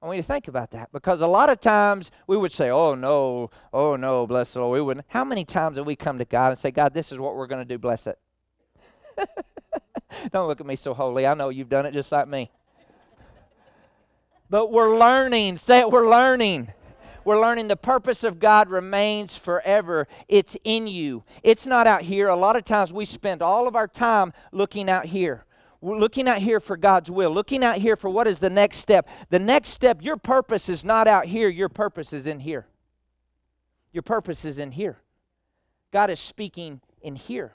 I 0.04 0.06
want 0.06 0.18
you 0.18 0.22
to 0.22 0.28
think 0.28 0.48
about 0.48 0.70
that 0.70 0.92
because 0.92 1.22
a 1.22 1.28
lot 1.28 1.50
of 1.50 1.60
times 1.60 2.12
we 2.28 2.38
would 2.38 2.52
say, 2.52 2.70
Oh 2.70 2.94
no, 2.94 3.50
oh 3.74 3.96
no, 3.96 4.28
bless 4.28 4.54
the 4.54 4.60
Lord. 4.60 4.74
We 4.74 4.82
wouldn't. 4.82 5.08
How 5.10 5.26
many 5.26 5.46
times 5.46 5.78
have 5.78 5.88
we 5.88 5.96
come 5.96 6.20
to 6.20 6.26
God 6.26 6.50
and 6.50 6.60
say, 6.60 6.70
God, 6.70 6.94
this 6.94 7.12
is 7.12 7.18
what 7.18 7.36
we're 7.38 7.48
going 7.48 7.68
to 7.68 7.74
do, 7.74 7.80
bless 7.80 8.06
it? 8.06 8.20
Don't 10.32 10.48
look 10.48 10.62
at 10.62 10.68
me 10.68 10.76
so 10.76 10.94
holy. 10.94 11.26
I 11.26 11.34
know 11.34 11.50
you've 11.50 11.70
done 11.70 11.88
it 11.88 11.94
just 11.94 12.12
like 12.12 12.28
me. 12.28 12.52
But 14.50 14.72
we're 14.72 14.98
learning. 14.98 15.58
Say 15.58 15.80
it, 15.80 15.92
we're 15.92 16.10
learning. 16.10 16.72
We're 17.26 17.40
learning 17.40 17.68
the 17.68 17.76
purpose 17.76 18.24
of 18.24 18.40
God 18.40 18.70
remains 18.70 19.38
forever. 19.38 20.08
It's 20.28 20.58
in 20.64 20.88
you, 20.88 21.24
it's 21.44 21.68
not 21.68 21.86
out 21.86 22.02
here. 22.02 22.30
A 22.30 22.36
lot 22.36 22.56
of 22.56 22.66
times 22.66 22.92
we 22.92 23.06
spend 23.06 23.42
all 23.42 23.68
of 23.68 23.76
our 23.76 23.88
time 23.88 24.34
looking 24.52 24.90
out 24.90 25.06
here. 25.06 25.46
We're 25.82 26.00
looking 26.00 26.28
out 26.28 26.40
here 26.40 26.60
for 26.60 26.76
God's 26.76 27.10
will, 27.10 27.32
looking 27.32 27.64
out 27.64 27.78
here 27.78 27.96
for 27.96 28.10
what 28.10 28.28
is 28.28 28.40
the 28.40 28.50
next 28.50 28.80
step. 28.80 29.08
The 29.30 29.40
next 29.40 29.70
step, 29.70 30.02
your 30.02 30.18
purpose 30.18 30.68
is 30.70 30.84
not 30.84 31.08
out 31.08 31.26
here, 31.26 31.48
your 31.50 31.70
purpose 31.70 32.12
is 32.12 32.28
in 32.28 32.40
here. 32.40 32.66
Your 33.94 34.04
purpose 34.04 34.44
is 34.44 34.58
in 34.58 34.72
here. 34.72 34.98
God 35.92 36.10
is 36.10 36.20
speaking 36.20 36.82
in 37.02 37.16
here. 37.16 37.54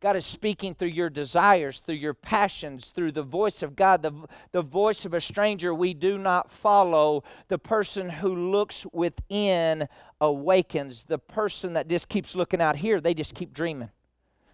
God 0.00 0.14
is 0.14 0.24
speaking 0.24 0.76
through 0.76 0.88
your 0.88 1.10
desires, 1.10 1.80
through 1.80 1.96
your 1.96 2.14
passions, 2.14 2.90
through 2.90 3.10
the 3.10 3.22
voice 3.22 3.64
of 3.64 3.74
God, 3.74 4.00
the, 4.00 4.12
the 4.52 4.62
voice 4.62 5.04
of 5.04 5.12
a 5.12 5.20
stranger 5.20 5.74
we 5.74 5.92
do 5.92 6.18
not 6.18 6.52
follow. 6.52 7.24
The 7.48 7.58
person 7.58 8.08
who 8.08 8.52
looks 8.52 8.86
within 8.92 9.88
awakens. 10.20 11.02
The 11.02 11.18
person 11.18 11.72
that 11.72 11.88
just 11.88 12.08
keeps 12.08 12.36
looking 12.36 12.62
out 12.62 12.76
here, 12.76 13.00
they 13.00 13.12
just 13.12 13.34
keep 13.34 13.52
dreaming. 13.52 13.90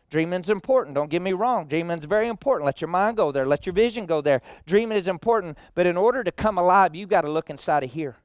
Dreaming's 0.09 0.49
important. 0.49 0.95
Don't 0.95 1.11
get 1.11 1.21
me 1.21 1.35
wrong. 1.35 1.67
Dreaming's 1.67 2.07
very 2.07 2.29
important. 2.29 2.65
Let 2.65 2.81
your 2.81 2.89
mind 2.89 3.19
go 3.19 3.31
there. 3.31 3.47
Let 3.47 3.67
your 3.67 3.75
vision 3.75 4.07
go 4.07 4.23
there. 4.23 4.41
Dreaming 4.65 4.97
is 4.97 5.09
important. 5.09 5.59
But 5.75 5.87
in 5.87 5.99
order 5.99 6.25
to 6.25 6.33
come 6.33 6.57
alive, 6.57 6.95
you've 6.95 7.11
got 7.11 7.23
to 7.23 7.31
look 7.31 7.51
inside 7.51 7.85
of 7.85 7.93
here 7.93 8.17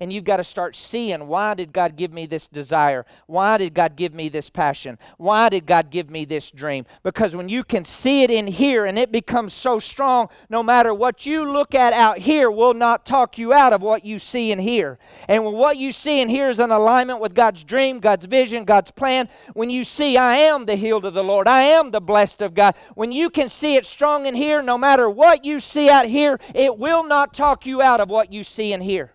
and 0.00 0.12
you've 0.12 0.24
got 0.24 0.38
to 0.38 0.44
start 0.44 0.76
seeing 0.76 1.26
why 1.26 1.54
did 1.54 1.72
God 1.72 1.96
give 1.96 2.12
me 2.12 2.26
this 2.26 2.46
desire? 2.46 3.04
Why 3.26 3.58
did 3.58 3.74
God 3.74 3.96
give 3.96 4.14
me 4.14 4.28
this 4.28 4.50
passion? 4.50 4.98
Why 5.16 5.48
did 5.48 5.66
God 5.66 5.90
give 5.90 6.10
me 6.10 6.24
this 6.24 6.50
dream? 6.50 6.86
Because 7.02 7.34
when 7.34 7.48
you 7.48 7.64
can 7.64 7.84
see 7.84 8.22
it 8.22 8.30
in 8.30 8.46
here 8.46 8.84
and 8.86 8.98
it 8.98 9.12
becomes 9.12 9.52
so 9.52 9.78
strong, 9.78 10.28
no 10.48 10.62
matter 10.62 10.94
what 10.94 11.26
you 11.26 11.50
look 11.50 11.74
at 11.74 11.92
out 11.92 12.18
here 12.18 12.50
will 12.50 12.74
not 12.74 13.06
talk 13.06 13.38
you 13.38 13.52
out 13.52 13.72
of 13.72 13.82
what 13.82 14.04
you 14.04 14.18
see 14.18 14.52
in 14.52 14.58
here. 14.58 14.98
And 15.28 15.44
when 15.44 15.54
what 15.54 15.76
you 15.76 15.92
see 15.92 16.20
in 16.20 16.28
here 16.28 16.50
is 16.50 16.60
in 16.60 16.70
alignment 16.70 17.20
with 17.20 17.34
God's 17.34 17.64
dream, 17.64 18.00
God's 18.00 18.26
vision, 18.26 18.64
God's 18.64 18.90
plan, 18.90 19.28
when 19.54 19.70
you 19.70 19.84
see 19.84 20.16
I 20.16 20.36
am 20.36 20.66
the 20.66 20.76
healed 20.76 21.04
of 21.04 21.14
the 21.14 21.24
Lord, 21.24 21.48
I 21.48 21.62
am 21.62 21.90
the 21.90 22.00
blessed 22.00 22.42
of 22.42 22.54
God, 22.54 22.74
when 22.94 23.12
you 23.12 23.30
can 23.30 23.48
see 23.48 23.76
it 23.76 23.86
strong 23.86 24.26
in 24.26 24.34
here, 24.34 24.62
no 24.62 24.78
matter 24.78 25.10
what 25.10 25.44
you 25.44 25.60
see 25.60 25.90
out 25.90 26.06
here, 26.06 26.38
it 26.54 26.76
will 26.78 27.04
not 27.04 27.34
talk 27.34 27.66
you 27.66 27.82
out 27.82 28.00
of 28.00 28.08
what 28.08 28.32
you 28.32 28.42
see 28.42 28.72
in 28.72 28.80
here. 28.80 29.12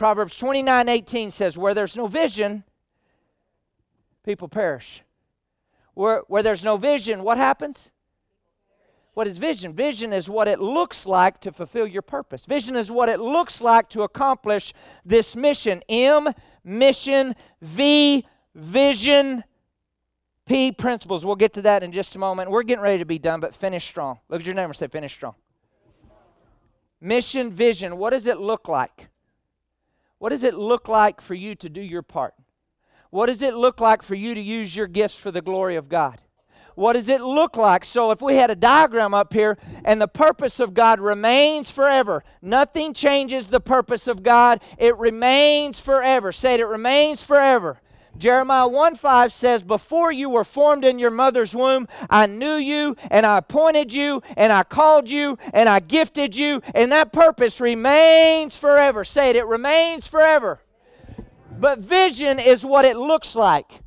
Proverbs 0.00 0.34
29 0.34 0.88
18 0.88 1.30
says, 1.30 1.58
Where 1.58 1.74
there's 1.74 1.94
no 1.94 2.06
vision, 2.06 2.64
people 4.24 4.48
perish. 4.48 5.02
Where, 5.92 6.22
where 6.26 6.42
there's 6.42 6.64
no 6.64 6.78
vision, 6.78 7.22
what 7.22 7.36
happens? 7.36 7.92
What 9.12 9.26
is 9.26 9.36
vision? 9.36 9.74
Vision 9.74 10.14
is 10.14 10.30
what 10.30 10.48
it 10.48 10.58
looks 10.58 11.04
like 11.04 11.38
to 11.42 11.52
fulfill 11.52 11.86
your 11.86 12.00
purpose. 12.00 12.46
Vision 12.46 12.76
is 12.76 12.90
what 12.90 13.10
it 13.10 13.20
looks 13.20 13.60
like 13.60 13.90
to 13.90 14.04
accomplish 14.04 14.72
this 15.04 15.36
mission. 15.36 15.82
M, 15.90 16.32
mission. 16.64 17.36
V, 17.60 18.26
vision. 18.54 19.44
P, 20.46 20.72
principles. 20.72 21.26
We'll 21.26 21.36
get 21.36 21.52
to 21.52 21.62
that 21.62 21.82
in 21.82 21.92
just 21.92 22.16
a 22.16 22.18
moment. 22.18 22.50
We're 22.50 22.62
getting 22.62 22.82
ready 22.82 23.00
to 23.00 23.04
be 23.04 23.18
done, 23.18 23.40
but 23.40 23.54
finish 23.54 23.86
strong. 23.86 24.18
Look 24.30 24.40
at 24.40 24.46
your 24.46 24.54
neighbor 24.54 24.68
and 24.68 24.76
say, 24.76 24.88
finish 24.88 25.12
strong. 25.12 25.34
Mission, 27.02 27.50
vision. 27.50 27.98
What 27.98 28.14
does 28.14 28.26
it 28.26 28.38
look 28.38 28.66
like? 28.66 29.09
What 30.20 30.28
does 30.28 30.44
it 30.44 30.54
look 30.54 30.86
like 30.86 31.22
for 31.22 31.32
you 31.32 31.54
to 31.54 31.70
do 31.70 31.80
your 31.80 32.02
part? 32.02 32.34
What 33.08 33.26
does 33.26 33.40
it 33.40 33.54
look 33.54 33.80
like 33.80 34.02
for 34.02 34.14
you 34.14 34.34
to 34.34 34.40
use 34.40 34.76
your 34.76 34.86
gifts 34.86 35.14
for 35.14 35.30
the 35.30 35.40
glory 35.40 35.76
of 35.76 35.88
God? 35.88 36.20
What 36.74 36.92
does 36.92 37.08
it 37.08 37.22
look 37.22 37.56
like? 37.56 37.86
So, 37.86 38.10
if 38.10 38.20
we 38.20 38.36
had 38.36 38.50
a 38.50 38.54
diagram 38.54 39.14
up 39.14 39.32
here 39.32 39.56
and 39.82 39.98
the 39.98 40.06
purpose 40.06 40.60
of 40.60 40.74
God 40.74 41.00
remains 41.00 41.70
forever, 41.70 42.22
nothing 42.42 42.92
changes 42.92 43.46
the 43.46 43.60
purpose 43.60 44.06
of 44.08 44.22
God. 44.22 44.60
It 44.76 44.94
remains 44.98 45.80
forever. 45.80 46.32
Say 46.32 46.52
it, 46.52 46.60
it 46.60 46.66
remains 46.66 47.22
forever. 47.22 47.80
Jeremiah 48.18 48.68
1 48.68 48.96
5 48.96 49.32
says, 49.32 49.62
Before 49.62 50.12
you 50.12 50.28
were 50.28 50.44
formed 50.44 50.84
in 50.84 50.98
your 50.98 51.10
mother's 51.10 51.54
womb, 51.54 51.88
I 52.08 52.26
knew 52.26 52.54
you, 52.54 52.96
and 53.10 53.24
I 53.24 53.38
appointed 53.38 53.92
you, 53.92 54.22
and 54.36 54.52
I 54.52 54.62
called 54.62 55.08
you, 55.08 55.38
and 55.52 55.68
I 55.68 55.80
gifted 55.80 56.36
you, 56.36 56.60
and 56.74 56.92
that 56.92 57.12
purpose 57.12 57.60
remains 57.60 58.56
forever. 58.56 59.04
Say 59.04 59.30
it, 59.30 59.36
it 59.36 59.46
remains 59.46 60.06
forever. 60.06 60.60
But 61.58 61.80
vision 61.80 62.38
is 62.38 62.64
what 62.64 62.84
it 62.84 62.96
looks 62.96 63.36
like. 63.36 63.80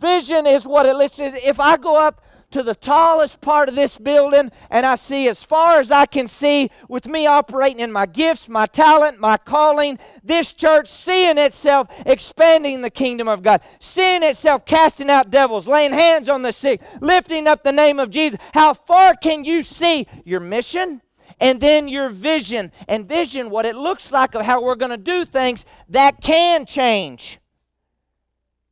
Vision 0.00 0.46
is 0.46 0.66
what 0.66 0.86
it 0.86 0.96
looks 0.96 1.18
like. 1.18 1.44
If 1.44 1.60
I 1.60 1.76
go 1.76 1.96
up 1.96 2.22
to 2.52 2.62
the 2.62 2.74
tallest 2.74 3.40
part 3.40 3.68
of 3.68 3.74
this 3.74 3.96
building 3.98 4.50
and 4.70 4.86
I 4.86 4.94
see 4.94 5.28
as 5.28 5.42
far 5.42 5.80
as 5.80 5.90
I 5.90 6.06
can 6.06 6.28
see 6.28 6.70
with 6.88 7.06
me 7.06 7.26
operating 7.26 7.80
in 7.80 7.92
my 7.92 8.06
gifts, 8.06 8.48
my 8.48 8.66
talent, 8.66 9.18
my 9.18 9.36
calling, 9.36 9.98
this 10.22 10.52
church 10.52 10.90
seeing 10.90 11.38
itself 11.38 11.88
expanding 12.06 12.82
the 12.82 12.90
kingdom 12.90 13.28
of 13.28 13.42
God, 13.42 13.60
seeing 13.80 14.22
itself 14.22 14.64
casting 14.64 15.10
out 15.10 15.30
devils, 15.30 15.66
laying 15.66 15.92
hands 15.92 16.28
on 16.28 16.42
the 16.42 16.52
sick, 16.52 16.80
lifting 17.00 17.46
up 17.46 17.64
the 17.64 17.72
name 17.72 17.98
of 17.98 18.10
Jesus. 18.10 18.38
How 18.54 18.74
far 18.74 19.14
can 19.14 19.44
you 19.44 19.62
see 19.62 20.06
your 20.24 20.40
mission? 20.40 21.02
and 21.40 21.60
then 21.60 21.88
your 21.88 22.08
vision. 22.08 22.70
And 22.86 23.08
vision, 23.08 23.50
what 23.50 23.66
it 23.66 23.74
looks 23.74 24.12
like 24.12 24.34
of 24.34 24.42
how 24.42 24.62
we're 24.62 24.76
going 24.76 24.92
to 24.92 24.96
do 24.96 25.24
things, 25.24 25.64
that 25.88 26.22
can 26.22 26.66
change. 26.66 27.40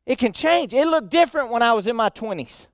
It 0.07 0.19
can 0.19 0.33
change. 0.33 0.73
It 0.73 0.87
looked 0.87 1.11
different 1.11 1.51
when 1.51 1.63
I 1.63 1.73
was 1.73 1.89
in 1.89 1.97
my 1.97 2.11
20s. 2.11 2.69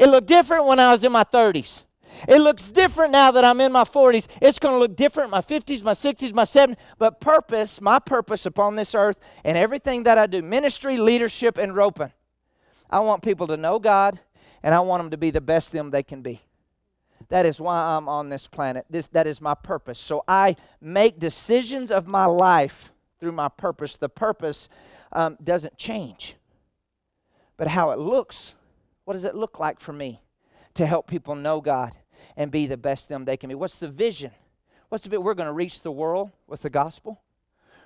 It 0.00 0.08
looked 0.08 0.28
different 0.28 0.64
when 0.64 0.80
I 0.80 0.92
was 0.92 1.04
in 1.04 1.12
my 1.12 1.24
30s. 1.24 1.82
It 2.26 2.38
looks 2.38 2.70
different 2.70 3.12
now 3.12 3.30
that 3.32 3.44
I'm 3.44 3.60
in 3.60 3.70
my 3.70 3.84
40s. 3.84 4.28
It's 4.40 4.58
going 4.58 4.74
to 4.74 4.78
look 4.78 4.96
different 4.96 5.30
my 5.30 5.42
50s, 5.42 5.82
my 5.82 5.92
60s, 5.92 6.32
my 6.32 6.44
70s. 6.44 6.76
But 6.98 7.20
purpose, 7.20 7.82
my 7.82 7.98
purpose 7.98 8.46
upon 8.46 8.76
this 8.76 8.94
earth 8.94 9.18
and 9.44 9.58
everything 9.58 10.04
that 10.04 10.16
I 10.16 10.26
do, 10.26 10.40
ministry, 10.40 10.96
leadership, 10.96 11.58
and 11.58 11.76
roping, 11.76 12.10
I 12.88 13.00
want 13.00 13.22
people 13.22 13.46
to 13.48 13.58
know 13.58 13.78
God 13.78 14.18
and 14.62 14.74
I 14.74 14.80
want 14.80 15.02
them 15.02 15.10
to 15.10 15.18
be 15.18 15.30
the 15.30 15.40
best 15.42 15.70
them 15.70 15.90
they 15.90 16.02
can 16.02 16.22
be. 16.22 16.40
That 17.28 17.44
is 17.44 17.60
why 17.60 17.76
I'm 17.76 18.08
on 18.08 18.30
this 18.30 18.46
planet. 18.46 18.86
This, 18.88 19.06
that 19.08 19.26
is 19.26 19.42
my 19.42 19.54
purpose. 19.54 19.98
So 19.98 20.24
I 20.26 20.56
make 20.80 21.18
decisions 21.18 21.90
of 21.90 22.06
my 22.06 22.24
life 22.24 22.90
through 23.20 23.32
my 23.32 23.48
purpose. 23.48 23.98
The 23.98 24.08
purpose 24.08 24.70
um, 25.12 25.36
doesn't 25.44 25.76
change, 25.76 26.36
but 27.58 27.68
how 27.68 27.90
it 27.90 27.98
looks 27.98 28.54
what 29.10 29.14
does 29.14 29.24
it 29.24 29.34
look 29.34 29.58
like 29.58 29.80
for 29.80 29.92
me 29.92 30.22
to 30.74 30.86
help 30.86 31.08
people 31.08 31.34
know 31.34 31.60
God 31.60 31.96
and 32.36 32.48
be 32.48 32.68
the 32.68 32.76
best 32.76 33.08
them 33.08 33.24
they 33.24 33.36
can 33.36 33.48
be? 33.48 33.56
What's 33.56 33.78
the 33.78 33.88
vision? 33.88 34.30
What's 34.88 35.02
the 35.02 35.10
bit? 35.10 35.20
We're 35.20 35.34
going 35.34 35.48
to 35.48 35.52
reach 35.52 35.82
the 35.82 35.90
world 35.90 36.30
with 36.46 36.60
the 36.60 36.70
gospel. 36.70 37.20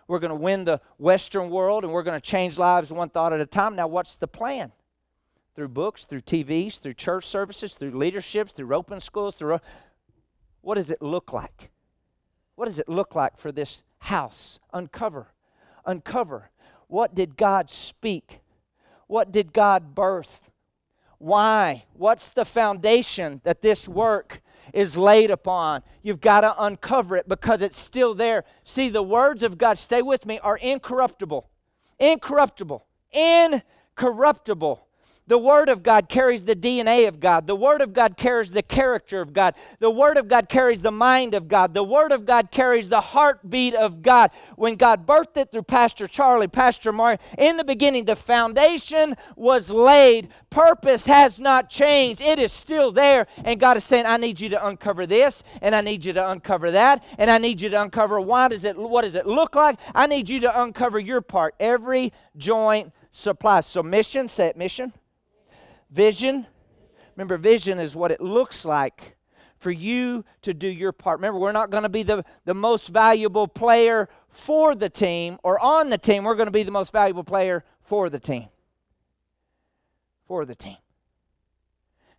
We're 0.06 0.18
going 0.18 0.32
to 0.32 0.34
win 0.34 0.66
the 0.66 0.82
Western 0.98 1.48
world 1.48 1.82
and 1.82 1.94
we're 1.94 2.02
going 2.02 2.20
to 2.20 2.26
change 2.26 2.58
lives 2.58 2.92
one 2.92 3.08
thought 3.08 3.32
at 3.32 3.40
a 3.40 3.46
time. 3.46 3.74
Now, 3.74 3.86
what's 3.86 4.16
the 4.16 4.26
plan? 4.26 4.70
Through 5.56 5.68
books, 5.68 6.04
through 6.04 6.20
TVs, 6.20 6.78
through 6.78 6.92
church 6.92 7.26
services, 7.26 7.72
through 7.72 7.92
leaderships, 7.92 8.52
through 8.52 8.74
open 8.74 9.00
schools, 9.00 9.34
through. 9.34 9.54
Uh, 9.54 9.58
what 10.60 10.74
does 10.74 10.90
it 10.90 11.00
look 11.00 11.32
like? 11.32 11.70
What 12.56 12.66
does 12.66 12.78
it 12.78 12.88
look 12.90 13.14
like 13.14 13.38
for 13.38 13.50
this 13.50 13.82
house? 13.98 14.58
Uncover. 14.74 15.28
Uncover. 15.86 16.50
What 16.88 17.14
did 17.14 17.38
God 17.38 17.70
speak? 17.70 18.40
What 19.06 19.32
did 19.32 19.54
God 19.54 19.94
birth? 19.94 20.50
Why? 21.24 21.86
What's 21.94 22.28
the 22.28 22.44
foundation 22.44 23.40
that 23.44 23.62
this 23.62 23.88
work 23.88 24.42
is 24.74 24.94
laid 24.94 25.30
upon? 25.30 25.82
You've 26.02 26.20
got 26.20 26.42
to 26.42 26.62
uncover 26.64 27.16
it 27.16 27.26
because 27.26 27.62
it's 27.62 27.78
still 27.78 28.14
there. 28.14 28.44
See, 28.64 28.90
the 28.90 29.02
words 29.02 29.42
of 29.42 29.56
God, 29.56 29.78
stay 29.78 30.02
with 30.02 30.26
me, 30.26 30.38
are 30.40 30.58
incorruptible. 30.58 31.48
Incorruptible. 31.98 32.84
Incorruptible. 33.10 34.86
The 35.26 35.38
Word 35.38 35.70
of 35.70 35.82
God 35.82 36.10
carries 36.10 36.44
the 36.44 36.54
DNA 36.54 37.08
of 37.08 37.18
God. 37.18 37.46
The 37.46 37.56
Word 37.56 37.80
of 37.80 37.94
God 37.94 38.18
carries 38.18 38.50
the 38.50 38.62
character 38.62 39.22
of 39.22 39.32
God. 39.32 39.54
The 39.78 39.90
Word 39.90 40.18
of 40.18 40.28
God 40.28 40.50
carries 40.50 40.82
the 40.82 40.90
mind 40.90 41.32
of 41.32 41.48
God. 41.48 41.72
The 41.72 41.82
Word 41.82 42.12
of 42.12 42.26
God 42.26 42.50
carries 42.50 42.90
the 42.90 43.00
heartbeat 43.00 43.74
of 43.74 44.02
God. 44.02 44.32
When 44.56 44.76
God 44.76 45.06
birthed 45.06 45.38
it 45.38 45.50
through 45.50 45.62
Pastor 45.62 46.06
Charlie, 46.06 46.46
Pastor 46.46 46.92
Mark, 46.92 47.20
in 47.38 47.56
the 47.56 47.64
beginning, 47.64 48.04
the 48.04 48.16
foundation 48.16 49.16
was 49.34 49.70
laid. 49.70 50.28
Purpose 50.50 51.06
has 51.06 51.40
not 51.40 51.70
changed, 51.70 52.20
it 52.20 52.38
is 52.38 52.52
still 52.52 52.92
there. 52.92 53.26
And 53.44 53.58
God 53.58 53.78
is 53.78 53.84
saying, 53.84 54.04
I 54.04 54.18
need 54.18 54.38
you 54.38 54.50
to 54.50 54.66
uncover 54.66 55.06
this, 55.06 55.42
and 55.62 55.74
I 55.74 55.80
need 55.80 56.04
you 56.04 56.12
to 56.12 56.30
uncover 56.32 56.70
that, 56.72 57.02
and 57.16 57.30
I 57.30 57.38
need 57.38 57.62
you 57.62 57.70
to 57.70 57.80
uncover 57.80 58.20
why 58.20 58.48
does 58.48 58.64
it, 58.64 58.76
what 58.76 59.02
does 59.02 59.14
it 59.14 59.26
look 59.26 59.54
like? 59.54 59.78
I 59.94 60.06
need 60.06 60.28
you 60.28 60.40
to 60.40 60.62
uncover 60.62 60.98
your 60.98 61.22
part. 61.22 61.54
Every 61.58 62.12
joint 62.36 62.92
supplies. 63.10 63.64
So, 63.64 63.82
mission, 63.82 64.28
say 64.28 64.48
it, 64.48 64.56
mission 64.58 64.92
Vision. 65.94 66.44
Remember, 67.14 67.38
vision 67.38 67.78
is 67.78 67.94
what 67.94 68.10
it 68.10 68.20
looks 68.20 68.64
like 68.64 69.16
for 69.58 69.70
you 69.70 70.24
to 70.42 70.52
do 70.52 70.68
your 70.68 70.90
part. 70.90 71.20
Remember, 71.20 71.38
we're 71.38 71.52
not 71.52 71.70
going 71.70 71.84
to 71.84 71.88
be 71.88 72.02
the, 72.02 72.24
the 72.44 72.52
most 72.52 72.88
valuable 72.88 73.46
player 73.46 74.08
for 74.28 74.74
the 74.74 74.90
team 74.90 75.38
or 75.44 75.60
on 75.60 75.88
the 75.88 75.96
team. 75.96 76.24
We're 76.24 76.34
going 76.34 76.48
to 76.48 76.52
be 76.52 76.64
the 76.64 76.72
most 76.72 76.92
valuable 76.92 77.22
player 77.22 77.64
for 77.84 78.10
the 78.10 78.18
team. 78.18 78.48
For 80.26 80.44
the 80.44 80.56
team. 80.56 80.76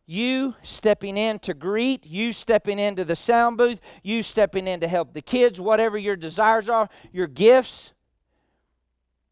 You 0.05 0.55
stepping 0.63 1.17
in 1.17 1.39
to 1.39 1.53
greet, 1.53 2.05
you 2.05 2.31
stepping 2.31 2.79
into 2.79 3.03
the 3.03 3.15
sound 3.15 3.57
booth, 3.57 3.81
you 4.03 4.23
stepping 4.23 4.67
in 4.67 4.79
to 4.79 4.87
help 4.87 5.13
the 5.13 5.21
kids, 5.21 5.59
whatever 5.59 5.97
your 5.97 6.15
desires 6.15 6.69
are, 6.69 6.87
your 7.11 7.27
gifts. 7.27 7.91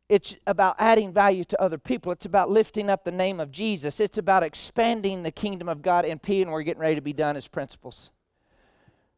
It's 0.09 0.35
about 0.45 0.75
adding 0.79 1.13
value 1.13 1.43
to 1.45 1.61
other 1.61 1.77
people. 1.77 2.11
It's 2.11 2.25
about 2.25 2.49
lifting 2.49 2.89
up 2.89 3.03
the 3.03 3.11
name 3.11 3.39
of 3.39 3.51
Jesus. 3.51 3.99
It's 3.99 4.17
about 4.17 4.43
expanding 4.43 5.23
the 5.23 5.31
kingdom 5.31 5.69
of 5.69 5.81
God 5.81 6.05
in 6.05 6.19
P, 6.19 6.41
and 6.41 6.51
we're 6.51 6.63
getting 6.63 6.81
ready 6.81 6.95
to 6.95 7.01
be 7.01 7.13
done 7.13 7.35
as 7.37 7.47
principles. 7.47 8.11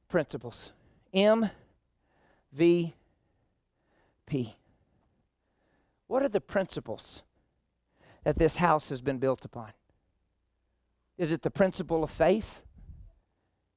Principles. 0.08 0.72
M 1.14 1.50
V 2.54 2.94
P. 4.28 4.56
What 6.08 6.24
are 6.24 6.30
the 6.30 6.40
principles 6.40 7.24
that 8.24 8.38
this 8.38 8.56
house 8.56 8.90
has 8.90 9.02
been 9.02 9.18
built 9.18 9.44
upon? 9.44 9.72
Is 11.18 11.32
it 11.32 11.42
the 11.42 11.52
principle 11.52 12.04
of 12.04 12.12
faith? 12.12 12.62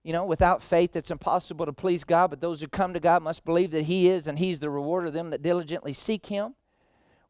You 0.05 0.13
know, 0.13 0.25
without 0.25 0.63
faith, 0.63 0.95
it's 0.95 1.11
impossible 1.11 1.67
to 1.67 1.73
please 1.73 2.05
God, 2.05 2.29
but 2.29 2.41
those 2.41 2.61
who 2.61 2.69
come 2.69 2.93
to 2.95 3.01
God 3.01 3.23
must 3.23 3.45
believe 3.45 3.71
that 3.73 3.85
He 3.85 4.09
is, 4.09 4.27
and 4.27 4.39
He's 4.39 4.59
the 4.59 4.71
rewarder 4.71 5.09
of 5.09 5.13
them 5.13 5.31
that 5.31 5.43
diligently 5.43 5.93
seek 5.93 6.27
Him. 6.27 6.55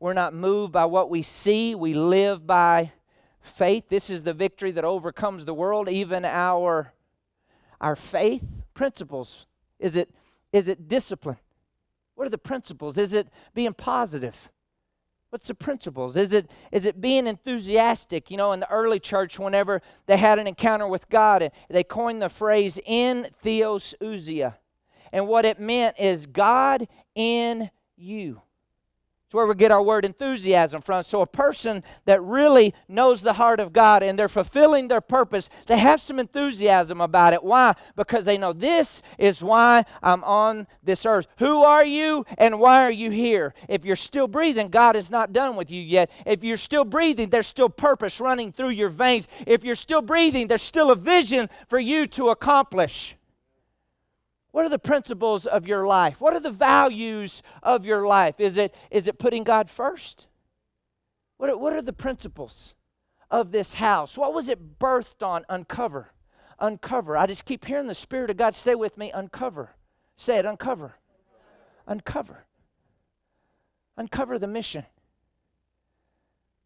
We're 0.01 0.13
not 0.13 0.33
moved 0.33 0.73
by 0.73 0.85
what 0.85 1.11
we 1.11 1.23
see, 1.23 1.75
we 1.75 1.93
live 1.93 2.47
by 2.47 2.93
faith. 3.41 3.89
This 3.89 4.11
is 4.11 4.23
the 4.23 4.33
victory 4.33 4.71
that 4.73 4.85
overcomes 4.85 5.45
the 5.45 5.55
world, 5.55 5.89
even 5.89 6.25
our 6.25 6.93
our 7.81 7.97
faith 7.97 8.45
principles. 8.75 9.47
Is 9.79 9.97
it 9.97 10.11
is 10.53 10.69
it 10.69 10.89
discipline? 10.89 11.39
What 12.15 12.27
are 12.27 12.31
the 12.31 12.39
principles? 12.39 12.99
Is 12.99 13.13
it 13.13 13.29
being 13.55 13.75
positive? 13.75 14.35
What's 15.31 15.49
the 15.49 15.55
principles? 15.55 16.17
Is 16.17 16.33
it 16.33 16.51
is 16.73 16.85
it 16.85 17.01
being 17.01 17.27
enthusiastic? 17.27 18.31
You 18.31 18.37
know, 18.37 18.53
in 18.53 18.61
the 18.61 18.71
early 18.71 19.01
church, 19.01 19.39
whenever 19.39 19.83
they 20.07 20.17
had 20.17 20.39
an 20.39 20.47
encounter 20.47 20.89
with 20.89 21.09
God, 21.09 21.43
eh, 21.43 21.49
they 21.69 21.85
coined 21.85 22.23
the 22.23 22.29
phrase 22.29 22.79
"in 22.87 23.29
theos 23.43 23.95
ousia," 24.01 24.55
and 25.13 25.27
what 25.27 25.45
it 25.45 25.61
meant 25.61 25.99
is 25.99 26.25
God 26.27 26.89
in 27.15 27.71
you. 27.97 28.41
It's 29.29 29.35
where 29.35 29.47
we 29.47 29.55
get 29.57 29.71
our 29.71 29.83
word 29.83 30.07
enthusiasm 30.07 30.81
from. 30.81 31.03
So, 31.03 31.21
a 31.21 31.27
person 31.27 31.85
that 32.07 32.23
really 32.23 32.73
knows 32.89 33.21
the 33.21 33.35
heart 33.35 33.61
of 33.61 33.75
God 33.75 34.03
and 34.03 34.19
they're 34.19 34.27
fulfilling 34.27 34.89
their 34.89 35.03
purpose, 35.03 35.51
they 35.67 35.77
have 35.77 36.01
some 36.01 36.19
enthusiasm 36.19 37.03
about 37.03 37.35
it. 37.35 37.45
Why? 37.45 37.75
Because 37.95 38.25
they 38.25 38.39
know 38.39 38.55
this 38.55 39.03
is 39.19 39.45
why 39.45 39.85
I'm 40.03 40.25
on 40.25 40.67
this 40.83 41.05
earth. 41.05 41.27
Who 41.41 41.63
are 41.63 41.85
you 41.85 42.25
and 42.39 42.59
why 42.59 42.83
are 42.83 42.91
you 42.91 43.11
here? 43.11 43.53
If 43.69 43.85
you're 43.85 43.97
still 43.97 44.29
breathing, 44.29 44.71
God 44.71 44.97
is 44.97 45.11
not 45.11 45.35
done 45.35 45.57
with 45.57 45.71
you 45.71 45.83
yet. 45.83 46.11
If 46.25 46.43
you're 46.43 46.57
still 46.57 46.87
breathing, 46.87 47.29
there's 47.29 47.47
still 47.47 47.69
purpose 47.69 48.21
running 48.21 48.51
through 48.51 48.71
your 48.71 48.89
veins. 48.89 49.29
If 49.47 49.63
you're 49.63 49.75
still 49.75 50.01
breathing, 50.01 50.49
there's 50.49 50.63
still 50.63 50.91
a 50.91 50.97
vision 50.97 51.51
for 51.69 51.79
you 51.79 52.07
to 52.07 52.31
accomplish. 52.31 53.18
What 54.51 54.65
are 54.65 54.71
the 54.71 54.79
principles 54.79 55.47
of 55.47 55.67
your 55.67 55.87
life? 55.87 56.21
What 56.21 56.35
are 56.35 56.41
the 56.41 56.51
values 56.51 57.43
of 57.63 57.85
your 57.85 58.07
life? 58.07 58.41
Is 58.41 58.57
it, 58.57 58.75
is 58.91 59.07
it 59.07 59.19
putting 59.19 59.45
God 59.45 59.69
first? 59.69 60.27
What 61.37 61.51
are, 61.51 61.57
what 61.57 61.75
are 61.75 61.83
the 61.83 61.93
principles 61.93 62.75
of 63.31 63.53
this 63.53 63.75
house? 63.75 64.17
What 64.17 64.35
was 64.35 64.49
it 64.49 64.79
birthed 64.79 65.23
on? 65.23 65.45
Uncover. 65.49 66.13
Uncover. 66.59 67.17
I 67.17 67.27
just 67.27 67.45
keep 67.45 67.65
hearing 67.65 67.87
the 67.87 67.95
Spirit 67.95 68.31
of 68.31 68.37
God 68.37 68.55
say 68.55 68.75
with 68.75 68.97
me, 68.97 69.13
uncover. 69.13 69.71
Say 70.17 70.39
it, 70.39 70.47
uncover. 70.47 70.95
Uncover. 71.87 72.45
Uncover 73.97 74.39
the 74.39 74.47
mission. 74.47 74.85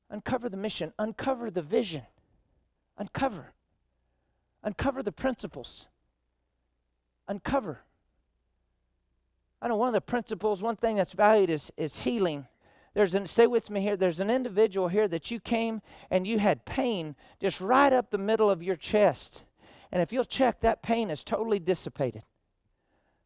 Uncover 0.09 0.49
the 0.49 0.57
mission. 0.57 0.93
Uncover 0.99 1.51
the 1.51 1.63
vision. 1.63 2.03
Uncover. 2.97 3.53
Uncover 4.63 5.03
the 5.03 5.13
principles 5.13 5.89
uncover. 7.29 7.81
I 9.61 9.69
know 9.69 9.77
one 9.77 9.89
of 9.89 9.95
the 9.95 10.01
principles, 10.01 10.61
one 10.61 10.77
thing 10.77 10.97
that's 10.97 11.13
valued 11.13 11.51
is, 11.51 11.71
is 11.77 11.99
healing. 11.99 12.47
There's 12.95 13.15
an, 13.15 13.27
stay 13.27 13.47
with 13.47 13.71
me 13.71 13.81
here. 13.81 13.97
There's 13.97 14.21
an 14.21 14.29
individual 14.29 14.89
here 14.89 15.09
that 15.09 15.31
you 15.31 15.41
came 15.41 15.81
and 16.11 16.27
you 16.27 16.39
had 16.39 16.65
pain 16.65 17.15
just 17.41 17.61
right 17.61 17.93
up 17.93 18.11
the 18.11 18.19
middle 18.19 18.51
of 18.51 18.63
your 18.63 18.77
chest. 18.77 19.45
And 19.93 20.03
if 20.03 20.13
you'll 20.13 20.25
check, 20.25 20.61
that 20.61 20.83
pain 20.83 21.11
is 21.11 21.23
totally 21.23 21.59
dissipated. 21.59 22.23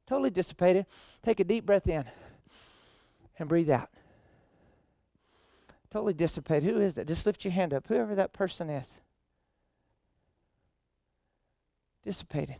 Totally 0.07 0.31
dissipated. 0.31 0.87
Take 1.23 1.41
a 1.41 1.45
deep 1.45 1.65
breath 1.67 1.89
in 1.89 2.05
and 3.39 3.49
breathe 3.49 3.71
out. 3.71 3.89
Totally 5.91 6.15
dissipated. 6.15 6.69
Who 6.69 6.81
is 6.81 6.95
that? 6.97 7.09
Just 7.09 7.25
lift 7.25 7.45
your 7.45 7.53
hand 7.53 7.73
up. 7.73 7.87
Whoever 7.89 8.15
that 8.17 8.33
person 8.33 8.69
is. 8.69 8.89
Dissipated. 12.05 12.57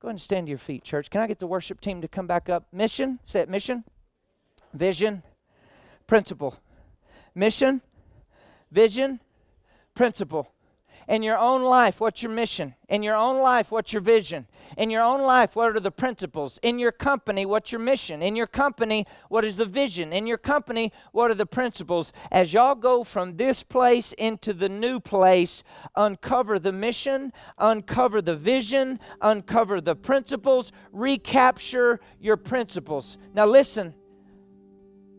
Go 0.00 0.06
ahead 0.08 0.14
and 0.14 0.20
stand 0.20 0.46
to 0.46 0.50
your 0.50 0.58
feet, 0.58 0.84
church. 0.84 1.10
Can 1.10 1.20
I 1.20 1.26
get 1.26 1.40
the 1.40 1.46
worship 1.46 1.80
team 1.80 2.02
to 2.02 2.08
come 2.08 2.28
back 2.28 2.48
up? 2.48 2.66
Mission, 2.72 3.18
say 3.26 3.40
it, 3.40 3.48
mission, 3.48 3.82
vision, 4.72 5.24
principle. 6.06 6.56
Mission, 7.34 7.82
vision, 8.70 9.18
principle. 9.96 10.52
In 11.08 11.22
your 11.22 11.38
own 11.38 11.62
life, 11.62 12.00
what's 12.00 12.22
your 12.22 12.30
mission? 12.32 12.74
In 12.90 13.02
your 13.02 13.16
own 13.16 13.40
life, 13.40 13.70
what's 13.70 13.94
your 13.94 14.02
vision? 14.02 14.46
In 14.76 14.90
your 14.90 15.02
own 15.02 15.22
life, 15.22 15.56
what 15.56 15.74
are 15.74 15.80
the 15.80 15.90
principles? 15.90 16.60
In 16.62 16.78
your 16.78 16.92
company, 16.92 17.46
what's 17.46 17.72
your 17.72 17.80
mission? 17.80 18.20
In 18.20 18.36
your 18.36 18.46
company, 18.46 19.06
what 19.30 19.42
is 19.42 19.56
the 19.56 19.64
vision? 19.64 20.12
In 20.12 20.26
your 20.26 20.36
company, 20.36 20.92
what 21.12 21.30
are 21.30 21.34
the 21.34 21.46
principles? 21.46 22.12
As 22.30 22.52
y'all 22.52 22.74
go 22.74 23.04
from 23.04 23.38
this 23.38 23.62
place 23.62 24.12
into 24.18 24.52
the 24.52 24.68
new 24.68 25.00
place, 25.00 25.62
uncover 25.96 26.58
the 26.58 26.72
mission, 26.72 27.32
uncover 27.56 28.20
the 28.20 28.36
vision, 28.36 29.00
uncover 29.22 29.80
the 29.80 29.96
principles, 29.96 30.72
recapture 30.92 32.00
your 32.20 32.36
principles. 32.36 33.16
Now, 33.32 33.46
listen, 33.46 33.94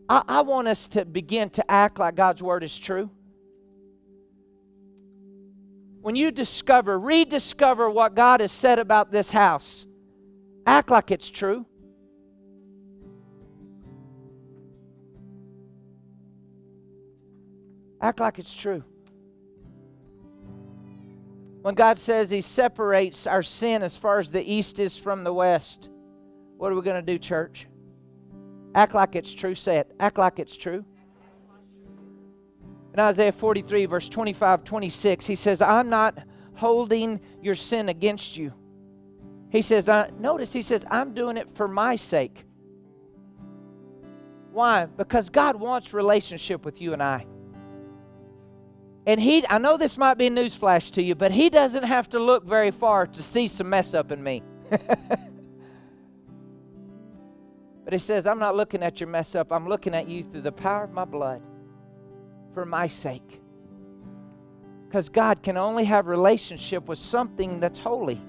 I, 0.08 0.22
I 0.28 0.40
want 0.42 0.68
us 0.68 0.86
to 0.88 1.04
begin 1.04 1.50
to 1.50 1.68
act 1.68 1.98
like 1.98 2.14
God's 2.14 2.44
word 2.44 2.62
is 2.62 2.78
true 2.78 3.10
when 6.00 6.16
you 6.16 6.30
discover, 6.30 6.98
rediscover 6.98 7.90
what 7.90 8.14
God 8.14 8.40
has 8.40 8.52
said 8.52 8.78
about 8.78 9.12
this 9.12 9.30
house, 9.30 9.86
act 10.66 10.90
like 10.90 11.10
it's 11.10 11.28
true. 11.28 11.66
Act 18.00 18.20
like 18.20 18.38
it's 18.38 18.54
true. 18.54 18.82
When 21.60 21.74
God 21.74 21.98
says 21.98 22.30
He 22.30 22.40
separates 22.40 23.26
our 23.26 23.42
sin 23.42 23.82
as 23.82 23.94
far 23.94 24.18
as 24.18 24.30
the 24.30 24.42
east 24.50 24.78
is 24.78 24.96
from 24.96 25.22
the 25.22 25.32
west, 25.32 25.90
what 26.56 26.72
are 26.72 26.74
we 26.74 26.80
going 26.80 27.04
to 27.04 27.12
do, 27.12 27.18
church? 27.18 27.66
Act 28.74 28.94
like 28.94 29.16
it's 29.16 29.34
true. 29.34 29.54
Say 29.54 29.78
it. 29.78 29.94
Act 30.00 30.16
like 30.16 30.38
it's 30.38 30.56
true. 30.56 30.84
In 32.92 32.98
Isaiah 32.98 33.32
43, 33.32 33.86
verse 33.86 34.08
25, 34.08 34.64
26, 34.64 35.26
he 35.26 35.36
says, 35.36 35.62
I'm 35.62 35.88
not 35.88 36.18
holding 36.54 37.20
your 37.40 37.54
sin 37.54 37.88
against 37.88 38.36
you. 38.36 38.52
He 39.50 39.62
says, 39.62 39.88
uh, 39.88 40.10
notice, 40.18 40.52
he 40.52 40.62
says, 40.62 40.84
I'm 40.90 41.14
doing 41.14 41.36
it 41.36 41.48
for 41.54 41.68
my 41.68 41.96
sake. 41.96 42.44
Why? 44.52 44.86
Because 44.86 45.30
God 45.30 45.56
wants 45.56 45.92
relationship 45.92 46.64
with 46.64 46.80
you 46.80 46.92
and 46.92 47.02
I. 47.02 47.26
And 49.06 49.20
he, 49.20 49.46
I 49.48 49.58
know 49.58 49.76
this 49.76 49.96
might 49.96 50.14
be 50.14 50.26
a 50.26 50.30
newsflash 50.30 50.90
to 50.92 51.02
you, 51.02 51.14
but 51.14 51.30
he 51.30 51.48
doesn't 51.48 51.84
have 51.84 52.08
to 52.10 52.18
look 52.18 52.44
very 52.44 52.70
far 52.70 53.06
to 53.06 53.22
see 53.22 53.48
some 53.48 53.70
mess 53.70 53.94
up 53.94 54.10
in 54.10 54.22
me. 54.22 54.42
but 54.68 54.82
he 57.92 57.98
says, 57.98 58.26
I'm 58.26 58.38
not 58.38 58.56
looking 58.56 58.82
at 58.82 59.00
your 59.00 59.08
mess 59.08 59.34
up. 59.34 59.52
I'm 59.52 59.68
looking 59.68 59.94
at 59.94 60.08
you 60.08 60.24
through 60.24 60.42
the 60.42 60.52
power 60.52 60.84
of 60.84 60.92
my 60.92 61.04
blood 61.04 61.40
for 62.54 62.64
my 62.64 62.86
sake. 62.86 63.40
Because 64.86 65.08
God 65.08 65.42
can 65.42 65.56
only 65.56 65.84
have 65.84 66.06
relationship 66.06 66.88
with 66.88 66.98
something 66.98 67.60
that's 67.60 67.78
holy. 67.78 68.20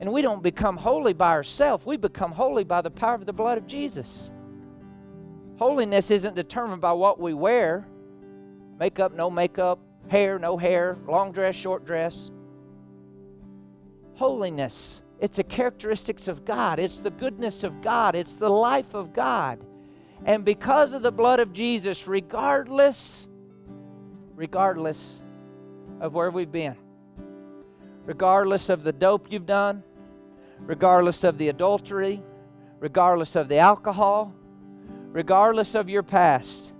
And 0.00 0.12
we 0.12 0.22
don't 0.22 0.42
become 0.42 0.76
holy 0.76 1.12
by 1.12 1.30
ourselves. 1.30 1.86
We 1.86 1.96
become 1.96 2.32
holy 2.32 2.64
by 2.64 2.82
the 2.82 2.90
power 2.90 3.14
of 3.14 3.24
the 3.24 3.32
blood 3.32 3.56
of 3.56 3.66
Jesus. 3.66 4.30
Holiness 5.56 6.10
isn't 6.10 6.34
determined 6.34 6.82
by 6.82 6.92
what 6.92 7.20
we 7.20 7.32
wear 7.32 7.86
makeup, 8.78 9.14
no 9.14 9.30
makeup, 9.30 9.78
hair, 10.08 10.38
no 10.38 10.56
hair, 10.56 10.98
long 11.08 11.32
dress, 11.32 11.54
short 11.54 11.86
dress. 11.86 12.30
Holiness. 14.14 15.02
It's 15.20 15.38
a 15.38 15.44
characteristics 15.44 16.28
of 16.28 16.44
God. 16.44 16.78
It's 16.78 17.00
the 17.00 17.10
goodness 17.10 17.64
of 17.64 17.80
God. 17.80 18.14
It's 18.14 18.36
the 18.36 18.48
life 18.48 18.94
of 18.94 19.14
God. 19.14 19.64
And 20.24 20.44
because 20.44 20.92
of 20.92 21.02
the 21.02 21.10
blood 21.10 21.40
of 21.40 21.52
Jesus, 21.52 22.06
regardless, 22.06 23.28
regardless 24.34 25.22
of 26.00 26.14
where 26.14 26.30
we've 26.30 26.52
been, 26.52 26.76
regardless 28.06 28.68
of 28.68 28.84
the 28.84 28.92
dope 28.92 29.26
you've 29.30 29.46
done, 29.46 29.82
regardless 30.60 31.24
of 31.24 31.38
the 31.38 31.48
adultery, 31.48 32.22
regardless 32.80 33.36
of 33.36 33.48
the 33.48 33.58
alcohol, 33.58 34.32
regardless 35.12 35.74
of 35.74 35.88
your 35.88 36.02
past, 36.02 36.72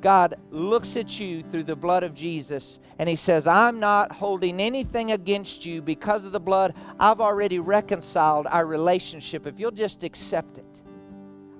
God 0.00 0.34
looks 0.50 0.96
at 0.96 1.20
you 1.20 1.44
through 1.44 1.62
the 1.64 1.76
blood 1.76 2.02
of 2.02 2.14
Jesus 2.14 2.80
and 2.98 3.08
He 3.08 3.16
says, 3.16 3.46
I'm 3.46 3.78
not 3.78 4.10
holding 4.12 4.60
anything 4.60 5.12
against 5.12 5.64
you 5.64 5.80
because 5.80 6.24
of 6.24 6.32
the 6.32 6.40
blood. 6.40 6.74
I've 6.98 7.20
already 7.20 7.60
reconciled 7.60 8.46
our 8.48 8.66
relationship 8.66 9.46
if 9.46 9.58
you'll 9.58 9.70
just 9.70 10.02
accept 10.02 10.58
it. 10.58 10.71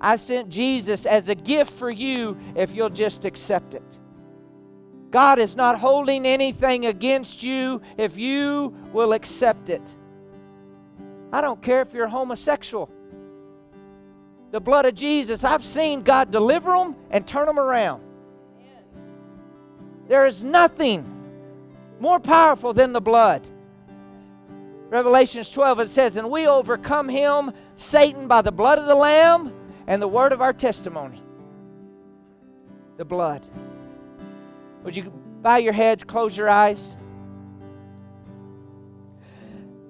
I 0.03 0.17
sent 0.17 0.49
Jesus 0.49 1.05
as 1.05 1.29
a 1.29 1.35
gift 1.35 1.71
for 1.71 1.89
you 1.89 2.37
if 2.55 2.75
you'll 2.75 2.89
just 2.89 3.23
accept 3.23 3.73
it. 3.73 3.99
God 5.11 5.39
is 5.39 5.55
not 5.55 5.79
holding 5.79 6.25
anything 6.25 6.87
against 6.87 7.41
you 7.41 7.81
if 7.97 8.17
you 8.17 8.75
will 8.91 9.13
accept 9.13 9.69
it. 9.69 9.81
I 11.31 11.39
don't 11.39 11.61
care 11.61 11.81
if 11.81 11.93
you're 11.93 12.09
homosexual. 12.09 12.89
The 14.51 14.59
blood 14.59 14.85
of 14.85 14.93
Jesus, 14.93 15.45
I've 15.45 15.63
seen 15.63 16.01
God 16.01 16.31
deliver 16.31 16.73
them 16.73 16.97
and 17.09 17.25
turn 17.25 17.45
them 17.45 17.57
around. 17.57 18.03
There 20.09 20.25
is 20.25 20.43
nothing 20.43 21.05
more 22.01 22.19
powerful 22.19 22.73
than 22.73 22.91
the 22.91 22.99
blood. 22.99 23.47
Revelations 24.89 25.49
12, 25.49 25.79
it 25.79 25.89
says, 25.89 26.17
And 26.17 26.29
we 26.29 26.45
overcome 26.45 27.07
him, 27.07 27.53
Satan, 27.77 28.27
by 28.27 28.41
the 28.41 28.51
blood 28.51 28.79
of 28.79 28.85
the 28.85 28.95
Lamb 28.95 29.53
and 29.87 30.01
the 30.01 30.07
word 30.07 30.31
of 30.31 30.41
our 30.41 30.53
testimony. 30.53 31.21
The 32.97 33.05
blood. 33.05 33.45
Would 34.83 34.95
you 34.95 35.11
bow 35.41 35.57
your 35.57 35.73
heads, 35.73 36.03
close 36.03 36.35
your 36.35 36.49
eyes? 36.49 36.97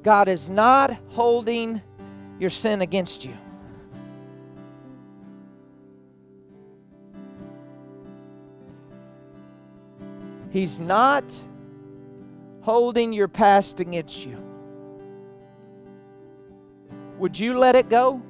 God 0.04 0.28
is 0.28 0.50
not 0.50 0.98
holding 1.08 1.82
your 2.40 2.50
sin 2.50 2.82
against 2.82 3.24
you. 3.24 3.34
He's 10.52 10.80
not 10.80 11.24
holding 12.62 13.12
your 13.12 13.28
past 13.28 13.80
against 13.80 14.26
you. 14.26 14.38
Would 17.18 17.40
you 17.40 17.58
let 17.58 17.76
it 17.76 17.90
go? 17.90 18.22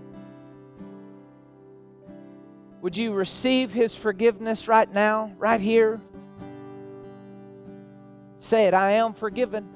Would 2.84 2.98
you 2.98 3.14
receive 3.14 3.72
His 3.72 3.96
forgiveness 3.96 4.68
right 4.68 4.92
now, 4.94 5.32
right 5.38 5.62
here? 5.62 6.02
Say 8.40 8.68
it 8.68 8.74
I 8.74 8.92
am 8.92 9.14
forgiven. 9.14 9.70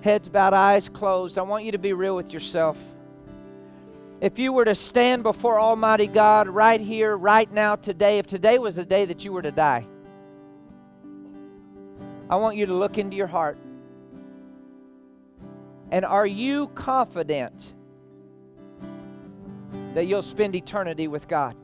Heads 0.00 0.30
bowed, 0.30 0.54
eyes 0.54 0.88
closed. 0.88 1.36
I 1.36 1.42
want 1.42 1.64
you 1.64 1.72
to 1.72 1.78
be 1.78 1.92
real 1.92 2.16
with 2.16 2.32
yourself. 2.32 2.78
If 4.22 4.38
you 4.38 4.54
were 4.54 4.64
to 4.64 4.74
stand 4.74 5.22
before 5.22 5.60
Almighty 5.60 6.06
God 6.06 6.48
right 6.48 6.80
here, 6.80 7.14
right 7.14 7.52
now, 7.52 7.76
today, 7.76 8.16
if 8.16 8.26
today 8.26 8.58
was 8.58 8.76
the 8.76 8.86
day 8.86 9.04
that 9.04 9.22
you 9.22 9.34
were 9.34 9.42
to 9.42 9.52
die, 9.52 9.86
I 12.30 12.36
want 12.36 12.56
you 12.56 12.64
to 12.64 12.72
look 12.74 12.96
into 12.96 13.18
your 13.18 13.26
heart. 13.26 13.58
And 15.90 16.06
are 16.06 16.26
you 16.26 16.68
confident 16.68 17.74
that 19.94 20.06
you'll 20.06 20.22
spend 20.22 20.54
eternity 20.54 21.08
with 21.08 21.28
God. 21.28 21.56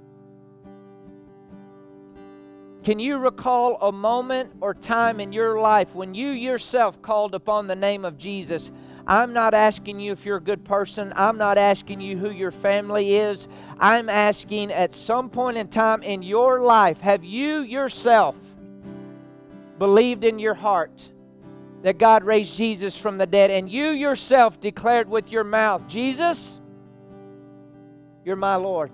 Can 2.85 2.99
you 2.99 3.16
recall 3.16 3.79
a 3.81 3.91
moment 3.91 4.53
or 4.61 4.75
time 4.75 5.18
in 5.18 5.33
your 5.33 5.59
life 5.59 5.95
when 5.95 6.14
you 6.14 6.31
yourself 6.31 7.01
called 7.01 7.35
upon 7.35 7.66
the 7.66 7.75
name 7.75 8.05
of 8.05 8.18
Jesus? 8.18 8.70
I'm 9.07 9.33
not 9.33 9.55
asking 9.55 10.01
you 10.01 10.12
if 10.12 10.27
you're 10.27 10.37
a 10.37 10.43
good 10.43 10.64
person. 10.64 11.12
I'm 11.16 11.39
not 11.39 11.57
asking 11.57 12.03
you 12.03 12.18
who 12.18 12.31
your 12.31 12.51
family 12.51 13.16
is. 13.16 13.49
I'm 13.79 14.11
asking 14.11 14.70
at 14.70 14.95
some 14.95 15.31
point 15.31 15.57
in 15.57 15.68
time 15.68 16.03
in 16.03 16.22
your 16.22 16.61
life, 16.61 17.01
have 17.01 17.25
you 17.25 17.61
yourself 17.61 18.37
believed 19.79 20.25
in 20.25 20.39
your 20.39 20.55
heart 20.55 21.11
that 21.83 21.99
God 21.99 22.25
raised 22.25 22.57
Jesus 22.57 22.97
from 22.97 23.18
the 23.18 23.27
dead 23.27 23.51
and 23.51 23.68
you 23.68 23.91
yourself 23.91 24.61
declared 24.61 25.09
with 25.09 25.31
your 25.31 25.45
mouth, 25.45 25.87
Jesus, 25.87 26.61
you're 28.25 28.37
my 28.37 28.57
Lord. 28.57 28.91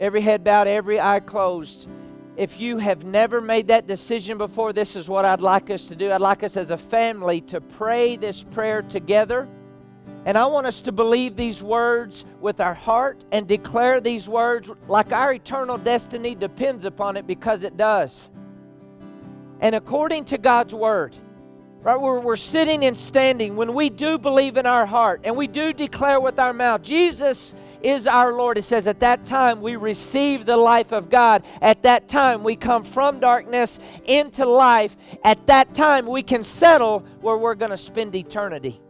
Every 0.00 0.20
head 0.20 0.44
bowed, 0.44 0.68
every 0.68 1.00
eye 1.00 1.20
closed. 1.20 1.88
If 2.36 2.60
you 2.60 2.78
have 2.78 3.04
never 3.04 3.40
made 3.40 3.66
that 3.68 3.86
decision 3.86 4.38
before, 4.38 4.72
this 4.72 4.94
is 4.94 5.08
what 5.08 5.24
I'd 5.24 5.40
like 5.40 5.70
us 5.70 5.88
to 5.88 5.96
do. 5.96 6.12
I'd 6.12 6.20
like 6.20 6.44
us 6.44 6.56
as 6.56 6.70
a 6.70 6.78
family 6.78 7.40
to 7.42 7.60
pray 7.60 8.16
this 8.16 8.44
prayer 8.44 8.82
together. 8.82 9.48
And 10.24 10.36
I 10.36 10.46
want 10.46 10.66
us 10.66 10.80
to 10.82 10.92
believe 10.92 11.36
these 11.36 11.62
words 11.62 12.24
with 12.40 12.60
our 12.60 12.74
heart 12.74 13.24
and 13.32 13.46
declare 13.48 14.00
these 14.00 14.28
words 14.28 14.70
like 14.86 15.12
our 15.12 15.32
eternal 15.32 15.78
destiny 15.78 16.34
depends 16.34 16.84
upon 16.84 17.16
it 17.16 17.26
because 17.26 17.62
it 17.62 17.76
does. 17.76 18.30
And 19.60 19.74
according 19.74 20.24
to 20.26 20.38
God's 20.38 20.74
word, 20.74 21.16
Right? 21.82 22.00
We're, 22.00 22.20
we're 22.20 22.36
sitting 22.36 22.84
and 22.84 22.98
standing 22.98 23.54
when 23.54 23.72
we 23.72 23.88
do 23.88 24.18
believe 24.18 24.56
in 24.56 24.66
our 24.66 24.84
heart 24.84 25.20
and 25.24 25.36
we 25.36 25.46
do 25.46 25.72
declare 25.72 26.20
with 26.20 26.38
our 26.38 26.52
mouth, 26.52 26.82
Jesus 26.82 27.54
is 27.82 28.06
our 28.06 28.32
Lord. 28.32 28.58
It 28.58 28.64
says, 28.64 28.86
at 28.86 29.00
that 29.00 29.24
time 29.24 29.60
we 29.60 29.76
receive 29.76 30.44
the 30.44 30.56
life 30.56 30.92
of 30.92 31.08
God. 31.08 31.44
At 31.62 31.82
that 31.84 32.08
time 32.08 32.42
we 32.42 32.56
come 32.56 32.82
from 32.82 33.20
darkness 33.20 33.78
into 34.06 34.44
life. 34.44 34.96
At 35.24 35.46
that 35.46 35.74
time 35.74 36.06
we 36.06 36.22
can 36.22 36.42
settle 36.42 37.00
where 37.20 37.36
we're 37.36 37.54
going 37.54 37.70
to 37.70 37.76
spend 37.76 38.14
eternity. 38.16 38.80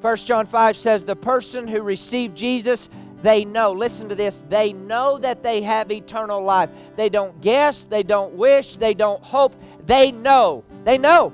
1 0.00 0.16
John 0.18 0.46
5 0.46 0.76
says, 0.76 1.04
The 1.04 1.16
person 1.16 1.66
who 1.66 1.82
received 1.82 2.36
Jesus, 2.36 2.88
they 3.22 3.44
know, 3.44 3.72
listen 3.72 4.08
to 4.08 4.14
this, 4.14 4.44
they 4.48 4.72
know 4.72 5.18
that 5.18 5.42
they 5.42 5.60
have 5.60 5.90
eternal 5.90 6.42
life. 6.42 6.70
They 6.96 7.08
don't 7.08 7.38
guess, 7.40 7.84
they 7.84 8.04
don't 8.04 8.34
wish, 8.34 8.76
they 8.76 8.94
don't 8.94 9.22
hope, 9.22 9.54
they 9.84 10.12
know. 10.12 10.64
They 10.84 10.98
know. 10.98 11.32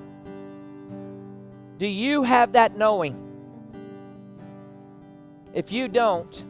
Do 1.79 1.87
you 1.87 2.23
have 2.23 2.53
that 2.53 2.77
knowing? 2.77 3.21
If 5.53 5.73
you 5.73 5.89
don't, 5.89 6.43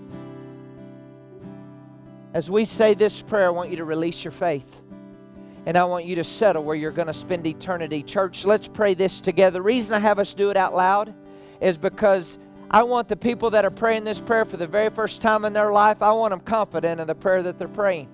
as 2.35 2.51
we 2.51 2.65
say 2.65 2.95
this 2.95 3.23
prayer, 3.23 3.47
I 3.47 3.51
want 3.51 3.71
you 3.71 3.77
to 3.77 3.85
release 3.85 4.25
your 4.25 4.33
faith. 4.33 4.83
And 5.67 5.79
I 5.79 5.85
want 5.85 6.05
you 6.05 6.15
to 6.17 6.25
settle 6.25 6.63
where 6.63 6.77
you're 6.77 6.91
going 6.91 7.07
to 7.07 7.15
spend 7.15 7.47
eternity. 7.47 8.03
Church, 8.03 8.45
let's 8.45 8.69
pray 8.69 8.93
this 8.93 9.21
together. 9.21 9.53
The 9.53 9.63
reason 9.63 9.95
I 9.95 9.99
have 9.99 10.19
us 10.19 10.35
do 10.35 10.51
it 10.51 10.57
out 10.57 10.75
loud 10.75 11.15
is 11.61 11.79
because 11.79 12.37
I 12.71 12.83
want 12.83 13.09
the 13.09 13.17
people 13.17 13.51
that 13.51 13.65
are 13.65 13.71
praying 13.71 14.05
this 14.05 14.21
prayer 14.21 14.45
for 14.45 14.57
the 14.57 14.67
very 14.67 14.91
first 14.91 15.23
time 15.23 15.45
in 15.45 15.53
their 15.53 15.71
life, 15.71 16.03
I 16.03 16.13
want 16.13 16.33
them 16.33 16.41
confident 16.41 17.01
in 17.01 17.07
the 17.07 17.15
prayer 17.15 17.43
that 17.43 17.59
they're 17.59 17.69
praying. 17.69 18.09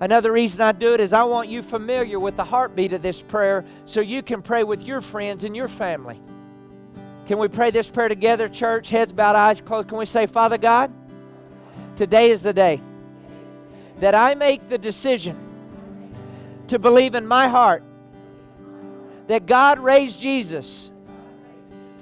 Another 0.00 0.30
reason 0.32 0.60
I 0.60 0.72
do 0.72 0.92
it 0.92 1.00
is 1.00 1.12
I 1.12 1.22
want 1.24 1.48
you 1.48 1.62
familiar 1.62 2.20
with 2.20 2.36
the 2.36 2.44
heartbeat 2.44 2.92
of 2.92 3.02
this 3.02 3.22
prayer 3.22 3.64
so 3.86 4.00
you 4.00 4.22
can 4.22 4.42
pray 4.42 4.62
with 4.62 4.82
your 4.82 5.00
friends 5.00 5.44
and 5.44 5.56
your 5.56 5.68
family. 5.68 6.20
Can 7.26 7.38
we 7.38 7.48
pray 7.48 7.70
this 7.70 7.90
prayer 7.90 8.08
together, 8.08 8.48
church? 8.48 8.90
Heads 8.90 9.12
bowed, 9.12 9.36
eyes 9.36 9.60
closed. 9.60 9.88
Can 9.88 9.98
we 9.98 10.04
say, 10.04 10.26
Father 10.26 10.58
God, 10.58 10.92
today 11.96 12.30
is 12.30 12.42
the 12.42 12.52
day 12.52 12.80
that 14.00 14.14
I 14.14 14.34
make 14.34 14.68
the 14.68 14.78
decision 14.78 15.36
to 16.68 16.78
believe 16.78 17.14
in 17.14 17.26
my 17.26 17.48
heart 17.48 17.82
that 19.28 19.46
God 19.46 19.78
raised 19.78 20.20
Jesus 20.20 20.90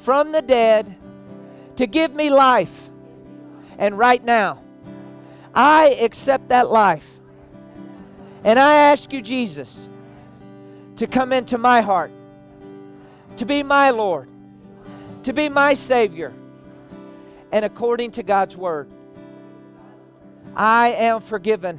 from 0.03 0.33
the 0.33 0.43
dead 0.43 0.97
to 1.77 1.87
give 1.87 2.15
me 2.15 2.29
life. 2.29 2.91
And 3.79 3.97
right 3.97 4.23
now, 4.23 4.63
I 5.55 5.97
accept 6.01 6.49
that 6.49 6.71
life. 6.71 7.07
And 8.45 8.59
I 8.59 8.75
ask 8.75 9.13
you, 9.13 9.23
Jesus, 9.23 9.89
to 10.97 11.07
come 11.07 11.33
into 11.33 11.57
my 11.57 11.81
heart, 11.81 12.13
to 13.39 13.47
be 13.47 13.63
my 13.63 13.91
Lord, 13.91 14.29
to 15.23 15.33
be 15.33 15.49
my 15.49 15.73
Savior. 15.73 16.33
And 17.51 17.65
according 17.65 18.13
to 18.13 18.23
God's 18.23 18.57
Word, 18.57 18.89
I 20.55 20.89
am 20.91 21.23
forgiven. 21.23 21.79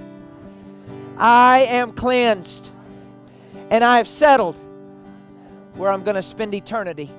I 1.18 1.59
am 1.70 1.93
cleansed. 1.93 2.72
And 3.70 3.84
I 3.84 3.97
have 3.97 4.07
settled 4.07 4.55
where 5.76 5.91
I'm 5.91 6.03
going 6.03 6.16
to 6.16 6.22
spend 6.22 6.53
eternity. 6.53 7.11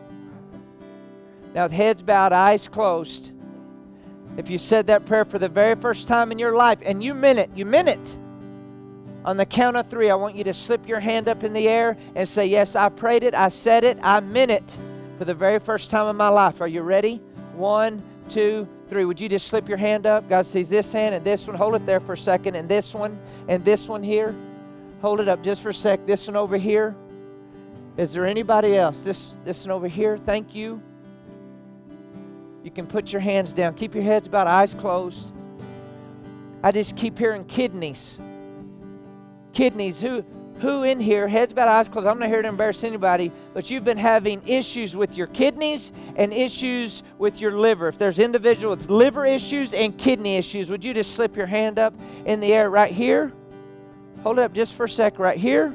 Now, 1.55 1.65
with 1.65 1.73
heads 1.73 2.03
bowed, 2.03 2.33
eyes 2.33 2.69
closed, 2.69 3.31
if 4.37 4.51
you 4.51 4.59
said 4.59 4.89
that 4.89 5.07
prayer 5.07 5.25
for 5.25 5.39
the 5.39 5.49
very 5.49 5.75
first 5.77 6.09
time 6.09 6.33
in 6.33 6.39
your 6.39 6.55
life 6.55 6.79
and 6.83 7.03
you 7.03 7.15
meant 7.15 7.39
it, 7.39 7.51
you 7.55 7.65
meant 7.65 7.89
it. 7.89 8.19
On 9.27 9.37
the 9.37 9.45
count 9.45 9.77
of 9.77 9.89
three, 9.91 10.09
I 10.09 10.15
want 10.15 10.37
you 10.37 10.45
to 10.45 10.55
slip 10.55 10.87
your 10.87 11.01
hand 11.01 11.27
up 11.29 11.43
in 11.43 11.53
the 11.53 11.69
air 11.69 11.97
and 12.15 12.29
say, 12.29 12.47
Yes, 12.47 12.77
I 12.77 12.89
prayed 12.89 13.25
it, 13.25 13.35
I 13.35 13.49
said 13.49 13.83
it, 13.83 13.99
I 14.01 14.21
meant 14.21 14.53
it 14.53 14.79
for 15.19 15.25
the 15.25 15.35
very 15.35 15.59
first 15.59 15.91
time 15.91 16.09
in 16.09 16.17
my 16.17 16.29
life. 16.29 16.61
Are 16.61 16.69
you 16.69 16.83
ready? 16.83 17.21
One, 17.55 18.03
two, 18.29 18.69
three. 18.89 19.05
Would 19.05 19.21
you 19.21 19.29
just 19.29 19.49
slip 19.49 19.69
your 19.69 19.79
hand 19.79 20.07
up? 20.07 20.29
God 20.29 20.47
sees 20.47 20.69
this 20.69 20.93
hand 20.93 21.15
and 21.15 21.25
this 21.25 21.47
one. 21.49 21.57
Hold 21.57 21.75
it 21.75 21.85
there 21.87 21.99
for 21.99 22.13
a 22.13 22.19
second. 22.19 22.55
And 22.55 22.69
this 22.69 22.95
one 22.95 23.19
and 23.49 23.65
this 23.65 23.89
one 23.89 24.03
here. 24.03 24.35
Hold 25.03 25.21
it 25.21 25.29
up 25.29 25.43
just 25.43 25.61
for 25.61 25.71
a 25.71 25.75
sec. 25.75 26.07
This 26.07 26.29
one 26.29 26.37
over 26.37 26.57
here. 26.57 26.95
Is 27.97 28.13
there 28.13 28.27
anybody 28.27 28.77
else? 28.77 28.99
This 29.03 29.35
this 29.45 29.65
one 29.65 29.73
over 29.73 29.89
here. 29.89 30.19
Thank 30.19 30.55
you. 30.55 30.81
You 32.63 32.71
can 32.71 32.87
put 32.87 33.13
your 33.13 33.21
hands 33.21 33.53
down. 33.53 33.75
Keep 33.75 33.95
your 33.95 34.05
heads 34.05 34.27
about 34.27 34.47
eyes 34.47 34.75
closed. 34.75 35.33
I 36.63 36.73
just 36.73 36.97
keep 36.97 37.19
hearing 37.19 37.45
kidneys. 37.45 38.19
Kidneys. 39.57 39.99
Who 39.99 40.23
who 40.61 40.85
in 40.85 41.01
here, 41.01 41.29
heads 41.29 41.53
about 41.53 41.69
eyes 41.69 41.89
closed, 41.89 42.07
I'm 42.07 42.19
not 42.19 42.29
here 42.29 42.41
to 42.41 42.49
embarrass 42.49 42.85
anybody, 42.85 43.31
but 43.53 43.71
you've 43.71 43.85
been 43.85 43.99
having 43.99 44.47
issues 44.47 44.97
with 44.97 45.17
your 45.17 45.27
kidneys 45.29 45.93
and 46.17 46.33
issues 46.33 47.03
with 47.19 47.41
your 47.43 47.59
liver. 47.59 47.89
If 47.89 47.99
there's 47.99 48.19
individual 48.19 48.75
with 48.75 48.89
liver 48.89 49.27
issues 49.27 49.75
and 49.75 49.97
kidney 49.99 50.37
issues, 50.37 50.71
would 50.71 50.83
you 50.83 50.95
just 50.95 51.13
slip 51.13 51.37
your 51.37 51.47
hand 51.47 51.79
up 51.79 51.95
in 52.25 52.41
the 52.41 52.55
air 52.55 52.71
right 52.71 52.93
here? 52.93 53.33
Hold 54.23 54.39
it 54.39 54.43
up 54.43 54.55
just 54.55 54.75
for 54.75 54.85
a 54.85 54.89
sec, 54.89 55.19
right 55.19 55.39
here, 55.39 55.75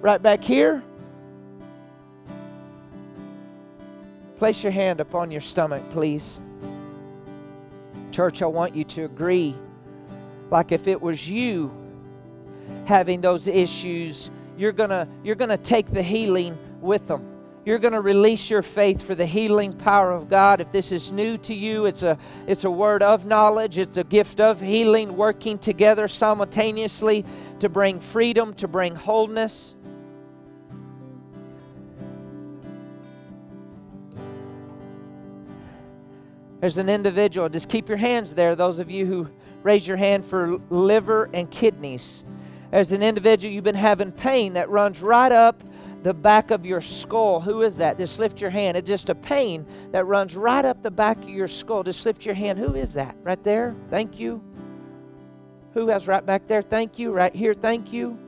right 0.00 0.22
back 0.22 0.42
here. 0.42 0.82
Place 4.36 4.62
your 4.62 4.72
hand 4.72 5.00
upon 5.00 5.32
your 5.32 5.40
stomach, 5.40 5.82
please. 5.90 6.40
Church, 8.12 8.40
I 8.40 8.46
want 8.46 8.74
you 8.74 8.84
to 8.84 9.04
agree 9.04 9.56
like 10.50 10.70
if 10.72 10.86
it 10.86 11.00
was 11.00 11.28
you 11.28 11.79
having 12.84 13.20
those 13.20 13.46
issues, 13.46 14.30
you're 14.56 14.72
going 14.72 14.90
to 14.90 15.08
you're 15.22 15.36
going 15.36 15.50
to 15.50 15.58
take 15.58 15.92
the 15.92 16.02
healing 16.02 16.58
with 16.80 17.06
them. 17.06 17.26
You're 17.64 17.78
going 17.78 17.92
to 17.92 18.00
release 18.00 18.48
your 18.48 18.62
faith 18.62 19.02
for 19.02 19.14
the 19.14 19.26
healing 19.26 19.72
power 19.72 20.12
of 20.12 20.30
God. 20.30 20.62
If 20.62 20.72
this 20.72 20.92
is 20.92 21.12
new 21.12 21.36
to 21.38 21.54
you, 21.54 21.86
it's 21.86 22.02
a 22.02 22.18
it's 22.46 22.64
a 22.64 22.70
word 22.70 23.02
of 23.02 23.26
knowledge, 23.26 23.78
it's 23.78 23.98
a 23.98 24.04
gift 24.04 24.40
of 24.40 24.60
healing 24.60 25.16
working 25.16 25.58
together 25.58 26.08
simultaneously 26.08 27.24
to 27.60 27.68
bring 27.68 28.00
freedom, 28.00 28.54
to 28.54 28.66
bring 28.66 28.94
wholeness. 28.94 29.76
There's 36.60 36.76
an 36.76 36.90
individual, 36.90 37.48
just 37.48 37.70
keep 37.70 37.88
your 37.88 37.96
hands 37.96 38.34
there, 38.34 38.54
those 38.54 38.78
of 38.78 38.90
you 38.90 39.06
who 39.06 39.28
raise 39.62 39.86
your 39.86 39.96
hand 39.96 40.26
for 40.26 40.58
liver 40.68 41.30
and 41.32 41.50
kidneys. 41.50 42.22
As 42.72 42.92
an 42.92 43.02
individual, 43.02 43.52
you've 43.52 43.64
been 43.64 43.74
having 43.74 44.12
pain 44.12 44.52
that 44.52 44.70
runs 44.70 45.02
right 45.02 45.32
up 45.32 45.62
the 46.02 46.14
back 46.14 46.50
of 46.50 46.64
your 46.64 46.80
skull. 46.80 47.40
Who 47.40 47.62
is 47.62 47.76
that? 47.76 47.98
Just 47.98 48.18
lift 48.18 48.40
your 48.40 48.50
hand. 48.50 48.76
It's 48.76 48.88
just 48.88 49.10
a 49.10 49.14
pain 49.14 49.66
that 49.92 50.06
runs 50.06 50.36
right 50.36 50.64
up 50.64 50.82
the 50.82 50.90
back 50.90 51.18
of 51.18 51.28
your 51.28 51.48
skull. 51.48 51.82
Just 51.82 52.06
lift 52.06 52.24
your 52.24 52.34
hand. 52.34 52.58
Who 52.58 52.74
is 52.74 52.94
that? 52.94 53.16
Right 53.22 53.42
there. 53.42 53.74
Thank 53.90 54.18
you. 54.18 54.42
Who 55.74 55.88
has 55.88 56.06
right 56.06 56.24
back 56.24 56.46
there? 56.46 56.62
Thank 56.62 56.98
you. 56.98 57.12
Right 57.12 57.34
here. 57.34 57.54
Thank 57.54 57.92
you. 57.92 58.18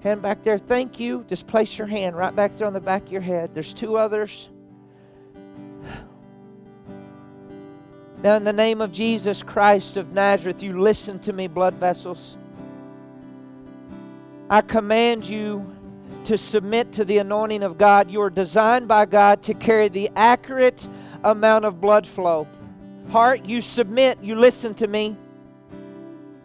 Hand 0.00 0.22
back 0.22 0.44
there. 0.44 0.58
Thank 0.58 1.00
you. 1.00 1.24
Just 1.28 1.46
place 1.46 1.78
your 1.78 1.86
hand 1.86 2.16
right 2.16 2.34
back 2.34 2.56
there 2.56 2.66
on 2.66 2.72
the 2.72 2.80
back 2.80 3.06
of 3.06 3.12
your 3.12 3.22
head. 3.22 3.54
There's 3.54 3.72
two 3.72 3.96
others. 3.96 4.48
Now, 8.22 8.36
in 8.36 8.44
the 8.44 8.52
name 8.52 8.80
of 8.80 8.92
Jesus 8.92 9.42
Christ 9.42 9.96
of 9.96 10.12
Nazareth, 10.12 10.62
you 10.62 10.80
listen 10.80 11.18
to 11.20 11.32
me, 11.32 11.46
blood 11.46 11.74
vessels. 11.74 12.36
I 14.48 14.60
command 14.60 15.24
you 15.24 15.66
to 16.24 16.38
submit 16.38 16.92
to 16.92 17.04
the 17.04 17.18
anointing 17.18 17.62
of 17.62 17.78
God. 17.78 18.10
You 18.10 18.20
are 18.22 18.30
designed 18.30 18.86
by 18.86 19.06
God 19.06 19.42
to 19.44 19.54
carry 19.54 19.88
the 19.88 20.10
accurate 20.14 20.86
amount 21.24 21.64
of 21.64 21.80
blood 21.80 22.06
flow. 22.06 22.46
Heart, 23.08 23.44
you 23.44 23.60
submit, 23.60 24.18
you 24.22 24.36
listen 24.36 24.74
to 24.74 24.86
me. 24.86 25.16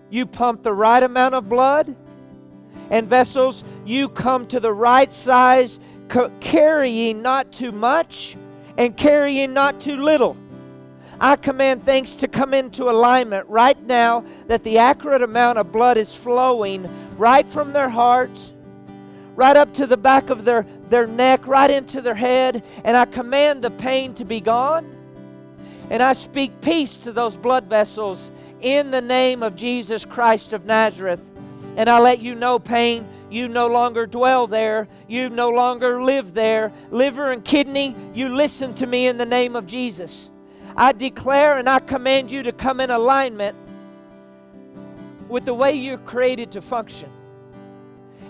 You 0.09 0.25
pump 0.25 0.63
the 0.63 0.73
right 0.73 1.01
amount 1.01 1.35
of 1.35 1.47
blood. 1.47 1.95
And 2.89 3.07
vessels, 3.07 3.63
you 3.85 4.09
come 4.09 4.47
to 4.47 4.59
the 4.59 4.73
right 4.73 5.11
size, 5.13 5.79
carrying 6.39 7.21
not 7.21 7.51
too 7.51 7.71
much 7.71 8.35
and 8.77 8.97
carrying 8.97 9.53
not 9.53 9.79
too 9.79 9.95
little. 9.95 10.35
I 11.21 11.35
command 11.35 11.85
things 11.85 12.15
to 12.15 12.27
come 12.27 12.51
into 12.55 12.89
alignment 12.89 13.47
right 13.47 13.79
now 13.85 14.25
that 14.47 14.63
the 14.63 14.79
accurate 14.79 15.21
amount 15.21 15.59
of 15.59 15.71
blood 15.71 15.95
is 15.97 16.15
flowing 16.15 16.89
right 17.15 17.47
from 17.47 17.73
their 17.73 17.89
heart, 17.89 18.31
right 19.35 19.55
up 19.55 19.71
to 19.75 19.85
the 19.85 19.97
back 19.97 20.31
of 20.31 20.45
their, 20.45 20.65
their 20.89 21.05
neck, 21.05 21.45
right 21.45 21.69
into 21.69 22.01
their 22.01 22.15
head. 22.15 22.63
And 22.83 22.97
I 22.97 23.05
command 23.05 23.63
the 23.63 23.69
pain 23.69 24.15
to 24.15 24.25
be 24.25 24.41
gone. 24.41 24.97
And 25.91 26.01
I 26.01 26.13
speak 26.13 26.59
peace 26.59 26.95
to 26.97 27.11
those 27.11 27.37
blood 27.37 27.65
vessels 27.65 28.31
in 28.61 28.89
the 28.89 29.01
name 29.01 29.43
of 29.43 29.55
Jesus 29.55 30.05
Christ 30.05 30.53
of 30.53 30.65
Nazareth. 30.65 31.21
And 31.77 31.87
I 31.87 31.99
let 31.99 32.19
you 32.19 32.33
know, 32.33 32.57
pain, 32.57 33.07
you 33.29 33.47
no 33.47 33.67
longer 33.67 34.07
dwell 34.07 34.47
there. 34.47 34.87
You 35.07 35.29
no 35.29 35.49
longer 35.49 36.03
live 36.03 36.33
there. 36.33 36.73
Liver 36.89 37.31
and 37.31 37.45
kidney, 37.45 37.95
you 38.15 38.29
listen 38.29 38.73
to 38.75 38.87
me 38.87 39.05
in 39.05 39.19
the 39.19 39.25
name 39.25 39.55
of 39.55 39.67
Jesus. 39.67 40.31
I 40.75 40.91
declare 40.91 41.57
and 41.57 41.67
I 41.67 41.79
command 41.79 42.31
you 42.31 42.43
to 42.43 42.51
come 42.51 42.79
in 42.79 42.89
alignment 42.89 43.55
with 45.27 45.45
the 45.45 45.53
way 45.53 45.73
you're 45.73 45.97
created 45.97 46.51
to 46.51 46.61
function. 46.61 47.09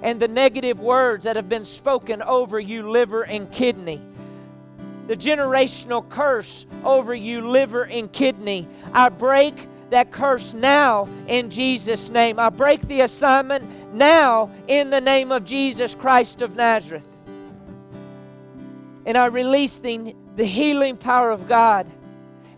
And 0.02 0.20
the 0.20 0.28
negative 0.28 0.80
words 0.80 1.26
that 1.26 1.36
have 1.36 1.50
been 1.50 1.66
spoken 1.66 2.22
over 2.22 2.60
you, 2.60 2.90
liver 2.90 3.24
and 3.24 3.52
kidney. 3.52 4.02
The 5.08 5.16
generational 5.16 6.08
curse 6.10 6.66
over 6.84 7.14
you, 7.14 7.48
liver 7.50 7.84
and 7.86 8.12
kidney. 8.12 8.68
I 8.94 9.10
break 9.10 9.68
that 9.92 10.12
curse 10.12 10.54
now 10.54 11.08
in 11.28 11.50
Jesus' 11.50 12.10
name. 12.10 12.40
I 12.40 12.50
break 12.50 12.88
the 12.88 13.02
assignment 13.02 13.94
now 13.94 14.50
in 14.68 14.90
the 14.90 15.02
name 15.02 15.32
of 15.32 15.44
Jesus 15.44 15.94
Christ 15.94 16.42
of 16.42 16.56
Nazareth. 16.56 17.06
And 19.06 19.18
I 19.18 19.26
release 19.26 19.78
the, 19.78 20.16
the 20.36 20.46
healing 20.46 20.98
power 20.98 21.32
of 21.32 21.48
God 21.48 21.88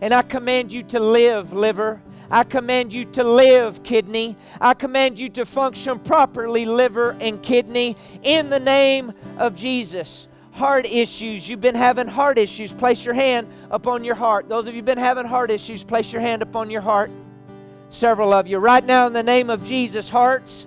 and 0.04 0.12
I 0.12 0.20
command 0.20 0.70
you 0.70 0.82
to 0.82 1.00
live, 1.00 1.54
liver. 1.54 1.98
I 2.30 2.44
command 2.44 2.92
you 2.92 3.04
to 3.04 3.24
live, 3.24 3.82
kidney. 3.84 4.36
I 4.60 4.74
command 4.74 5.18
you 5.18 5.30
to 5.30 5.46
function 5.46 5.98
properly, 5.98 6.66
liver 6.66 7.16
and 7.22 7.42
kidney, 7.42 7.96
in 8.22 8.50
the 8.50 8.60
name 8.60 9.14
of 9.38 9.54
Jesus. 9.54 10.28
Heart 10.52 10.84
issues. 10.84 11.48
You've 11.48 11.62
been 11.62 11.74
having 11.74 12.06
heart 12.06 12.36
issues. 12.36 12.70
Place 12.70 13.02
your 13.02 13.14
hand 13.14 13.48
upon 13.70 14.04
your 14.04 14.14
heart. 14.14 14.46
Those 14.46 14.66
of 14.66 14.74
you 14.74 14.82
been 14.82 14.98
having 14.98 15.24
heart 15.24 15.50
issues, 15.50 15.82
place 15.82 16.12
your 16.12 16.20
hand 16.20 16.42
upon 16.42 16.68
your 16.68 16.82
heart. 16.82 17.10
Several 17.88 18.34
of 18.34 18.46
you. 18.46 18.58
Right 18.58 18.84
now, 18.84 19.06
in 19.06 19.14
the 19.14 19.22
name 19.22 19.48
of 19.48 19.64
Jesus, 19.64 20.10
hearts, 20.10 20.66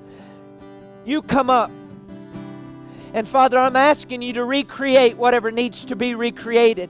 you 1.05 1.21
come 1.21 1.51
up. 1.51 1.69
And 3.13 3.29
Father, 3.29 3.59
I'm 3.59 3.75
asking 3.75 4.23
you 4.23 4.33
to 4.33 4.45
recreate 4.45 5.15
whatever 5.15 5.51
needs 5.51 5.85
to 5.85 5.95
be 5.95 6.15
recreated. 6.15 6.89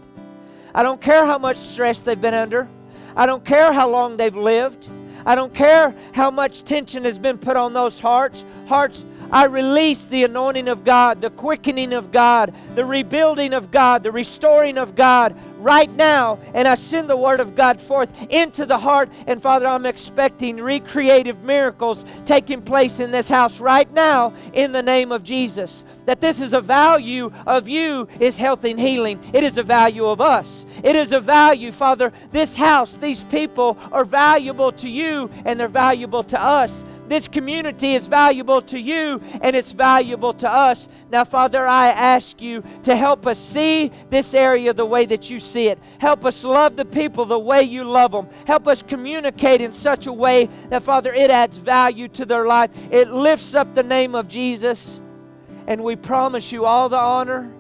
I 0.78 0.84
don't 0.84 1.02
care 1.02 1.26
how 1.26 1.40
much 1.40 1.58
stress 1.58 2.02
they've 2.02 2.22
been 2.22 2.36
under. 2.36 2.70
I 3.16 3.26
don't 3.26 3.44
care 3.44 3.74
how 3.74 3.90
long 3.90 4.16
they've 4.16 4.36
lived. 4.36 4.88
I 5.26 5.34
don't 5.34 5.52
care 5.52 5.96
how 6.12 6.30
much 6.30 6.66
tension 6.66 7.04
has 7.04 7.18
been 7.18 7.40
put 7.40 7.58
on 7.58 7.74
those 7.74 8.00
hearts. 8.00 8.46
Hearts 8.68 9.04
I 9.32 9.46
release 9.46 10.06
the 10.06 10.24
anointing 10.24 10.68
of 10.68 10.84
God, 10.84 11.20
the 11.20 11.32
quickening 11.32 11.94
of 11.94 12.12
God, 12.12 12.54
the 12.76 12.86
rebuilding 12.86 13.54
of 13.54 13.72
God, 13.72 14.04
the 14.04 14.12
restoring 14.12 14.78
of 14.78 14.96
God 14.96 15.36
right 15.58 15.92
now. 15.96 16.40
And 16.54 16.68
I 16.68 16.76
send 16.76 17.10
the 17.10 17.18
word 17.18 17.40
of 17.40 17.56
God 17.56 17.82
forth 17.82 18.10
into 18.30 18.66
the 18.66 18.78
heart. 18.78 19.10
And 19.26 19.42
Father, 19.42 19.68
I'm 19.68 19.86
expecting 19.86 20.58
recreative 20.58 21.42
miracles 21.44 22.06
taking 22.26 22.62
place 22.62 23.00
in 23.00 23.12
this 23.12 23.28
house 23.28 23.60
right 23.60 23.92
now 23.94 24.34
in 24.54 24.72
the 24.72 24.84
name 24.84 25.12
of 25.12 25.24
Jesus. 25.24 25.84
That 26.08 26.22
this 26.22 26.40
is 26.40 26.54
a 26.54 26.62
value 26.62 27.32
of 27.46 27.68
you 27.68 28.08
is 28.22 28.38
health 28.38 28.64
and 28.64 28.80
healing. 28.80 29.20
It 29.34 29.44
is 29.44 29.58
a 29.58 29.64
value 29.64 30.06
of 30.06 30.22
us. 30.22 30.66
It 30.82 30.96
is 30.96 31.12
a 31.12 31.20
value, 31.20 31.74
Father. 31.74 32.14
This 32.32 32.56
house, 32.56 32.98
these 33.02 33.26
people 33.26 33.78
are 33.92 34.06
valuable 34.06 34.72
to 34.72 34.88
you 34.88 35.30
and 35.44 35.60
they're 35.60 35.68
valuable 35.68 36.24
to 36.24 36.42
us. 36.42 36.86
This 37.10 37.28
community 37.28 37.96
is 37.96 38.08
valuable 38.08 38.62
to 38.64 38.80
you 38.80 39.22
and 39.42 39.54
it's 39.54 39.74
valuable 39.74 40.34
to 40.36 40.50
us. 40.50 40.88
Now, 41.12 41.26
Father, 41.26 41.68
I 41.68 41.90
ask 41.90 42.42
you 42.42 42.64
to 42.84 42.96
help 42.96 43.28
us 43.28 43.38
see 43.38 43.92
this 44.10 44.34
area 44.34 44.74
the 44.74 44.86
way 44.86 45.06
that 45.08 45.30
you 45.30 45.42
see 45.42 45.68
it. 45.68 45.78
Help 46.00 46.24
us 46.24 46.46
love 46.46 46.78
the 46.78 46.86
people 46.86 47.26
the 47.26 47.38
way 47.38 47.64
you 47.64 47.84
love 47.84 48.14
them. 48.14 48.30
Help 48.46 48.70
us 48.70 48.82
communicate 48.82 49.60
in 49.60 49.74
such 49.74 50.08
a 50.08 50.14
way 50.14 50.48
that, 50.70 50.84
Father, 50.84 51.14
it 51.14 51.32
adds 51.32 51.58
value 51.58 52.08
to 52.10 52.26
their 52.26 52.48
life. 52.48 52.72
It 52.92 53.10
lifts 53.10 53.56
up 53.56 53.76
the 53.76 53.84
name 53.84 54.16
of 54.16 54.30
Jesus. 54.30 55.02
And 55.68 55.84
we 55.84 55.96
promise 55.96 56.52
you 56.52 56.66
all 56.66 56.90
the 56.90 56.98
honor 56.98 57.52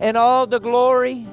and 0.00 0.16
all 0.16 0.46
the 0.46 0.58
glory. 0.58 1.26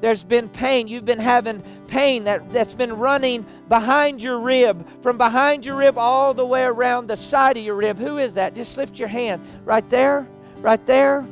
There's 0.00 0.22
been 0.22 0.48
pain. 0.48 0.86
You've 0.86 1.04
been 1.04 1.18
having 1.18 1.62
pain 1.88 2.24
that, 2.24 2.52
that's 2.52 2.74
been 2.74 2.92
running 2.92 3.44
behind 3.68 4.22
your 4.22 4.38
rib, 4.38 4.86
from 5.02 5.18
behind 5.18 5.64
your 5.64 5.76
rib 5.76 5.98
all 5.98 6.34
the 6.34 6.46
way 6.46 6.62
around 6.62 7.08
the 7.08 7.16
side 7.16 7.56
of 7.56 7.64
your 7.64 7.74
rib. 7.74 7.98
Who 7.98 8.18
is 8.18 8.34
that? 8.34 8.54
Just 8.54 8.76
lift 8.76 8.98
your 8.98 9.08
hand. 9.08 9.42
Right 9.64 9.88
there, 9.90 10.28
right 10.60 10.84
there. 10.86 11.26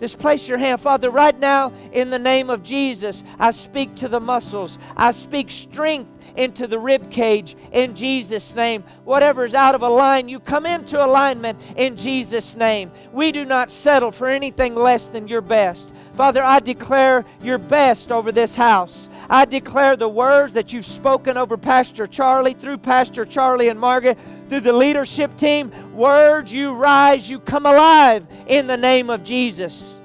Just 0.00 0.18
place 0.18 0.48
your 0.48 0.56
hand. 0.56 0.80
Father, 0.80 1.10
right 1.10 1.38
now, 1.38 1.72
in 1.92 2.08
the 2.08 2.18
name 2.18 2.48
of 2.48 2.62
Jesus, 2.62 3.22
I 3.38 3.50
speak 3.50 3.94
to 3.96 4.08
the 4.08 4.18
muscles. 4.18 4.78
I 4.96 5.10
speak 5.10 5.50
strength 5.50 6.10
into 6.36 6.66
the 6.66 6.78
rib 6.78 7.10
cage 7.10 7.56
in 7.72 7.94
Jesus' 7.94 8.54
name. 8.54 8.84
Whatever's 9.04 9.54
out 9.54 9.74
of 9.74 9.82
a 9.82 9.88
line, 9.88 10.28
you 10.28 10.40
come 10.40 10.66
into 10.66 11.04
alignment 11.04 11.58
in 11.76 11.96
Jesus' 11.96 12.56
name. 12.56 12.90
We 13.12 13.32
do 13.32 13.44
not 13.44 13.70
settle 13.70 14.10
for 14.10 14.28
anything 14.28 14.74
less 14.74 15.04
than 15.04 15.28
your 15.28 15.40
best. 15.40 15.92
Father, 16.16 16.42
I 16.42 16.60
declare 16.60 17.24
your 17.40 17.58
best 17.58 18.12
over 18.12 18.32
this 18.32 18.54
house. 18.54 19.08
I 19.28 19.44
declare 19.44 19.96
the 19.96 20.08
words 20.08 20.52
that 20.54 20.72
you've 20.72 20.84
spoken 20.84 21.36
over 21.36 21.56
Pastor 21.56 22.06
Charlie, 22.06 22.54
through 22.54 22.78
Pastor 22.78 23.24
Charlie 23.24 23.68
and 23.68 23.78
Margaret, 23.78 24.18
through 24.48 24.60
the 24.60 24.72
leadership 24.72 25.36
team. 25.36 25.72
Words, 25.94 26.52
you 26.52 26.72
rise, 26.72 27.30
you 27.30 27.38
come 27.38 27.64
alive 27.64 28.26
in 28.48 28.66
the 28.66 28.76
name 28.76 29.08
of 29.08 29.22
Jesus. 29.22 30.00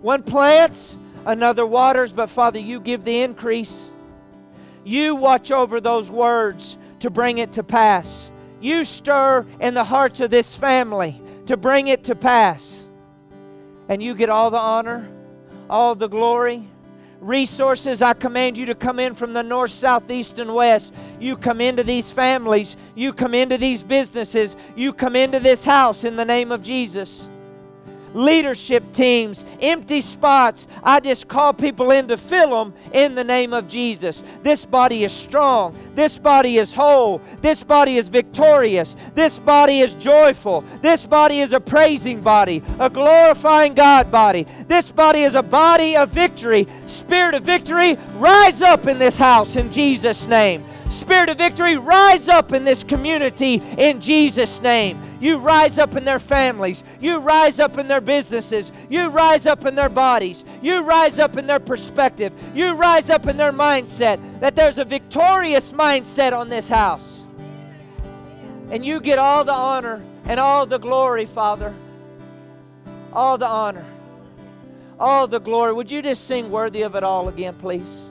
One 0.00 0.22
plants, 0.22 0.96
another 1.26 1.66
waters, 1.66 2.12
but 2.12 2.30
Father, 2.30 2.58
you 2.58 2.80
give 2.80 3.04
the 3.04 3.20
increase. 3.20 3.90
You 4.84 5.14
watch 5.14 5.50
over 5.50 5.80
those 5.80 6.10
words 6.10 6.78
to 7.00 7.10
bring 7.10 7.38
it 7.38 7.52
to 7.54 7.62
pass. 7.62 8.30
You 8.60 8.84
stir 8.84 9.46
in 9.60 9.74
the 9.74 9.84
hearts 9.84 10.20
of 10.20 10.30
this 10.30 10.54
family 10.54 11.20
to 11.46 11.56
bring 11.56 11.88
it 11.88 12.04
to 12.04 12.14
pass. 12.14 12.88
And 13.88 14.02
you 14.02 14.14
get 14.14 14.30
all 14.30 14.50
the 14.50 14.58
honor, 14.58 15.08
all 15.70 15.94
the 15.94 16.08
glory 16.08 16.68
resources. 17.20 18.00
I 18.02 18.12
command 18.14 18.56
you 18.56 18.66
to 18.66 18.74
come 18.74 18.98
in 18.98 19.14
from 19.14 19.32
the 19.32 19.42
north, 19.42 19.72
south, 19.72 20.10
east, 20.10 20.38
and 20.38 20.54
west. 20.54 20.94
You 21.18 21.36
come 21.36 21.60
into 21.60 21.82
these 21.82 22.10
families. 22.10 22.76
You 22.94 23.12
come 23.12 23.34
into 23.34 23.58
these 23.58 23.82
businesses. 23.82 24.56
You 24.76 24.92
come 24.92 25.16
into 25.16 25.40
this 25.40 25.64
house 25.64 26.04
in 26.04 26.16
the 26.16 26.24
name 26.24 26.52
of 26.52 26.62
Jesus 26.62 27.28
leadership 28.14 28.92
teams, 28.92 29.44
empty 29.60 30.00
spots. 30.00 30.66
I 30.82 31.00
just 31.00 31.28
call 31.28 31.52
people 31.52 31.90
in 31.90 32.08
to 32.08 32.16
fill 32.16 32.50
them 32.50 32.74
in 32.92 33.14
the 33.14 33.24
name 33.24 33.52
of 33.52 33.68
Jesus. 33.68 34.22
This 34.42 34.64
body 34.64 35.04
is 35.04 35.12
strong. 35.12 35.76
This 35.94 36.18
body 36.18 36.58
is 36.58 36.72
whole. 36.72 37.20
This 37.40 37.62
body 37.62 37.96
is 37.96 38.08
victorious. 38.08 38.96
This 39.14 39.38
body 39.38 39.80
is 39.80 39.94
joyful. 39.94 40.64
This 40.82 41.06
body 41.06 41.40
is 41.40 41.52
a 41.52 41.60
praising 41.60 42.20
body, 42.20 42.62
a 42.78 42.90
glorifying 42.90 43.74
God 43.74 44.10
body. 44.10 44.46
This 44.66 44.90
body 44.90 45.22
is 45.22 45.34
a 45.34 45.42
body 45.42 45.96
of 45.96 46.10
victory. 46.10 46.66
Spirit 46.86 47.34
of 47.34 47.42
victory, 47.42 47.98
rise 48.16 48.62
up 48.62 48.86
in 48.86 48.98
this 48.98 49.16
house 49.16 49.56
in 49.56 49.72
Jesus' 49.72 50.26
name. 50.26 50.64
Spirit 50.98 51.28
of 51.28 51.38
victory, 51.38 51.76
rise 51.76 52.28
up 52.28 52.52
in 52.52 52.64
this 52.64 52.82
community 52.82 53.62
in 53.78 54.00
Jesus' 54.00 54.60
name. 54.60 55.00
You 55.20 55.38
rise 55.38 55.78
up 55.78 55.94
in 55.94 56.04
their 56.04 56.18
families. 56.18 56.82
You 57.00 57.18
rise 57.18 57.60
up 57.60 57.78
in 57.78 57.86
their 57.86 58.00
businesses. 58.00 58.72
You 58.88 59.08
rise 59.08 59.46
up 59.46 59.64
in 59.64 59.74
their 59.74 59.88
bodies. 59.88 60.44
You 60.60 60.82
rise 60.82 61.18
up 61.18 61.36
in 61.36 61.46
their 61.46 61.60
perspective. 61.60 62.32
You 62.52 62.72
rise 62.72 63.10
up 63.10 63.26
in 63.28 63.36
their 63.36 63.52
mindset 63.52 64.40
that 64.40 64.56
there's 64.56 64.78
a 64.78 64.84
victorious 64.84 65.72
mindset 65.72 66.32
on 66.32 66.48
this 66.48 66.68
house. 66.68 67.24
And 68.70 68.84
you 68.84 69.00
get 69.00 69.18
all 69.18 69.44
the 69.44 69.54
honor 69.54 70.02
and 70.24 70.40
all 70.40 70.66
the 70.66 70.78
glory, 70.78 71.26
Father. 71.26 71.74
All 73.12 73.38
the 73.38 73.46
honor. 73.46 73.86
All 74.98 75.28
the 75.28 75.38
glory. 75.38 75.72
Would 75.72 75.90
you 75.90 76.02
just 76.02 76.26
sing 76.26 76.50
worthy 76.50 76.82
of 76.82 76.96
it 76.96 77.04
all 77.04 77.28
again, 77.28 77.54
please? 77.54 78.10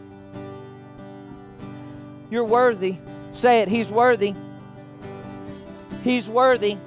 You're 2.29 2.43
worthy. 2.43 2.97
Say 3.33 3.61
it. 3.61 3.69
He's 3.69 3.89
worthy. 3.89 4.35
He's 6.03 6.27
worthy. 6.29 6.77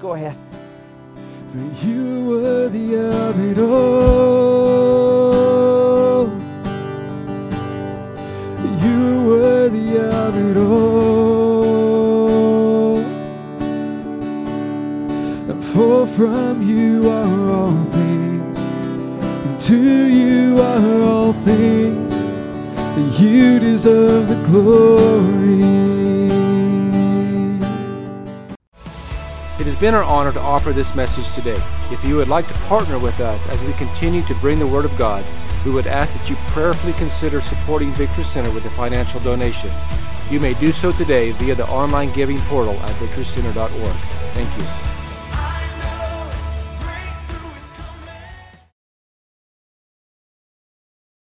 Go 0.00 0.12
ahead. 0.12 0.36
you 1.82 2.24
were 2.26 2.42
worthy 2.42 2.96
of 2.96 3.38
it 3.40 3.58
all. 3.58 4.64
You 8.82 9.22
were 9.24 9.38
worthy 9.38 9.98
of 9.98 10.36
it 10.36 10.56
all. 10.56 11.44
And 15.50 15.64
for 15.64 16.06
from 16.08 16.62
you 16.62 17.08
are 17.10 17.50
all 17.50 17.84
things, 17.92 18.58
and 18.58 19.60
to 19.60 19.76
you 20.06 20.60
are 20.60 21.02
all 21.02 21.32
things. 21.32 22.03
You 23.24 23.58
deserve 23.58 24.28
the 24.28 24.34
glory. 24.46 25.62
It 29.58 29.64
has 29.64 29.74
been 29.76 29.94
our 29.94 30.04
honor 30.04 30.30
to 30.32 30.40
offer 30.40 30.72
this 30.72 30.94
message 30.94 31.32
today. 31.34 31.56
If 31.90 32.04
you 32.04 32.16
would 32.16 32.28
like 32.28 32.46
to 32.48 32.54
partner 32.68 32.98
with 32.98 33.20
us 33.20 33.48
as 33.48 33.64
we 33.64 33.72
continue 33.74 34.20
to 34.26 34.34
bring 34.34 34.58
the 34.58 34.66
Word 34.66 34.84
of 34.84 34.94
God, 34.98 35.24
we 35.64 35.70
would 35.70 35.86
ask 35.86 36.12
that 36.18 36.28
you 36.28 36.36
prayerfully 36.48 36.92
consider 36.92 37.40
supporting 37.40 37.92
Victory 37.92 38.24
Center 38.24 38.50
with 38.50 38.66
a 38.66 38.70
financial 38.70 39.20
donation. 39.20 39.70
You 40.30 40.38
may 40.38 40.52
do 40.52 40.70
so 40.70 40.92
today 40.92 41.30
via 41.32 41.54
the 41.54 41.66
online 41.68 42.12
giving 42.12 42.38
portal 42.42 42.74
at 42.74 42.94
victorycenter.org. 42.96 43.96
Thank 44.34 44.60
you. 44.60 44.93